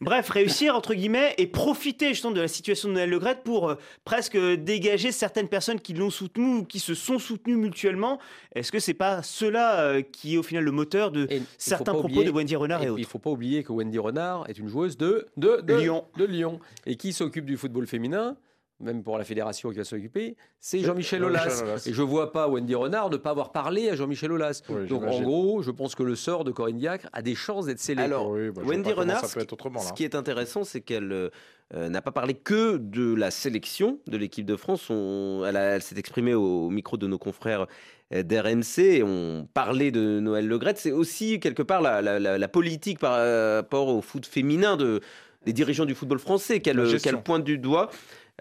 Bref, 0.00 0.28
réussir, 0.28 0.74
entre 0.74 0.92
guillemets, 0.94 1.34
et 1.38 1.46
profiter 1.46 2.08
justement 2.08 2.32
de 2.32 2.40
la 2.40 2.48
situation 2.48 2.88
de 2.88 2.94
Noël 2.94 3.10
Le 3.10 3.18
Graët 3.20 3.44
pour 3.44 3.70
euh, 3.70 3.74
presque 4.04 4.36
dégager 4.36 5.12
certaines 5.12 5.46
personnes 5.48 5.78
qui 5.80 5.94
l'ont 5.94 6.10
soutenu 6.10 6.56
ou 6.58 6.64
qui 6.64 6.80
se 6.80 6.94
sont 6.94 7.20
soutenues 7.20 7.56
mutuellement. 7.56 8.18
Est-ce 8.56 8.72
que 8.72 8.80
c'est 8.80 8.92
pas 8.94 9.22
cela 9.22 9.80
euh, 9.82 10.02
qui 10.02 10.34
est 10.34 10.38
au 10.38 10.42
final 10.42 10.64
le 10.64 10.72
moteur 10.72 11.12
de 11.12 11.28
certains 11.58 11.92
propos 11.92 12.08
oublier- 12.08 12.24
de 12.24 12.30
Wendy 12.32 12.56
Renard 12.56 12.82
et, 12.82 12.86
et 12.86 12.90
autres 12.90 12.98
Il 12.98 13.02
ne 13.02 13.06
faut 13.08 13.18
pas 13.20 13.30
oublier 13.30 13.62
que 13.62 13.72
Wendy 13.72 13.98
Renard 14.00 14.44
est 14.48 14.58
une 14.58 14.68
joueuse 14.68 14.96
de, 14.96 15.28
de, 15.36 15.60
de 15.62 15.74
Lyon. 15.74 16.04
De 16.16 16.24
Lyon. 16.24 16.58
Et 16.86 16.96
qui 16.96 17.12
s'occupe 17.12 17.44
du 17.44 17.56
football 17.56 17.86
féminin? 17.86 18.36
Même 18.82 19.02
pour 19.02 19.16
la 19.16 19.24
fédération 19.24 19.70
qui 19.70 19.78
va 19.78 19.84
s'occuper, 19.84 20.36
c'est 20.60 20.80
Jean-Michel 20.80 21.22
Jean-Michel 21.22 21.62
Aulas. 21.62 21.84
Et 21.86 21.92
je 21.92 22.02
vois 22.02 22.32
pas 22.32 22.48
Wendy 22.48 22.74
Renard 22.74 23.10
ne 23.10 23.16
pas 23.16 23.30
avoir 23.30 23.52
parlé 23.52 23.88
à 23.88 23.94
Jean-Michel 23.96 24.32
Aulas. 24.32 24.62
Oui, 24.68 24.86
Donc 24.88 25.02
en 25.04 25.20
gros, 25.22 25.62
je 25.62 25.70
pense 25.70 25.94
que 25.94 26.02
le 26.02 26.16
sort 26.16 26.44
de 26.44 26.50
Corinne 26.50 26.78
Diacre 26.78 27.08
a 27.12 27.22
des 27.22 27.34
chances 27.34 27.66
d'être 27.66 27.80
scellé. 27.80 28.02
Alors, 28.02 28.32
bah, 28.52 28.62
Wendy 28.64 28.90
Renard, 28.92 29.20
ce, 29.28 29.38
qui- 29.40 29.46
ce 29.88 29.92
qui 29.92 30.04
est 30.04 30.14
intéressant, 30.14 30.64
c'est 30.64 30.80
qu'elle 30.80 31.10
euh, 31.12 31.30
euh, 31.74 31.88
n'a 31.88 32.02
pas 32.02 32.10
parlé 32.12 32.34
que 32.34 32.76
de 32.76 33.14
la 33.14 33.30
sélection 33.30 33.98
de 34.08 34.16
l'équipe 34.16 34.44
de 34.44 34.56
France. 34.56 34.88
On- 34.90 35.42
elle 35.46 35.80
s'est 35.82 35.98
exprimée 35.98 36.34
au, 36.34 36.66
au 36.66 36.70
micro 36.70 36.96
de 36.96 37.06
nos 37.06 37.18
confrères 37.18 37.66
euh, 38.12 38.22
d'RMC 38.22 38.78
et 38.98 39.02
on 39.02 39.48
parlait 39.54 39.90
de 39.90 40.20
Noël 40.20 40.46
Legrette. 40.48 40.78
C'est 40.78 40.92
aussi 40.92 41.40
quelque 41.40 41.62
part 41.62 41.80
la, 41.80 42.02
la- 42.02 42.18
la- 42.18 42.36
la 42.36 42.48
politique 42.48 42.98
par 42.98 43.12
rapport 43.56 43.88
au 43.88 44.02
foot 44.02 44.26
féminin 44.26 44.76
de, 44.76 45.00
des 45.46 45.52
dirigeants 45.52 45.86
du 45.86 45.94
football 45.94 46.18
français 46.18 46.60
qu'elle 46.60 46.76
qu'elle 47.02 47.22
pointe 47.22 47.42
du 47.44 47.58
doigt. 47.58 47.90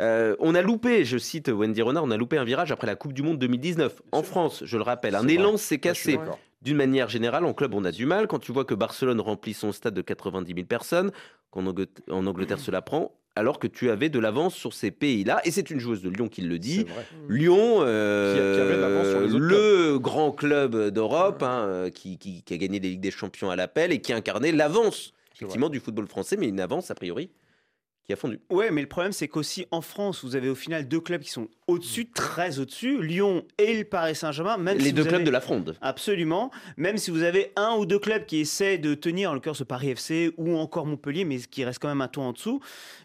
Euh, 0.01 0.35
on 0.39 0.55
a 0.55 0.61
loupé, 0.61 1.05
je 1.05 1.17
cite 1.17 1.47
Wendy 1.49 1.81
Renard, 1.81 2.03
on 2.03 2.11
a 2.11 2.17
loupé 2.17 2.37
un 2.37 2.43
virage 2.43 2.71
après 2.71 2.87
la 2.87 2.95
Coupe 2.95 3.13
du 3.13 3.21
Monde 3.21 3.37
2019 3.39 4.01
en 4.11 4.23
France, 4.23 4.63
je 4.65 4.77
le 4.77 4.83
rappelle. 4.83 5.15
Un 5.15 5.27
élan 5.27 5.57
s'est 5.57 5.77
cassé. 5.77 6.13
D'une 6.63 6.77
manière 6.77 7.09
générale, 7.09 7.45
en 7.45 7.53
club, 7.53 7.73
on 7.73 7.83
a 7.85 7.91
du 7.91 8.05
mal. 8.05 8.27
Quand 8.27 8.37
tu 8.39 8.51
vois 8.51 8.65
que 8.65 8.73
Barcelone 8.75 9.19
remplit 9.19 9.53
son 9.53 9.71
stade 9.71 9.93
de 9.95 10.01
90 10.01 10.53
000 10.53 10.65
personnes, 10.67 11.11
qu'en 11.49 11.65
Angleterre, 11.65 12.03
en 12.15 12.25
Angleterre 12.27 12.59
cela 12.59 12.81
prend, 12.83 13.13
alors 13.35 13.57
que 13.59 13.65
tu 13.67 13.89
avais 13.89 14.09
de 14.09 14.19
l'avance 14.19 14.53
sur 14.55 14.73
ces 14.73 14.91
pays-là. 14.91 15.41
Et 15.43 15.51
c'est 15.51 15.69
une 15.71 15.79
joueuse 15.79 16.01
de 16.03 16.09
Lyon 16.09 16.27
qui 16.27 16.41
le 16.41 16.59
dit. 16.59 16.85
Lyon, 17.29 17.79
euh, 17.81 18.35
Qui 18.35 18.39
les 19.33 19.39
le 19.39 19.97
grand 19.99 20.31
club 20.31 20.89
d'Europe, 20.89 21.41
hein, 21.41 21.65
euh, 21.67 21.89
qui, 21.89 22.17
qui- 22.19 22.43
qui 22.43 22.53
a 22.53 22.57
gagné 22.57 22.79
des 22.79 22.89
Ligues 22.89 23.01
des 23.01 23.11
Champions 23.11 23.49
à 23.49 23.55
l'appel 23.55 23.91
et 23.91 23.99
qui 23.99 24.13
incarnait 24.13 24.51
l'avance, 24.51 25.13
effectivement, 25.35 25.69
du 25.69 25.79
football 25.79 26.07
français, 26.07 26.37
mais 26.37 26.47
une 26.47 26.59
avance, 26.59 26.91
a 26.91 26.95
priori, 26.95 27.29
qui 28.11 28.13
a 28.13 28.17
fondu. 28.17 28.39
Ouais, 28.49 28.71
mais 28.71 28.81
le 28.81 28.87
problème, 28.87 29.13
c'est 29.13 29.27
qu'aussi 29.29 29.65
en 29.71 29.81
France, 29.81 30.23
vous 30.23 30.35
avez 30.35 30.49
au 30.49 30.55
final 30.55 30.87
deux 30.87 30.99
clubs 30.99 31.21
qui 31.21 31.29
sont 31.29 31.47
au-dessus, 31.67 32.09
très 32.09 32.59
au-dessus, 32.59 33.01
Lyon 33.01 33.45
et 33.57 33.77
le 33.77 33.83
Paris 33.85 34.15
Saint-Germain. 34.15 34.57
Même 34.57 34.77
Les 34.77 34.85
si 34.85 34.93
deux 34.93 35.03
clubs 35.03 35.15
avez- 35.15 35.23
de 35.23 35.29
la 35.31 35.39
fronde. 35.39 35.77
Absolument. 35.81 36.51
Même 36.75 36.97
si 36.97 37.11
vous 37.11 37.23
avez 37.23 37.53
un 37.55 37.75
ou 37.75 37.85
deux 37.85 37.99
clubs 37.99 38.25
qui 38.25 38.39
essaient 38.41 38.77
de 38.77 38.93
tenir, 38.93 39.31
en 39.31 39.33
l'occurrence 39.33 39.59
le 39.59 39.65
Paris 39.65 39.91
FC 39.91 40.31
ou 40.37 40.57
encore 40.57 40.85
Montpellier, 40.85 41.23
mais 41.23 41.37
qui 41.39 41.63
reste 41.63 41.79
quand 41.79 41.87
même 41.87 42.01
un 42.01 42.07
tour 42.09 42.23
en 42.23 42.33
dessous. 42.33 42.59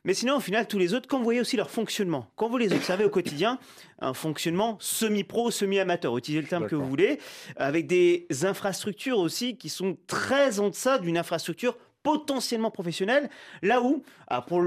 Mais 0.05 0.15
sinon, 0.15 0.37
au 0.37 0.41
final, 0.41 0.67
tous 0.67 0.79
les 0.79 0.95
autres, 0.95 1.07
quand 1.09 1.19
vous 1.19 1.25
voyez 1.25 1.41
aussi 1.41 1.57
leur 1.57 1.71
fonctionnement, 1.71 2.29
quand 2.35 2.49
vous 2.49 2.59
les 2.59 2.73
observez 2.73 3.05
au 3.05 3.11
quotidien, 3.11 3.59
un 4.01 4.13
fonctionnement 4.15 4.77
semi-pro, 4.81 5.51
semi-amateur, 5.51 6.17
utilisez 6.19 6.43
le 6.43 6.49
terme 6.49 6.67
que 6.67 6.75
vous 6.75 6.87
voulez, 6.89 7.19
avec 7.57 7.87
des 7.87 8.27
infrastructures 8.43 9.19
aussi 9.19 9.57
qui 9.57 9.69
sont 9.69 9.97
très 10.07 10.59
en 10.59 10.69
deçà 10.71 10.99
d'une 10.99 11.17
infrastructure 11.19 11.77
potentiellement 12.07 12.71
professionnelle, 12.71 13.29
là 13.63 13.83
où, 13.83 14.03
ah, 14.29 14.41
pour 14.43 14.63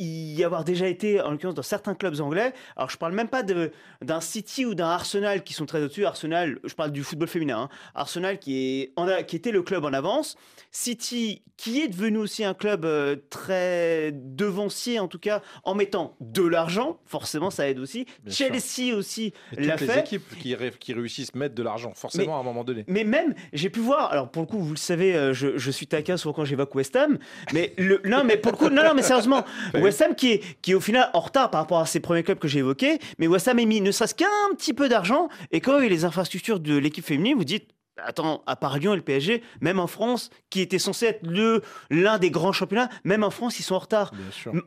y 0.00 0.42
avoir 0.42 0.64
déjà 0.64 0.86
été, 0.88 1.20
en 1.20 1.30
l'occurrence 1.32 1.54
dans 1.54 1.62
certains 1.62 1.94
clubs 1.94 2.18
anglais, 2.20 2.54
alors 2.76 2.88
je 2.90 2.96
parle 2.96 3.12
même 3.12 3.28
pas 3.28 3.42
de- 3.42 3.70
d'un 4.02 4.20
City 4.22 4.64
ou 4.64 4.74
d'un 4.74 4.88
Arsenal 4.88 5.44
qui 5.44 5.52
sont 5.52 5.66
très 5.66 5.82
au-dessus, 5.82 6.06
Arsenal, 6.06 6.58
je 6.64 6.74
parle 6.74 6.90
du 6.92 7.02
football 7.04 7.28
féminin, 7.28 7.58
hein. 7.62 7.68
Arsenal 7.94 8.38
qui, 8.38 8.56
est 8.80 8.92
en 8.96 9.06
a- 9.06 9.22
qui 9.22 9.36
était 9.36 9.50
le 9.52 9.62
club 9.62 9.84
en 9.84 9.92
avance, 9.92 10.36
City 10.70 11.42
qui 11.56 11.80
est 11.80 11.88
devenu 11.88 12.18
aussi 12.18 12.44
un 12.44 12.54
club 12.54 12.84
euh, 12.84 13.16
très 13.30 14.12
devancier 14.14 15.00
en 15.00 15.08
tout 15.08 15.18
cas, 15.18 15.42
en 15.64 15.74
mettant 15.74 16.14
de 16.20 16.42
l'argent, 16.46 17.00
forcément 17.04 17.50
ça 17.50 17.68
aide 17.68 17.80
aussi, 17.80 18.06
Bien 18.22 18.32
sûr. 18.32 18.46
Chelsea 18.46 18.94
aussi 18.96 19.32
l'a 19.56 19.72
toutes 19.76 19.88
les 19.88 19.92
fait. 19.94 20.00
équipes 20.00 20.38
qui, 20.40 20.54
ré- 20.54 20.72
qui 20.78 20.92
réussissent 20.92 21.34
mettent 21.34 21.54
de 21.54 21.62
l'argent, 21.64 21.92
forcément, 21.96 22.36
à 22.36 22.40
un 22.40 22.44
moment 22.44 22.62
donné. 22.64 22.84
Mais 22.86 23.02
même, 23.04 23.34
j'ai 23.52 23.70
pu 23.70 23.80
voir, 23.80 24.12
alors 24.12 24.30
pour 24.30 24.42
le 24.42 24.46
coup, 24.46 24.58
vous 24.60 24.70
le 24.70 24.76
savez, 24.76 25.16
euh, 25.16 25.32
je, 25.32 25.58
je 25.58 25.70
suis 25.70 25.86
taquin 25.88 26.16
souvent 26.16 26.32
quand 26.32 26.44
j'évoque 26.44 26.74
West 26.78 26.96
Ham, 26.96 27.18
mais 27.52 27.74
le, 27.76 28.00
non, 28.04 28.24
mais 28.24 28.36
pour 28.36 28.52
le 28.52 28.56
coup, 28.56 28.70
non, 28.70 28.82
non, 28.82 28.94
mais 28.94 29.02
sérieusement, 29.02 29.44
West 29.74 30.00
Ham 30.00 30.14
qui 30.14 30.32
est, 30.32 30.60
qui 30.62 30.72
est 30.72 30.74
au 30.74 30.80
final 30.80 31.10
en 31.12 31.20
retard 31.20 31.50
par 31.50 31.60
rapport 31.60 31.80
à 31.80 31.86
ses 31.86 32.00
premiers 32.00 32.22
clubs 32.22 32.38
que 32.38 32.48
j'ai 32.48 32.60
évoqués, 32.60 32.98
mais 33.18 33.26
West 33.26 33.48
Ham 33.48 33.58
a 33.58 33.64
mis 33.64 33.80
ne 33.80 33.90
serait-ce 33.90 34.14
qu'un 34.14 34.26
petit 34.56 34.72
peu 34.72 34.88
d'argent, 34.88 35.28
et 35.50 35.60
quand 35.60 35.78
il 35.78 35.84
y 35.84 35.86
a 35.86 35.90
les 35.90 36.04
infrastructures 36.04 36.60
de 36.60 36.76
l'équipe 36.76 37.04
féminine, 37.04 37.36
vous 37.36 37.44
dites, 37.44 37.68
Attends, 38.04 38.42
à 38.46 38.56
part 38.56 38.78
Lyon 38.78 38.92
et 38.92 38.96
le 38.96 39.02
PSG, 39.02 39.42
même 39.60 39.78
en 39.80 39.86
France, 39.86 40.30
qui 40.50 40.60
était 40.60 40.78
censé 40.78 41.06
être 41.06 41.26
le 41.26 41.62
l'un 41.90 42.18
des 42.18 42.30
grands 42.30 42.52
championnats, 42.52 42.88
même 43.04 43.24
en 43.24 43.30
France, 43.30 43.58
ils 43.58 43.62
sont 43.62 43.74
en 43.74 43.78
retard. 43.80 44.12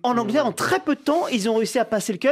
En 0.03 0.17
Angleterre, 0.17 0.45
en 0.45 0.51
très 0.51 0.79
peu 0.79 0.95
de 0.95 1.01
temps, 1.01 1.27
ils 1.27 1.49
ont 1.49 1.55
réussi 1.55 1.79
à 1.79 1.85
passer 1.85 2.11
le 2.13 2.19
cut. 2.19 2.27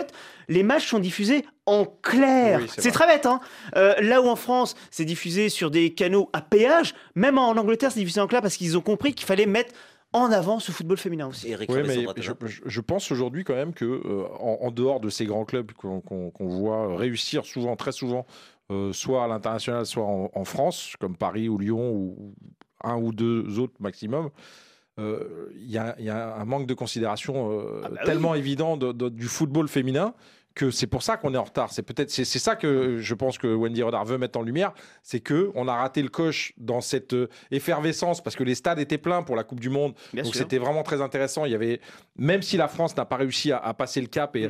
Les 0.47 0.63
matchs 0.63 0.87
sont 0.87 0.99
diffusés 0.99 1.45
en 1.65 1.85
clair. 1.85 2.59
Oui, 2.61 2.67
c'est 2.77 2.91
très 2.91 3.07
bête, 3.07 3.25
hein. 3.25 3.39
Euh, 3.75 3.93
là 4.01 4.21
où 4.21 4.27
en 4.27 4.35
France, 4.35 4.75
c'est 4.91 5.05
diffusé 5.05 5.49
sur 5.49 5.69
des 5.71 5.93
canaux 5.93 6.29
à 6.33 6.41
péage, 6.41 6.95
même 7.15 7.37
en 7.37 7.51
Angleterre, 7.51 7.91
c'est 7.91 7.99
diffusé 7.99 8.19
en 8.21 8.27
clair 8.27 8.41
parce 8.41 8.57
qu'ils 8.57 8.77
ont 8.77 8.81
compris 8.81 9.13
qu'il 9.13 9.25
fallait 9.27 9.45
mettre 9.45 9.73
en 10.11 10.31
avant 10.31 10.59
ce 10.59 10.71
football 10.71 10.97
féminin 10.97 11.27
aussi. 11.27 11.51
Eric 11.51 11.69
Oui, 11.69 11.81
mais 11.85 11.93
je, 12.23 12.31
je- 12.47 12.61
je 12.65 12.81
pense 12.81 13.11
aujourd'hui 13.11 13.43
quand 13.43 13.53
même 13.53 13.73
que 13.75 13.85
euh, 13.85 14.23
en, 14.39 14.57
en 14.61 14.71
dehors 14.71 14.99
de 14.99 15.09
ces 15.11 15.25
grands 15.25 15.45
clubs 15.45 15.71
qu'on 15.73 16.01
qu'on- 16.01 16.31
qu'on 16.31 16.47
voit 16.47 16.97
réussir 16.97 17.45
souvent, 17.45 17.75
très 17.75 17.91
souvent, 17.91 18.25
euh, 18.71 18.93
soit 18.93 19.23
à 19.23 19.27
l'international, 19.27 19.85
soit 19.85 20.03
en, 20.05 20.29
en 20.33 20.45
France, 20.45 20.93
comme 20.99 21.15
Paris 21.15 21.49
ou 21.49 21.57
Lyon 21.57 21.91
ou 21.91 22.33
un 22.83 22.95
ou 22.97 23.11
deux 23.11 23.59
autres 23.59 23.73
maximum, 23.79 24.29
euh, 24.99 25.49
il 25.55 25.69
y, 25.71 25.77
a, 25.77 25.95
il 25.99 26.05
y 26.05 26.09
a 26.09 26.35
un 26.35 26.45
manque 26.45 26.65
de 26.67 26.73
considération 26.73 27.51
euh, 27.51 27.81
Ah 27.85 27.89
bah 27.89 28.01
tellement 28.05 28.35
évident 28.35 28.75
de- 28.77 28.91
de- 28.91 29.09
du 29.09 29.27
football 29.27 29.67
féminin 29.69 30.13
que 30.55 30.71
c'est 30.71 30.87
pour 30.87 31.03
ça 31.03 31.15
qu'on 31.17 31.33
est 31.33 31.37
en 31.37 31.43
retard. 31.43 31.71
C'est 31.71 31.83
peut-être 31.83 32.09
c'est 32.09 32.25
c'est 32.25 32.39
ça 32.39 32.55
que 32.55 32.97
je 32.99 33.13
pense 33.13 33.37
que 33.37 33.47
Wendy 33.47 33.83
Renard 33.83 34.05
veut 34.05 34.17
mettre 34.17 34.39
en 34.39 34.41
lumière, 34.41 34.73
c'est 35.03 35.19
que 35.19 35.51
on 35.55 35.67
a 35.67 35.75
raté 35.75 36.01
le 36.01 36.09
coche 36.09 36.53
dans 36.57 36.81
cette 36.81 37.13
euh, 37.13 37.29
effervescence 37.51 38.21
parce 38.21 38.35
que 38.35 38.43
les 38.43 38.55
stades 38.55 38.79
étaient 38.79 38.97
pleins 38.97 39.23
pour 39.23 39.35
la 39.35 39.43
Coupe 39.43 39.59
du 39.59 39.69
Monde. 39.69 39.93
Bien 40.13 40.23
donc 40.23 40.35
c'était 40.35 40.57
vraiment 40.57 40.83
très 40.83 41.01
intéressant. 41.01 41.45
Il 41.45 41.51
y 41.51 41.55
avait 41.55 41.79
même 42.17 42.41
si 42.41 42.57
la 42.57 42.67
France 42.67 42.95
n'a 42.97 43.05
pas 43.05 43.15
réussi 43.17 43.51
à, 43.51 43.57
à 43.57 43.73
passer 43.73 44.01
le 44.01 44.07
cap 44.07 44.35
et 44.35 44.49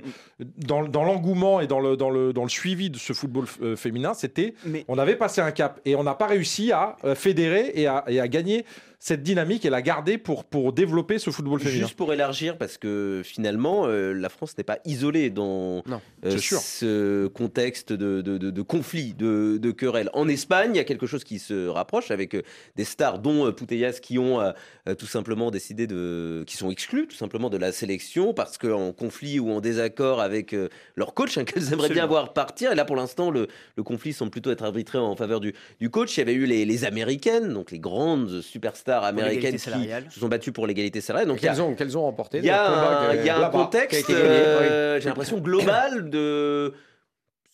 dans, 0.57 0.84
dans 0.84 1.03
l'engouement 1.03 1.59
et 1.59 1.67
dans 1.67 1.80
le, 1.80 1.95
dans, 1.95 2.09
le, 2.09 2.34
dans 2.34 2.43
le 2.43 2.49
suivi 2.49 2.89
de 2.89 2.97
ce 2.97 3.13
football 3.13 3.45
euh, 3.61 3.76
féminin, 3.76 4.13
c'était 4.13 4.53
on 4.88 4.97
avait 4.97 5.15
passé 5.15 5.41
un 5.41 5.51
cap 5.51 5.80
et 5.86 5.95
on 5.95 6.03
n'a 6.03 6.15
pas 6.15 6.28
réussi 6.28 6.71
à 6.71 6.95
euh, 7.03 7.15
fédérer 7.15 7.71
et 7.76 7.88
à, 7.88 8.03
et 8.07 8.19
à 8.19 8.28
gagner 8.28 8.65
cette 9.02 9.24
dynamique 9.24 9.64
et 9.66 9.70
la 9.70 9.82
garder 9.82 10.18
pour, 10.18 10.43
pour 10.43 10.74
développer 10.74 11.20
ce 11.20 11.30
football 11.30 11.62
féminin. 11.62 11.86
Juste 11.86 11.95
pour 11.95 12.12
élargir, 12.12 12.58
parce 12.58 12.78
que 12.78 13.22
finalement, 13.24 13.86
euh, 13.88 14.12
la 14.12 14.28
France 14.28 14.58
n'est 14.58 14.66
pas 14.66 14.80
isolée 14.84 15.30
dans 15.30 15.84
euh, 16.26 16.32
ce 16.62 17.28
contexte 17.28 17.93
de, 17.93 18.22
de, 18.22 18.38
de- 18.38 18.52
de 18.52 18.62
conflit, 18.62 19.14
de, 19.14 19.72
querelle. 19.72 20.10
En 20.14 20.28
Espagne, 20.28 20.72
il 20.74 20.78
y 20.78 20.82
a 20.82 20.84
quelque 20.84 21.08
chose 21.08 21.24
qui 21.24 21.39
se 21.39 21.68
rapproche 21.68 22.12
avec 22.12 22.34
euh, 22.36 22.41
des 22.76 22.84
stars, 22.84 23.20
dont 23.20 23.50
Putellas, 23.54 24.00
qui 24.02 24.20
ont 24.20 24.41
euh, 24.41 24.52
tout 24.97 25.06
simplement 25.06 25.50
décidé 25.50 25.88
de. 25.88 26.43
qui 26.45 26.58
sont 26.58 26.70
exclus 26.70 27.08
tout 27.08 27.16
simplement 27.16 27.50
de 27.50 27.58
la 27.58 27.72
sélection 27.72 28.34
parce 28.34 28.58
qu'en 28.58 28.91
conflit 28.91 29.39
ou 29.39 29.50
en 29.52 29.62
désaccord 29.62 30.20
avec 30.20 30.54
leur 30.95 31.14
coach, 31.14 31.38
hein, 31.38 31.45
qu'elles 31.45 31.72
aimeraient 31.72 31.88
bien 31.89 32.06
voir 32.06 32.34
partir. 32.34 32.74
Et 32.74 32.76
là, 32.76 32.84
pour 32.84 32.97
l'instant, 32.97 33.32
le, 33.32 33.47
le 33.78 33.84
conflit 33.84 34.12
semble 34.12 34.32
plutôt 34.32 34.52
être 34.52 34.64
arbitré 34.64 34.97
en 34.97 35.16
faveur 35.16 35.39
du, 35.39 35.54
du 35.80 35.89
coach. 35.89 36.18
Il 36.18 36.20
y 36.20 36.24
avait 36.24 36.34
eu 36.34 36.45
les, 36.45 36.66
les 36.66 36.84
Américaines, 36.84 37.54
donc 37.54 37.72
les 37.72 37.80
grandes 37.80 38.41
superstars 38.41 38.88
américaines 38.97 39.35
l'égalité 39.35 39.57
qui 39.57 39.63
salariale. 39.63 40.07
se 40.11 40.19
sont 40.19 40.27
battues 40.27 40.51
pour 40.51 40.67
l'égalité 40.67 41.01
salariale. 41.01 41.27
Donc 41.29 41.37
a- 41.37 41.41
Qu'elles 41.41 41.61
ont, 41.61 41.75
qu'elles 41.75 41.97
ont 41.97 42.01
remporté 42.03 42.39
il 42.39 42.45
y 42.45 42.49
a 42.49 43.09
un, 43.11 43.13
y 43.15 43.29
a 43.29 43.49
contexte, 43.49 44.07
gagné, 44.09 44.19
euh, 44.23 44.95
oui. 44.95 45.01
j'ai 45.01 45.09
l'impression, 45.09 45.39
global 45.39 46.09
de. 46.09 46.73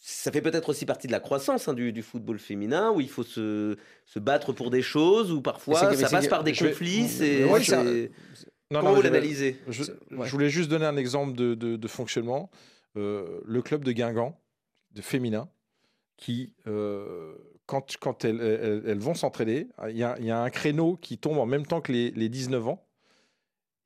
Ça 0.07 0.31
fait 0.31 0.41
peut-être 0.41 0.69
aussi 0.69 0.85
partie 0.85 1.07
de 1.07 1.11
la 1.11 1.19
croissance 1.19 1.67
hein, 1.67 1.73
du, 1.73 1.91
du 1.91 2.03
football 2.03 2.37
féminin, 2.37 2.91
où 2.91 3.01
il 3.01 3.09
faut 3.09 3.23
se, 3.23 3.75
se 4.05 4.19
battre 4.19 4.53
pour 4.53 4.69
des 4.69 4.83
choses, 4.83 5.31
où 5.31 5.41
parfois 5.41 5.79
ça 5.79 6.09
passe 6.09 6.25
que- 6.25 6.29
par 6.29 6.43
des 6.43 6.53
je 6.53 6.63
vais- 6.63 6.69
conflits. 6.71 7.07
C'est, 7.07 7.43
Ouais, 7.45 7.63
ça- 7.63 7.83
c'est- 7.83 8.11
Non, 8.71 8.79
Comment 8.79 8.89
non, 8.89 8.95
vous 8.95 9.01
je- 9.01 9.07
l'analysez 9.07 9.59
je, 9.67 9.83
Ouais. 10.11 10.25
je 10.25 10.31
voulais 10.31 10.49
juste 10.49 10.69
donner 10.69 10.85
un 10.85 10.97
exemple 10.97 11.33
de, 11.35 11.53
de- 11.55 11.75
de 11.75 11.87
fonctionnement. 11.87 12.49
Euh, 12.97 13.41
le 13.45 13.61
club 13.61 13.83
de 13.83 13.91
Guingamp, 13.91 14.39
de 14.93 15.01
féminin, 15.01 15.49
qui, 16.17 16.53
euh, 16.67 17.33
quand, 17.65 17.95
quand 17.99 18.23
elles, 18.25 18.41
elles- 18.41 18.83
elles 18.87 18.99
vont 18.99 19.13
s'entraîner, 19.15 19.67
il 19.89 19.97
y, 19.97 20.03
a- 20.03 20.15
il 20.19 20.25
y 20.25 20.31
a 20.31 20.39
un 20.41 20.49
créneau 20.49 20.97
qui 21.01 21.17
tombe 21.17 21.37
en 21.37 21.45
même 21.45 21.65
temps 21.65 21.81
que 21.81 21.91
les, 21.91 22.11
les 22.11 22.29
19 22.29 22.67
ans. 22.67 22.81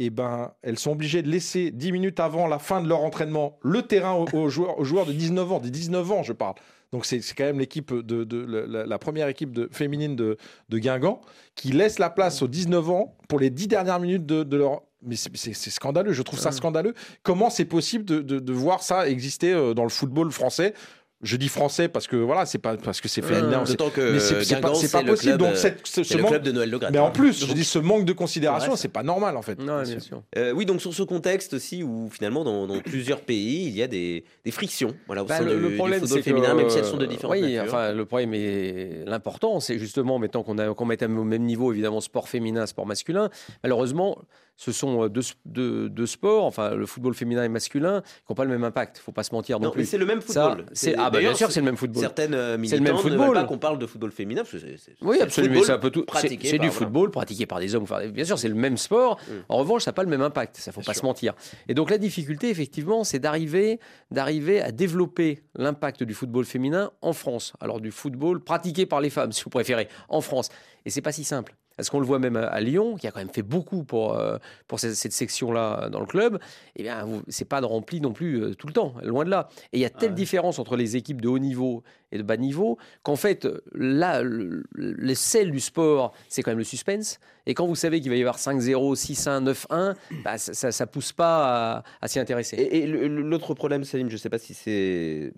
Et 0.01 0.09
ben, 0.09 0.53
elles 0.61 0.79
sont 0.79 0.91
obligées 0.91 1.21
de 1.21 1.29
laisser 1.29 1.71
10 1.71 1.91
minutes 1.91 2.21
avant 2.21 2.47
la 2.47 2.57
fin 2.59 2.81
de 2.81 2.87
leur 2.87 3.01
entraînement 3.03 3.59
le 3.63 3.81
terrain 3.81 4.13
aux, 4.13 4.27
aux 4.33 4.49
joueurs, 4.49 4.79
aux 4.79 4.85
joueurs 4.85 5.05
de 5.05 5.11
19 5.11 5.51
ans, 5.51 5.59
des 5.59 5.71
19 5.71 6.09
ans, 6.11 6.23
je 6.23 6.31
parle. 6.31 6.55
Donc 6.93 7.05
c'est 7.05 7.19
quand 7.37 7.43
même 7.43 7.59
l'équipe 7.59 7.93
de, 7.93 8.23
de- 8.23 8.45
la- 8.45 8.65
la, 8.65 8.85
la 8.85 8.97
première 8.97 9.27
équipe 9.27 9.51
de, 9.51 9.67
féminine 9.71 10.15
de, 10.15 10.37
Guingamp 10.79 11.19
qui 11.55 11.71
laisse 11.73 11.99
la 11.99 12.09
place 12.09 12.41
aux 12.41 12.47
19 12.47 12.89
ans 12.89 13.15
pour 13.27 13.39
les 13.39 13.49
10 13.49 13.67
dernières 13.67 13.99
minutes 13.99 14.25
de, 14.25 14.55
leur. 14.55 14.81
Mais 15.01 15.15
c'est- 15.15 15.53
scandaleux, 15.69 16.13
je 16.13 16.21
trouve 16.23 16.39
ça 16.39 16.51
scandaleux. 16.53 16.93
Comment 17.21 17.49
c'est 17.49 17.65
possible 17.65 18.05
de, 18.05 18.21
de- 18.21 18.39
de 18.39 18.53
voir 18.53 18.81
ça 18.81 19.07
exister 19.09 19.51
euh, 19.53 19.73
dans 19.73 19.83
le 19.83 19.89
football 19.89 20.31
français 20.31 20.73
je 21.21 21.35
dis 21.35 21.49
français 21.49 21.89
parce 21.89 22.07
que 22.07 22.15
voilà, 22.15 22.45
c'est 22.45 22.57
pas 22.59 22.77
parce 22.77 23.01
que 23.01 23.07
c'est 23.09 23.21
féminin. 23.21 23.63
c'est- 23.65 23.73
D'autant 23.73 23.89
que 23.89 24.13
mais 24.13 24.19
c'est 24.19 24.61
pas, 24.61 24.69
possible. 24.69 25.17
club, 25.17 25.37
Donc 25.39 25.49
euh, 25.49 25.55
cette- 25.55 25.85
ce, 25.85 26.15
le 26.15 26.21
manque- 26.21 26.31
club 26.31 26.43
de 26.43 26.51
Noël 26.53 26.69
Le 26.69 26.79
Graët. 26.79 26.93
Mais 26.93 26.99
en 26.99 27.11
plus, 27.11 27.45
je 27.45 27.53
dis 27.53 27.63
ce 27.65 27.77
manque 27.79 28.05
de 28.05 28.13
considération, 28.13 28.75
c'est 28.77 28.87
pas 28.87 29.03
normal 29.03 29.35
en 29.35 29.41
fait. 29.41 29.59
Non, 29.59 29.81
bien 29.83 29.99
sûr. 29.99 30.21
Euh, 30.37 30.53
oui, 30.53 30.65
donc 30.65 30.81
sur 30.81 30.93
ce 30.93 31.03
contexte 31.03 31.53
aussi, 31.53 31.83
où 31.83 32.09
finalement 32.09 32.43
dans, 32.43 32.67
dans 32.67 32.79
plusieurs 32.79 33.21
pays, 33.21 33.65
il 33.67 33.75
y 33.75 33.83
a 33.83 33.87
des, 33.87 34.23
des 34.45 34.51
frictions 34.51 34.95
voilà, 35.07 35.23
au 35.23 35.25
Bah, 35.25 35.39
sein 35.39 35.43
le, 35.43 35.55
du, 35.55 35.59
le 35.61 35.69
du 35.69 35.75
problème, 35.75 36.05
c'est 36.05 36.21
féminin, 36.21 36.51
que, 36.51 36.55
même 36.57 36.69
si 36.69 36.77
elles 36.77 36.85
sont 36.85 36.97
de 36.97 37.05
différentes 37.05 37.35
oui, 37.35 37.53
natures. 37.55 37.63
enfin, 37.73 37.91
le 37.91 38.05
problème 38.05 38.33
est 38.33 39.03
l'important, 39.05 39.59
c'est 39.59 39.77
justement 39.77 40.19
maintenant 40.19 40.43
qu'on 40.43 40.57
a 40.57 40.73
qu'on 40.73 40.85
mette 40.85 41.03
au 41.03 41.07
même 41.23 41.43
niveau 41.43 41.73
évidemment 41.73 41.99
sport 42.01 42.29
féminin, 42.29 42.65
sport 42.65 42.85
masculin. 42.85 43.29
Malheureusement, 43.63 44.19
ce 44.61 44.73
sont 44.73 45.05
euh, 45.05 45.09
deux, 45.09 45.21
deux, 45.45 45.87
deux 45.87 46.05
sports, 46.05 46.43
enfin 46.43 46.75
le 46.75 46.85
football 46.85 47.13
féminin 47.13 47.45
et 47.45 47.47
masculin, 47.47 48.01
qui 48.01 48.23
n'ont 48.29 48.35
pas 48.35 48.43
le 48.43 48.49
même 48.49 48.65
impact. 48.65 48.97
Faut 48.97 49.13
pas 49.13 49.23
se 49.23 49.33
mentir 49.33 49.57
non, 49.57 49.67
Non, 49.67 49.71
plus. 49.71 49.79
mais 49.79 49.85
c'est 49.85 49.97
le 49.97 50.05
même 50.05 50.19
Ça, 50.19 50.49
football. 50.49 50.65
c'est- 50.73 50.95
ah 50.97 51.09
bah, 51.09 51.19
bien 51.19 51.33
sûr, 51.33 51.49
c'est 51.49 51.61
le 51.61 51.65
même 51.65 51.77
football. 51.77 52.01
Certaines 52.01 52.33
euh, 52.33 52.57
C'est 52.65 52.75
le 52.75 52.81
même 52.83 52.91
militantes 52.91 53.05
ne 53.05 53.09
veulent 53.11 53.19
football. 53.27 53.33
pas 53.35 53.43
qu'on 53.45 53.57
parle 53.57 53.79
de 53.79 53.85
football 53.85 54.11
féminin. 54.11 54.41
parce 54.41 54.51
que 54.51 54.59
c'est- 54.59 54.75
c'est- 54.77 54.95
Oui, 55.01 55.17
absolument. 55.21 55.53
football 55.53 55.65
C'est 55.67 55.71
un 55.71 55.77
peu 55.79 55.89
tout. 55.91 55.99
C'est 56.01 56.05
pratiqué 56.07 56.47
c'est 56.49 56.57
par- 56.57 56.65
du 56.65 56.69
voilà. 56.71 56.85
football 56.85 57.11
pratiqué 57.11 57.45
par 57.45 57.59
des 57.61 57.73
hommes. 57.73 57.83
enfin, 57.83 58.05
Bien 58.09 58.25
sûr, 58.25 58.37
c'est 58.37 58.49
le 58.49 58.55
même 58.55 58.75
sport. 58.75 59.17
Mm. 59.29 59.31
En 59.47 59.57
revanche, 59.57 59.83
ça 59.83 59.91
n'a 59.91 59.93
pas 59.95 60.03
le 60.03 60.09
même 60.09 60.21
impact. 60.21 60.57
Ça 60.57 60.73
faut 60.73 60.81
pas 60.81 60.93
se 60.93 61.03
mentir. 61.05 61.35
Et 61.69 61.73
donc 61.73 61.89
la 61.89 61.97
difficulté, 61.97 62.49
effectivement, 62.49 63.05
c'est 63.05 63.19
d'arriver, 63.19 63.79
d'arriver 64.11 64.59
à 64.61 64.73
développer 64.73 65.41
l'impact 65.55 66.03
du 66.03 66.13
football 66.13 66.43
féminin 66.43 66.91
en 67.01 67.13
France. 67.13 67.53
Alors 67.61 67.79
du 67.79 67.91
football 67.91 68.41
pratiqué 68.43 68.85
par 68.85 68.99
les 68.99 69.09
femmes, 69.09 69.31
si 69.31 69.41
vous 69.43 69.49
préférez, 69.49 69.87
en 70.09 70.19
France. 70.19 70.49
Et 70.85 70.89
c'est 70.89 71.01
pas 71.01 71.13
si 71.13 71.23
simple. 71.23 71.55
Parce 71.79 71.89
qu'on 71.89 72.01
le 72.01 72.05
voit 72.05 72.19
même 72.19 72.35
à, 72.35 72.45
à 72.45 72.59
Lyon, 72.59 72.97
qui 72.97 73.07
a 73.07 73.11
quand 73.11 73.19
même 73.19 73.29
fait 73.29 73.41
beaucoup 73.41 73.85
pour, 73.85 74.17
euh, 74.17 74.37
pour 74.67 74.81
cette, 74.81 74.95
cette 74.95 75.13
section-là 75.13 75.87
dans 75.87 76.01
le 76.01 76.05
club. 76.05 76.37
Eh 76.75 76.83
bien, 76.83 77.07
c'est 77.29 77.47
pas 77.47 77.61
de 77.61 77.65
rempli 77.65 78.01
non 78.01 78.11
plus 78.11 78.43
euh, 78.43 78.53
tout 78.53 78.67
le 78.67 78.73
temps, 78.73 78.95
loin 79.01 79.23
de 79.23 79.29
là. 79.29 79.47
Et 79.71 79.77
il 79.77 79.79
y 79.79 79.85
a 79.85 79.89
telle 79.89 80.13
différence 80.13 80.59
entre 80.59 80.75
les 80.75 80.97
équipes 80.97 81.21
de 81.21 81.29
haut 81.29 81.39
niveau 81.39 81.83
et 82.11 82.17
de 82.17 82.23
bas 82.23 82.35
niveau 82.35 82.77
qu'en 83.03 83.15
fait, 83.15 83.47
là, 83.73 84.21
le, 84.21 84.65
le 84.73 85.15
sel 85.15 85.51
du 85.51 85.61
sport, 85.61 86.11
c'est 86.27 86.43
quand 86.43 86.51
même 86.51 86.57
le 86.57 86.65
suspense. 86.65 87.17
Et 87.45 87.53
quand 87.53 87.65
vous 87.65 87.75
savez 87.75 88.01
qu'il 88.01 88.09
va 88.09 88.17
y 88.17 88.21
avoir 88.21 88.39
5-0, 88.39 88.95
6-1, 88.95 89.53
9-1, 89.53 89.95
bah, 90.25 90.37
ça, 90.37 90.73
ça 90.73 90.85
pousse 90.85 91.13
pas 91.13 91.77
à, 91.77 91.83
à 92.01 92.07
s'y 92.09 92.19
intéresser. 92.19 92.57
Et, 92.57 92.87
l'autre 92.87 93.53
problème, 93.53 93.85
Salim, 93.85 94.09
je 94.09 94.15
ne 94.15 94.19
sais 94.19 94.29
pas 94.29 94.37
si 94.37 94.53
c'est 94.53 95.31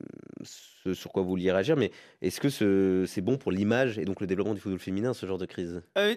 sur 0.94 1.12
quoi 1.12 1.24
vous 1.24 1.30
vouliez 1.30 1.52
réagir, 1.52 1.76
mais 1.78 1.92
est-ce 2.22 2.40
que 2.40 2.50
ce- 2.50 3.06
c'est 3.08 3.22
bon 3.22 3.38
pour 3.38 3.52
l'image 3.52 3.98
et 4.00 4.06
donc 4.06 4.22
le 4.22 4.28
développement 4.28 4.54
du 4.54 4.60
football 4.62 4.80
féminin, 4.80 5.14
ce 5.14 5.26
genre 5.26 5.38
de 5.38 5.46
crise? 5.46 5.82
Euh, 5.98 6.16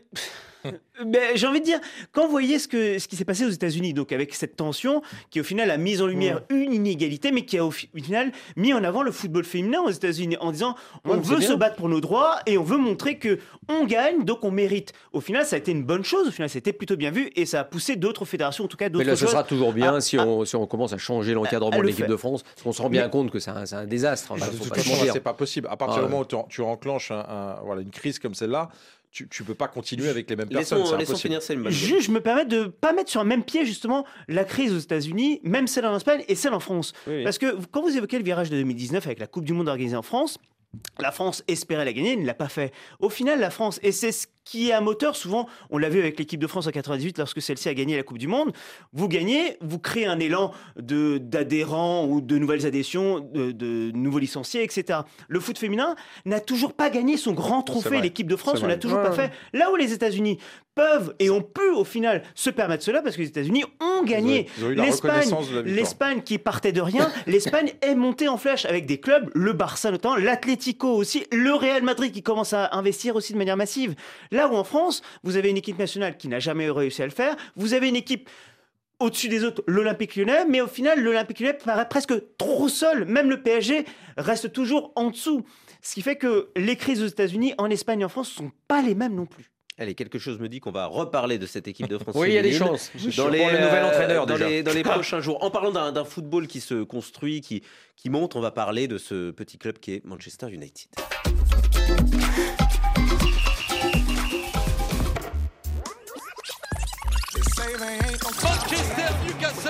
ben, 1.05 1.21
j'ai 1.35 1.47
envie 1.47 1.61
de 1.61 1.65
dire, 1.65 1.79
quand 2.13 2.25
vous 2.25 2.31
voyez 2.31 2.59
ce, 2.59 2.69
que, 2.69 2.99
ce 2.99 3.07
qui 3.09 3.17
s'est 3.17 3.25
passé 3.25 3.45
aux 3.45 3.51
États-Unis, 3.51 3.93
donc 3.95 4.13
avec 4.13 4.35
cette 4.35 4.57
tension 4.57 5.03
qui 5.31 5.41
au 5.41 5.45
final 5.45 5.71
a 5.71 5.77
mis 5.77 6.01
en 6.01 6.07
lumière 6.07 6.41
une 6.51 6.73
inégalité, 6.73 7.33
mais 7.33 7.45
qui 7.45 7.59
a 7.59 7.65
au, 7.65 7.71
fi- 7.71 7.89
au 7.95 8.03
final 8.03 8.33
mis 8.57 8.73
en 8.73 8.83
avant 8.85 9.03
le 9.03 9.13
football 9.13 9.45
féminin 9.45 9.81
aux 9.83 9.91
États-Unis 9.91 10.37
en 10.41 10.53
disant 10.53 10.75
on 11.05 11.11
Ouais, 11.11 11.17
mais 11.17 11.23
veut 11.23 11.41
se 11.41 11.53
battre 11.53 11.77
pour 11.77 11.89
nos 11.89 12.01
droits 12.01 12.37
et 12.47 12.57
on 12.59 12.63
veut 12.65 12.77
montrer 12.79 13.19
que 13.19 13.39
on 13.69 13.85
gagne, 13.85 14.25
donc 14.25 14.45
on 14.45 14.51
mérite. 14.51 14.93
Au 15.13 15.21
final, 15.21 15.45
ça 15.45 15.57
a 15.57 15.59
été 15.59 15.73
une 15.73 15.85
bonne 15.85 16.05
chose. 16.05 16.29
Au 16.29 16.31
final, 16.31 16.49
c'était 16.49 16.73
plutôt 16.73 16.97
bien 16.97 17.11
vu 17.11 17.31
et 17.37 17.47
ça 17.47 17.61
a 17.61 17.65
poussé 17.65 17.97
d'autres 17.97 18.25
fédérations, 18.25 18.65
en 18.65 18.69
tout 18.69 18.77
cas 18.77 18.87
Mais 18.87 18.91
d'autres 18.91 19.07
là, 19.07 19.17
ce 19.17 19.27
sera 19.27 19.45
toujours 19.45 19.73
bien 19.73 19.95
à- 19.97 20.01
si, 20.01 20.19
on, 20.19 20.45
si 20.45 20.57
on 20.57 20.67
commence 20.67 20.93
à 20.93 20.99
changer 20.99 21.35
l'encadrement 21.35 21.77
à 21.77 21.79
de 21.81 21.83
l'équipe 21.83 22.07
de 22.07 22.17
France. 22.17 22.43
Parce 22.43 22.63
qu'on 22.63 22.73
se 22.73 22.81
rend 22.83 22.89
bien 22.91 23.05
Mais- 23.05 23.11
compte 23.11 23.31
que 23.31 23.39
c'est 23.39 23.51
un, 23.51 23.85
désastre. 23.87 24.33
Enfin, 24.33 24.47
Bah, 24.47 24.53
de 24.53 24.57
toute 24.59 24.75
façon, 24.75 24.93
c'est 25.13 25.21
pas 25.21 25.35
possible. 25.35 25.69
À 25.71 25.77
partir 25.77 25.99
Ah, 25.99 26.05
du 26.05 26.11
moment 26.11 26.21
où 26.21 26.25
tu, 26.25 26.37
tu 26.49 26.61
enclenches 26.63 27.11
un- 27.11 27.25
un- 27.29 27.61
voilà, 27.65 27.83
une 27.83 27.91
crise 27.91 28.19
comme 28.19 28.35
celle-là, 28.35 28.69
tu, 29.15 29.29
tu 29.29 29.45
peux 29.45 29.55
pas 29.55 29.69
continuer 29.69 30.09
avec 30.09 30.29
les 30.29 30.35
mêmes 30.35 30.49
personnes. 30.49 30.99
Laissons, 30.99 31.17
finir. 31.17 31.41
Juste, 31.71 32.03
je 32.03 32.11
me 32.11 32.21
permets 32.21 32.45
de 32.45 32.65
pas 32.65 32.93
mettre 32.93 33.11
sur 33.11 33.21
un 33.21 33.25
même 33.25 33.45
pied 33.45 33.65
justement 33.65 34.05
la 34.27 34.45
crise 34.45 34.75
aux 34.75 34.79
États-Unis, 34.79 35.41
même 35.45 35.69
celle 35.69 35.87
en 35.87 35.97
Espagne 35.97 36.25
et 36.27 36.35
celle 36.35 36.53
en 36.53 36.59
France. 36.59 36.93
Oui, 37.07 37.19
oui. 37.19 37.25
Parce 37.25 37.39
que 37.39 37.57
quand 37.71 37.81
vous 37.81 37.97
évoquez 37.97 38.19
le 38.19 38.25
virage 38.25 38.51
de 38.51 38.57
2019 38.57 39.07
avec 39.07 39.21
la 39.21 39.29
Coupe 39.29 39.45
du 39.45 39.53
Monde 39.53 39.69
organisée 39.69 39.97
en 39.97 40.03
France, 40.03 40.39
la 40.99 41.13
France 41.13 41.45
espérait 41.47 41.85
la 41.85 41.93
gagner, 41.93 42.15
elle 42.15 42.23
ne 42.23 42.27
l'a 42.27 42.35
pas 42.35 42.49
fait. 42.49 42.73
Au 42.99 43.09
final, 43.09 43.39
la 43.39 43.51
France, 43.51 43.79
et 43.85 43.93
c'est 43.93 44.11
ce 44.11 44.27
qui 44.45 44.69
est 44.71 44.73
un 44.73 44.81
moteur, 44.81 45.17
souvent, 45.17 45.47
on 45.71 45.79
l'a 45.79 45.89
vu 45.89 45.99
avec 46.01 46.19
l'équipe 46.19 46.39
de 46.41 46.47
France 46.47 46.67
en 46.67 46.71
98 46.71 47.19
lorsque 47.19 47.41
celle-ci 47.41 47.69
a 47.69 47.75
gagné 47.75 47.97
la 47.97 48.03
Coupe 48.03 48.19
du 48.19 48.29
Monde, 48.29 48.53
vous 48.93 49.09
gagnez, 49.09 49.57
vous 49.61 49.79
créez 49.79 50.07
un 50.07 50.19
élan 50.21 50.53
de- 50.77 51.19
d'adhérents 51.19 52.07
ou 52.07 52.21
de 52.21 52.39
nouvelles 52.39 52.67
adhésions, 52.67 53.21
de, 53.21 53.53
de 53.53 53.91
nouveaux 53.95 54.19
licenciés, 54.19 54.63
etc. 54.63 55.01
Le 55.29 55.41
foot 55.41 55.59
féminin 55.59 55.97
n'a 56.27 56.41
toujours 56.41 56.75
pas 56.75 56.91
gagné 56.91 57.17
son 57.17 57.33
grand 57.33 57.63
trophée, 57.63 58.01
l'équipe 58.03 58.27
de 58.29 58.37
France, 58.37 58.61
on 58.63 58.67
l'a 58.67 58.77
toujours 58.77 58.99
Ouais, 58.99 59.05
pas 59.05 59.13
fait. 59.13 59.31
Là 59.53 59.71
où 59.73 59.77
les 59.77 59.93
États-Unis 59.93 60.39
peuvent 60.75 61.15
et 61.21 61.31
ont 61.31 61.41
pu 61.41 61.69
au 61.71 61.85
final 61.85 62.23
se 62.35 62.51
permettre 62.51 62.83
cela 62.83 63.01
parce 63.01 63.15
que 63.17 63.23
les 63.23 63.29
États-Unis 63.29 63.65
ont 63.81 64.03
gagné. 64.05 64.49
Ils 64.59 64.65
ont 64.65 64.69
L'Espagne, 64.71 65.29
l'Espagne 65.65 66.23
qui 66.23 66.39
partait 66.39 66.73
de 66.73 66.81
rien, 66.81 67.11
l'Espagne 67.29 67.73
est 67.81 67.95
montée 67.95 68.27
en 68.29 68.37
flèche 68.37 68.65
avec 68.65 68.85
des 68.87 68.99
clubs, 68.99 69.31
le 69.35 69.53
Barça 69.53 69.91
notamment, 69.93 70.17
l'Atlético 70.17 70.89
aussi, 70.89 71.27
le 71.33 71.53
Real 71.55 71.83
Madrid 71.83 72.13
qui 72.13 72.23
commence 72.25 72.53
à 72.53 72.71
investir 72.77 73.15
aussi 73.15 73.33
de 73.33 73.39
manière 73.39 73.57
massive. 73.57 73.95
Là 74.35 74.49
où 74.49 74.57
en 74.57 74.65
France, 74.65 75.01
vous 75.23 75.37
avez 75.37 75.49
une 75.49 75.57
équipe 75.57 75.79
nationale 75.79 76.17
qui 76.17 76.27
n'a 76.27 76.41
jamais 76.41 76.69
réussi 76.69 77.03
à 77.03 77.07
le 77.07 77.13
faire, 77.13 77.37
vous 77.55 77.73
avez 77.73 77.89
une 77.89 77.95
équipe 77.95 78.29
au-dessus 78.99 79.29
des 79.29 79.45
autres, 79.45 79.63
l'Olympique 79.69 80.17
lyonnais, 80.17 80.45
mais 80.49 80.61
au 80.61 80.67
final, 80.67 81.01
l'Olympique 81.01 81.39
lyonnais 81.39 81.57
paraît 81.65 81.89
presque 81.89 82.15
trop 82.37 82.69
seul. 82.69 83.05
Même 83.05 83.31
le 83.31 83.43
PSG 83.43 83.85
reste 84.17 84.53
toujours 84.53 84.93
en 84.97 85.11
dessous. 85.11 85.45
Ce 85.83 85.95
qui 85.95 86.03
fait 86.03 86.17
que 86.17 86.49
les 86.57 86.75
crises 86.75 87.01
aux 87.01 87.07
États-Unis, 87.07 87.55
en 87.59 87.71
Espagne 87.71 88.01
et 88.01 88.05
en 88.05 88.09
France, 88.09 88.33
ne 88.37 88.47
sont 88.47 88.53
pas 88.67 88.83
les 88.83 88.97
mêmes 88.97 89.15
non 89.15 89.27
plus. 89.27 89.53
Allez, 89.79 89.95
quelque 89.95 90.19
chose 90.19 90.41
me 90.41 90.49
dit 90.49 90.59
qu'on 90.59 90.73
va 90.73 90.87
reparler 90.87 91.39
de 91.39 91.47
cette 91.47 91.69
équipe 91.69 91.87
de 91.87 91.99
France. 91.99 92.17
Oui, 92.19 92.31
il 92.31 92.35
y 92.35 92.39
a 92.39 92.43
des 92.43 92.53
chances. 92.53 92.91
Dans 93.17 93.25
pour 93.25 93.31
les, 93.31 93.39
le 93.39 93.61
nouvel 93.61 93.85
euh, 93.85 93.89
entraîneur, 93.89 94.27
dans 94.27 94.35
déjà. 94.35 94.49
les, 94.49 94.63
dans 94.65 94.73
les 94.73 94.83
prochains 94.85 95.21
jours. 95.21 95.45
En 95.45 95.51
parlant 95.51 95.71
d'un 95.71 95.93
d'un 95.93 96.05
football 96.05 96.49
qui 96.49 96.61
se 96.61 96.83
construit, 96.83 97.41
qui, 97.41 97.63
qui 97.97 98.11
monte, 98.11 98.35
on 98.35 98.41
va 98.41 98.51
parler 98.51 98.89
de 98.89 98.99
ce 98.99 99.31
petit 99.31 99.59
club 99.59 99.79
qui 99.79 99.95
est 99.95 100.05
Manchester 100.05 100.49
United. 100.51 100.91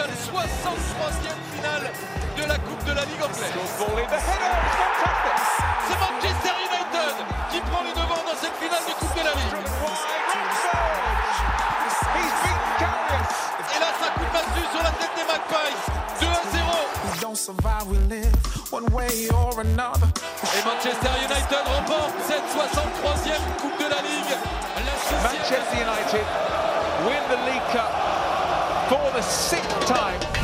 Newcastle, 0.05 0.37
63e 0.37 1.33
finale 1.57 1.91
de 2.37 2.45
la 2.45 2.59
Coupe 2.59 2.85
de 2.85 2.93
la 2.93 3.05
Ligue 3.05 3.23
anglaise. 3.23 3.55
C'est 5.89 5.99
Manchester 5.99 6.55
United 6.61 7.17
qui 7.51 7.61
prend 7.61 7.83
les 7.83 7.93
devants 7.93 8.25
dans 8.27 8.37
cette 8.39 8.57
finale 8.61 8.85
de 8.85 8.93
Coupe 9.01 9.15
de 9.15 9.25
la 9.25 9.33
Ligue. 9.33 9.65
Et 13.75 13.81
là, 13.81 13.87
ça 13.99 14.09
coup 14.13 14.25
de 14.25 14.33
massue 14.33 14.67
sur 14.73 14.83
la 14.83 14.91
tête 14.93 15.15
des 15.17 15.25
Magpies. 15.25 15.81
2 16.21 16.27
à 16.27 16.43
0. 16.53 16.69
Et 20.53 20.63
Manchester 20.65 21.13
United 21.25 21.65
remporte 21.65 22.15
cette 22.29 22.45
63e 22.53 23.41
Coupe 23.61 23.79
de 23.79 23.89
la 23.89 24.03
Ligue. 24.03 24.37
Manchester 25.23 25.77
United 25.81 26.27
win 27.07 27.23
the 27.31 27.39
League 27.47 27.69
Cup 27.73 28.24
the 29.15 29.23
sixth 29.23 29.87
time. 29.87 30.44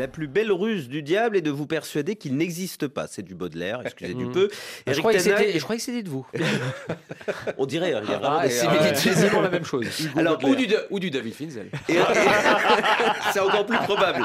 La 0.00 0.08
plus 0.08 0.28
belle 0.28 0.50
ruse 0.50 0.88
du 0.88 1.02
diable 1.02 1.36
est 1.36 1.42
de 1.42 1.50
vous 1.50 1.66
persuader 1.66 2.16
qu'il 2.16 2.34
n'existe 2.34 2.88
pas. 2.88 3.06
C'est 3.06 3.20
du 3.20 3.34
Baudelaire, 3.34 3.82
excusez 3.84 4.14
du 4.14 4.24
Mhm. 4.24 4.32
peu. 4.32 4.48
Je 4.86 4.92
Eric 4.92 5.00
croyais 5.00 5.18
Ten 5.18 5.32
Hag- 5.34 5.38
c'était- 5.44 5.58
je 5.58 5.62
croyais 5.62 5.78
que 5.78 5.84
c'était 5.84 6.02
de 6.02 6.08
vous. 6.08 6.26
On 7.58 7.66
dirait, 7.66 7.88
il 7.90 7.92
y 7.92 7.94
a 7.94 8.00
vraiment 8.00 8.38
Ah, 8.40 8.46
des 8.46 8.50
similitudes. 8.54 9.30
la 9.42 9.50
même 9.50 9.64
chose. 9.64 9.86
Alors, 10.16 10.42
ou, 10.42 10.54
du, 10.54 10.66
ou 10.88 10.98
du 10.98 11.10
David 11.10 11.34
Finzel. 11.34 11.70
Et- 11.90 11.96
c'est 13.34 13.40
encore 13.40 13.66
plus 13.66 13.76
probable. 13.76 14.24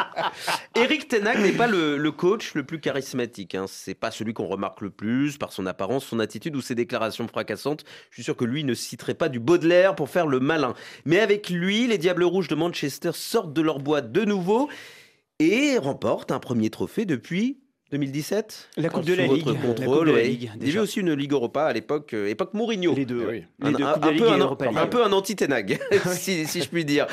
Eric 0.75 1.09
Ten 1.09 1.27
Hag 1.27 1.39
n'est 1.39 1.51
pas 1.51 1.67
le, 1.67 1.97
le 1.97 2.11
coach 2.11 2.53
le 2.53 2.63
plus 2.63 2.79
charismatique. 2.79 3.53
Hein. 3.55 3.65
C'est 3.67 3.95
pas 3.95 4.11
celui 4.11 4.33
qu'on 4.33 4.45
remarque 4.47 4.79
le 4.79 4.89
plus 4.89 5.37
par 5.37 5.51
son 5.51 5.65
apparence, 5.65 6.05
son 6.05 6.19
attitude 6.19 6.55
ou 6.55 6.61
ses 6.61 6.75
déclarations 6.75 7.27
fracassantes. 7.27 7.83
Je 8.11 8.15
suis 8.15 8.23
sûr 8.23 8.37
que 8.37 8.45
lui 8.45 8.63
ne 8.63 8.73
citerait 8.73 9.13
pas 9.13 9.27
du 9.27 9.39
Baudelaire 9.41 9.95
pour 9.95 10.09
faire 10.09 10.27
le 10.27 10.39
malin. 10.39 10.73
Mais 11.03 11.19
avec 11.19 11.49
lui, 11.49 11.87
les 11.87 11.97
Diables 11.97 12.23
Rouges 12.23 12.47
de 12.47 12.55
Manchester 12.55 13.11
sortent 13.13 13.51
de 13.53 13.61
leur 13.61 13.79
boîte 13.79 14.11
de 14.13 14.23
nouveau 14.23 14.69
et 15.39 15.77
remportent 15.77 16.31
un 16.31 16.39
premier 16.39 16.69
trophée 16.69 17.05
depuis 17.05 17.59
2017 17.91 18.69
La 18.77 18.89
Coupe 18.89 19.05
de 19.05 19.13
la 19.13 19.27
Ligue. 19.27 19.45
La 19.45 19.53
Coupe 19.53 19.61
contrôle, 19.61 20.07
de 20.07 20.11
la 20.11 20.17
ouais. 20.17 20.27
Ligue, 20.27 20.51
Il 20.59 20.67
y 20.67 20.71
avait 20.71 20.79
aussi 20.79 20.99
une 20.99 21.13
Ligue 21.13 21.31
Europa 21.33 21.65
à 21.65 21.73
l'époque, 21.73 22.13
euh, 22.13 22.27
époque 22.27 22.53
Mourinho. 22.53 22.95
Les 22.95 23.05
deux, 23.05 23.25
oui. 23.29 23.43
Un, 23.61 23.71
Les 23.71 23.77
deux, 23.77 23.83
un- 23.83 23.93
Coupe 23.93 24.01
de 24.01 24.05
la 24.05 24.07
un 24.07 24.11
Ligue 24.11 24.21
peu 24.23 24.27
et 24.27 24.31
un, 24.31 24.37
Europa 24.37 24.65
League. 24.65 24.77
un 24.77 24.87
peu 24.87 25.03
un 25.05 25.11
anti-Tenag, 25.11 25.79
si, 26.13 26.45
si 26.47 26.61
je 26.61 26.69
puis 26.69 26.83
dire. 26.85 27.05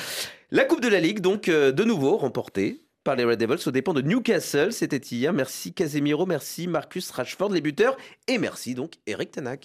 La 0.51 0.65
Coupe 0.65 0.81
de 0.81 0.89
la 0.89 1.01
Ligue, 1.01 1.21
donc, 1.21 1.49
euh, 1.49 1.73
de 1.73 1.85
nouveau 1.85 2.17
remportée 2.17 2.81
par 3.05 3.17
les 3.17 3.25
Red 3.25 3.39
Devils 3.41 3.67
aux 3.69 3.71
dépens 3.73 3.95
de 3.95 4.03
Newcastle. 4.03 4.73
C'était 4.73 4.97
hier. 4.99 5.33
Merci 5.33 5.73
Casemiro, 5.73 6.25
merci 6.25 6.69
Marcus 6.69 7.11
Rashford, 7.11 7.51
les 7.53 7.61
buteurs, 7.61 7.97
et 8.29 8.39
merci 8.39 8.75
donc 8.75 8.95
Eric 9.07 9.31
Tenag. 9.33 9.65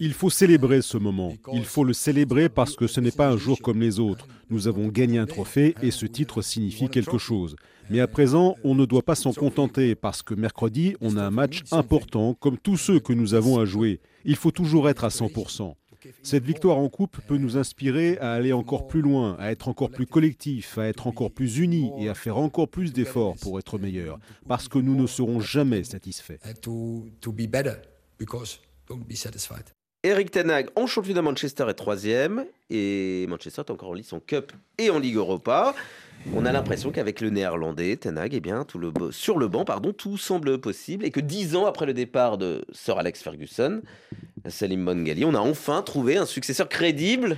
Il 0.00 0.14
faut 0.14 0.30
célébrer 0.30 0.82
ce 0.82 0.96
moment. 0.96 1.34
Il 1.52 1.64
faut 1.64 1.84
le 1.84 1.92
célébrer 1.92 2.48
parce 2.48 2.76
que 2.76 2.86
ce 2.86 3.00
n'est 3.00 3.10
pas 3.10 3.28
un 3.28 3.36
jour 3.36 3.60
comme 3.60 3.80
les 3.80 4.00
autres. 4.00 4.26
Nous 4.48 4.68
avons 4.68 4.88
gagné 4.88 5.18
un 5.18 5.26
trophée 5.26 5.74
et 5.82 5.90
ce 5.90 6.06
titre 6.06 6.40
signifie 6.40 6.88
quelque 6.88 7.18
chose. 7.18 7.56
Mais 7.90 8.00
à 8.00 8.08
présent, 8.08 8.56
on 8.64 8.74
ne 8.74 8.84
doit 8.84 9.02
pas 9.02 9.14
s'en 9.14 9.32
contenter 9.32 9.94
parce 9.94 10.22
que 10.22 10.34
mercredi, 10.34 10.96
on 11.00 11.16
a 11.16 11.22
un 11.22 11.30
match 11.30 11.62
important 11.70 12.34
comme 12.34 12.58
tous 12.58 12.76
ceux 12.76 13.00
que 13.00 13.12
nous 13.12 13.34
avons 13.34 13.58
à 13.60 13.64
jouer. 13.64 14.00
Il 14.24 14.36
faut 14.36 14.50
toujours 14.50 14.88
être 14.88 15.04
à 15.04 15.08
100%. 15.08 15.74
Cette 16.22 16.44
victoire 16.44 16.78
en 16.78 16.88
coupe 16.88 17.18
peut 17.26 17.36
nous 17.36 17.56
inspirer 17.56 18.18
à 18.18 18.32
aller 18.32 18.52
encore 18.52 18.86
plus 18.86 19.00
loin, 19.00 19.36
à 19.38 19.50
être 19.50 19.68
encore 19.68 19.90
plus 19.90 20.06
collectif, 20.06 20.78
à 20.78 20.86
être 20.86 21.06
encore 21.06 21.30
plus 21.30 21.58
unis 21.58 21.90
et 21.98 22.08
à 22.08 22.14
faire 22.14 22.38
encore 22.38 22.68
plus 22.68 22.92
d'efforts 22.92 23.36
pour 23.40 23.58
être 23.58 23.78
meilleurs, 23.78 24.18
parce 24.48 24.68
que 24.68 24.78
nous 24.78 24.94
ne 24.94 25.06
serons 25.06 25.40
jamais 25.40 25.84
satisfaits. 25.84 26.38
Eric 30.02 30.30
Tenag 30.30 30.68
en 30.76 30.86
championnat 30.86 31.22
Manchester 31.22 31.66
est 31.68 31.74
troisième 31.74 32.46
et 32.70 33.26
Manchester 33.28 33.62
est 33.62 33.70
encore 33.70 33.90
en 33.90 33.94
Ligue 33.94 34.12
en 34.12 34.20
Cup 34.20 34.52
et 34.78 34.88
en 34.90 35.00
Ligue 35.00 35.16
Europa. 35.16 35.74
On 36.34 36.44
a 36.44 36.52
l'impression 36.52 36.90
qu'avec 36.90 37.20
le 37.20 37.30
néerlandais, 37.30 37.96
Ten 37.96 38.18
Hag, 38.18 38.34
eh 38.34 38.40
bien, 38.40 38.64
tout 38.64 38.78
le, 38.78 38.92
sur 39.10 39.38
le 39.38 39.48
banc, 39.48 39.64
pardon, 39.64 39.92
tout 39.92 40.16
semble 40.16 40.60
possible 40.60 41.04
et 41.04 41.10
que 41.10 41.20
dix 41.20 41.56
ans 41.56 41.66
après 41.66 41.86
le 41.86 41.94
départ 41.94 42.36
de 42.36 42.64
Sir 42.72 42.98
Alex 42.98 43.22
Ferguson, 43.22 43.80
Salim 44.46 44.84
Bongali, 44.84 45.24
on 45.24 45.34
a 45.34 45.40
enfin 45.40 45.82
trouvé 45.82 46.16
un 46.16 46.26
successeur 46.26 46.68
crédible 46.68 47.36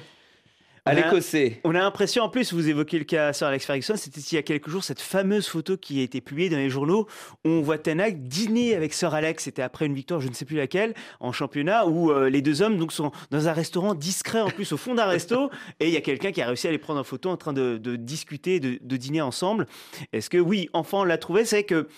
à 0.88 0.94
On 0.94 0.96
a- 0.96 1.00
l'Écossais. 1.00 1.60
On 1.64 1.74
a 1.74 1.78
l'impression, 1.78 2.22
en 2.24 2.28
plus, 2.28 2.52
vous 2.52 2.68
évoquez 2.68 2.98
le 2.98 3.04
cas 3.04 3.32
Sir 3.32 3.46
Alex 3.46 3.66
Ferguson, 3.66 3.94
c'était 3.96 4.20
il 4.20 4.34
y 4.34 4.38
a 4.38 4.42
quelques 4.42 4.68
jours 4.68 4.82
cette 4.84 5.00
fameuse 5.00 5.46
photo 5.48 5.76
qui 5.76 6.00
a 6.00 6.02
été 6.02 6.20
publiée 6.20 6.48
dans 6.48 6.56
les 6.56 6.70
journaux 6.70 7.06
où 7.44 7.48
on 7.48 7.60
voit 7.60 7.78
Ten 7.78 8.00
Hag 8.00 8.22
dîner 8.28 8.74
avec 8.74 8.92
Sir 8.92 9.14
Alex, 9.14 9.44
c'était 9.44 9.62
après 9.62 9.86
une 9.86 9.94
victoire, 9.94 10.20
je 10.20 10.28
ne 10.28 10.34
sais 10.34 10.44
plus 10.44 10.56
laquelle, 10.56 10.94
en 11.20 11.32
championnat, 11.32 11.86
où 11.86 12.10
euh, 12.10 12.28
les 12.30 12.42
deux 12.42 12.62
hommes 12.62 12.78
donc, 12.78 12.92
sont 12.92 13.12
dans 13.30 13.48
un 13.48 13.52
restaurant 13.52 13.94
discret 13.94 14.40
en 14.40 14.50
plus, 14.50 14.72
au 14.72 14.76
fond 14.76 14.94
d'un 14.94 15.06
resto, 15.06 15.50
et 15.80 15.86
il 15.88 15.92
y 15.92 15.96
a 15.96 16.00
quelqu'un 16.00 16.32
qui 16.32 16.42
a 16.42 16.46
réussi 16.46 16.68
à 16.68 16.70
les 16.70 16.78
prendre 16.78 17.00
en 17.00 17.04
photo 17.04 17.28
en 17.30 17.36
train 17.36 17.52
de, 17.52 17.76
de 17.76 17.96
discuter, 17.96 18.60
de, 18.60 18.78
de 18.80 18.96
dîner 18.96 19.20
ensemble. 19.20 19.66
Est-ce 20.12 20.30
que 20.30 20.38
oui, 20.38 20.68
enfin 20.72 20.98
on 20.98 21.04
l'a 21.04 21.18
trouvé, 21.18 21.44
c'est 21.44 21.64
que 21.64 21.88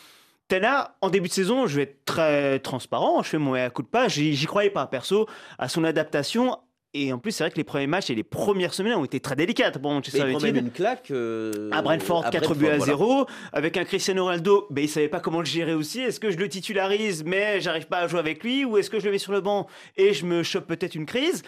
Ten 0.48 0.64
Hag, 0.64 0.88
en 1.00 1.10
début 1.10 1.28
de 1.28 1.32
saison, 1.32 1.66
je 1.68 1.76
vais 1.76 1.82
être 1.82 2.04
très 2.04 2.58
transparent, 2.58 3.22
je 3.22 3.28
fais 3.28 3.38
mon 3.38 3.52
coup 3.70 3.82
de 3.82 3.86
pas, 3.88 4.08
j'y 4.08 4.44
croyais 4.46 4.70
pas, 4.70 4.86
perso, 4.86 5.26
à 5.58 5.68
son 5.68 5.84
adaptation. 5.84 6.56
Et 6.92 7.12
en 7.12 7.18
plus, 7.18 7.30
c'est 7.30 7.44
vrai 7.44 7.52
que 7.52 7.56
les 7.56 7.64
premiers 7.64 7.86
matchs 7.86 8.10
et 8.10 8.16
les 8.16 8.24
premières 8.24 8.74
semaines 8.74 8.94
ont 8.94 9.04
été 9.04 9.20
très 9.20 9.36
délicates 9.36 9.78
pour 9.78 9.92
Manchester 9.92 10.24
il 10.26 10.32
prend 10.32 10.40
même 10.40 10.56
United. 10.56 10.64
une 10.64 10.72
claque 10.72 11.12
euh, 11.12 11.70
À 11.70 11.82
Brentford, 11.82 12.26
à 12.26 12.30
4 12.30 12.54
buts 12.56 12.66
à 12.66 12.78
voilà. 12.78 12.92
0. 12.92 13.26
Avec 13.52 13.76
un 13.76 13.84
Cristiano 13.84 14.24
Ronaldo, 14.24 14.66
ben, 14.70 14.82
il 14.82 14.88
savait 14.88 15.08
pas 15.08 15.20
comment 15.20 15.38
le 15.38 15.44
gérer 15.44 15.72
aussi. 15.72 16.00
Est-ce 16.00 16.18
que 16.18 16.32
je 16.32 16.36
le 16.36 16.48
titularise, 16.48 17.22
mais 17.24 17.60
j'arrive 17.60 17.86
pas 17.86 17.98
à 17.98 18.08
jouer 18.08 18.18
avec 18.18 18.42
lui? 18.42 18.64
Ou 18.64 18.76
est-ce 18.76 18.90
que 18.90 18.98
je 18.98 19.04
le 19.04 19.12
mets 19.12 19.18
sur 19.18 19.30
le 19.30 19.40
banc 19.40 19.68
et 19.96 20.12
je 20.14 20.26
me 20.26 20.42
chope 20.42 20.66
peut-être 20.66 20.96
une 20.96 21.06
crise? 21.06 21.44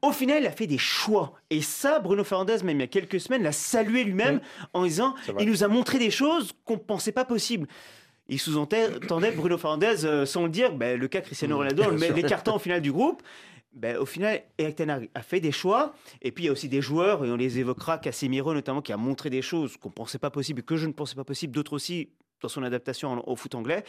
Au 0.00 0.12
final, 0.12 0.42
il 0.42 0.46
a 0.46 0.52
fait 0.52 0.68
des 0.68 0.78
choix. 0.78 1.34
Et 1.50 1.60
ça, 1.60 1.98
Bruno 1.98 2.22
Fernandes, 2.22 2.62
même 2.62 2.76
il 2.76 2.82
y 2.82 2.84
a 2.84 2.86
quelques 2.86 3.18
semaines, 3.18 3.42
l'a 3.42 3.52
salué 3.52 4.04
lui-même 4.04 4.40
en 4.74 4.84
disant 4.84 5.16
il 5.40 5.48
nous 5.48 5.64
a 5.64 5.68
montré 5.68 5.98
des 5.98 6.12
choses 6.12 6.52
qu'on 6.64 6.78
pensait 6.78 7.12
pas 7.12 7.24
possibles. 7.24 7.66
Il 8.28 8.38
sous-entendait 8.38 9.32
Bruno 9.32 9.58
Fernandes, 9.58 10.04
euh, 10.04 10.24
sans 10.24 10.44
le 10.44 10.48
dire, 10.48 10.72
ben, 10.72 10.98
le 10.98 11.08
cas 11.08 11.20
Cristiano 11.20 11.56
Ronaldo, 11.56 11.82
on 11.84 11.90
le 11.90 11.98
met 11.98 12.10
l'écartant 12.10 12.56
au 12.56 12.58
final 12.58 12.80
du 12.80 12.92
groupe. 12.92 13.22
Ben, 13.74 13.96
au 13.96 14.06
final, 14.06 14.42
Eric 14.58 14.76
Ten 14.76 15.08
a 15.14 15.22
fait 15.22 15.40
des 15.40 15.52
choix. 15.52 15.94
Et 16.22 16.30
puis, 16.30 16.44
il 16.44 16.46
y 16.46 16.50
a 16.50 16.52
aussi 16.52 16.68
des 16.68 16.80
joueurs, 16.80 17.24
et 17.24 17.30
on 17.30 17.36
les 17.36 17.58
évoquera, 17.58 17.98
Casemiro 17.98 18.54
notamment, 18.54 18.82
qui 18.82 18.92
a 18.92 18.96
montré 18.96 19.30
des 19.30 19.42
choses 19.42 19.76
qu'on 19.76 19.88
ne 19.88 19.94
pensait 19.94 20.18
pas 20.18 20.30
possibles, 20.30 20.62
que 20.62 20.76
je 20.76 20.86
ne 20.86 20.92
pensais 20.92 21.16
pas 21.16 21.24
possibles, 21.24 21.54
d'autres 21.54 21.72
aussi 21.72 22.10
dans 22.40 22.48
son 22.48 22.62
adaptation 22.62 23.26
au 23.28 23.36
foot 23.36 23.54
anglais. 23.54 23.84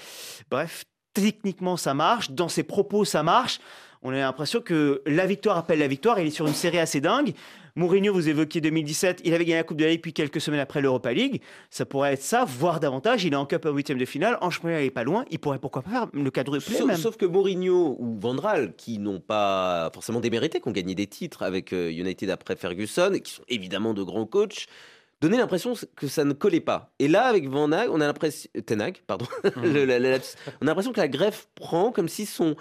Bref, 0.49 0.85
techniquement, 1.13 1.77
ça 1.77 1.93
marche. 1.93 2.31
Dans 2.31 2.49
ses 2.49 2.63
propos, 2.63 3.05
ça 3.05 3.23
marche. 3.23 3.59
On 4.01 4.11
a 4.11 4.17
l'impression 4.17 4.61
que 4.61 5.01
la 5.05 5.25
victoire 5.25 5.57
appelle 5.57 5.79
la 5.79 5.87
victoire. 5.87 6.19
Il 6.19 6.27
est 6.27 6.31
sur 6.31 6.47
une 6.47 6.53
série 6.53 6.79
assez 6.79 7.01
dingue. 7.01 7.33
Mourinho, 7.77 8.13
vous 8.13 8.29
évoquiez 8.29 8.61
2017, 8.61 9.21
il 9.25 9.33
avait 9.33 9.43
gagné 9.43 9.57
la 9.57 9.63
Coupe 9.63 9.75
de 9.75 9.83
la 9.83 9.89
Ligue, 9.91 10.01
puis 10.01 10.13
quelques 10.13 10.39
semaines 10.39 10.61
après 10.61 10.79
l'Europa 10.81 11.11
League. 11.11 11.41
Ça 11.69 11.85
pourrait 11.85 12.13
être 12.13 12.21
ça, 12.21 12.45
voire 12.45 12.79
davantage. 12.79 13.25
Il 13.25 13.33
est 13.33 13.35
en 13.35 13.45
Cup 13.45 13.65
en 13.65 13.71
huitième 13.71 13.97
de 13.97 14.05
finale. 14.05 14.37
En 14.39 14.49
championnat, 14.49 14.81
il 14.81 14.85
est 14.85 14.91
pas 14.91 15.03
loin. 15.03 15.25
Il 15.29 15.39
pourrait 15.39 15.59
pourquoi 15.59 15.81
pas 15.81 15.89
faire 15.89 16.07
le 16.13 16.31
quadruplé 16.31 16.75
Sauf, 16.77 16.87
même. 16.87 16.95
sauf 16.95 17.17
que 17.17 17.25
Mourinho 17.25 17.97
ou 17.99 18.17
Van 18.17 18.35
Gaal, 18.35 18.75
qui 18.77 18.97
n'ont 18.97 19.19
pas 19.19 19.89
forcément 19.93 20.21
démérité, 20.21 20.61
qui 20.61 20.67
ont 20.69 20.71
gagné 20.71 20.95
des 20.95 21.07
titres 21.07 21.43
avec 21.43 21.73
euh, 21.73 21.89
United 21.91 22.29
après 22.29 22.55
Ferguson, 22.55 23.11
et 23.13 23.19
qui 23.19 23.33
sont 23.33 23.43
évidemment 23.49 23.93
de 23.93 24.03
grands 24.03 24.25
coachs, 24.25 24.67
donnaient 25.19 25.37
l'impression 25.37 25.73
que 25.97 26.07
ça 26.07 26.23
ne 26.23 26.31
collait 26.31 26.61
pas. 26.61 26.93
Et 26.99 27.09
là, 27.09 27.23
avec 27.25 27.49
Van 27.49 27.69
Hag, 27.73 27.89
on 27.91 27.99
a 27.99 28.07
l'impression... 28.07 28.49
Ten 28.65 28.81
Hag, 28.81 28.99
pardon. 29.05 29.25
Le- 29.61 29.83
la- 29.83 29.99
la- 29.99 30.11
lapsus. 30.11 30.35
on 30.61 30.67
a 30.67 30.69
l'impression 30.69 30.93
que 30.93 30.99
la 31.01 31.09
greffe 31.09 31.49
prend 31.55 31.91
comme 31.91 32.07
si 32.07 32.25
son 32.25 32.55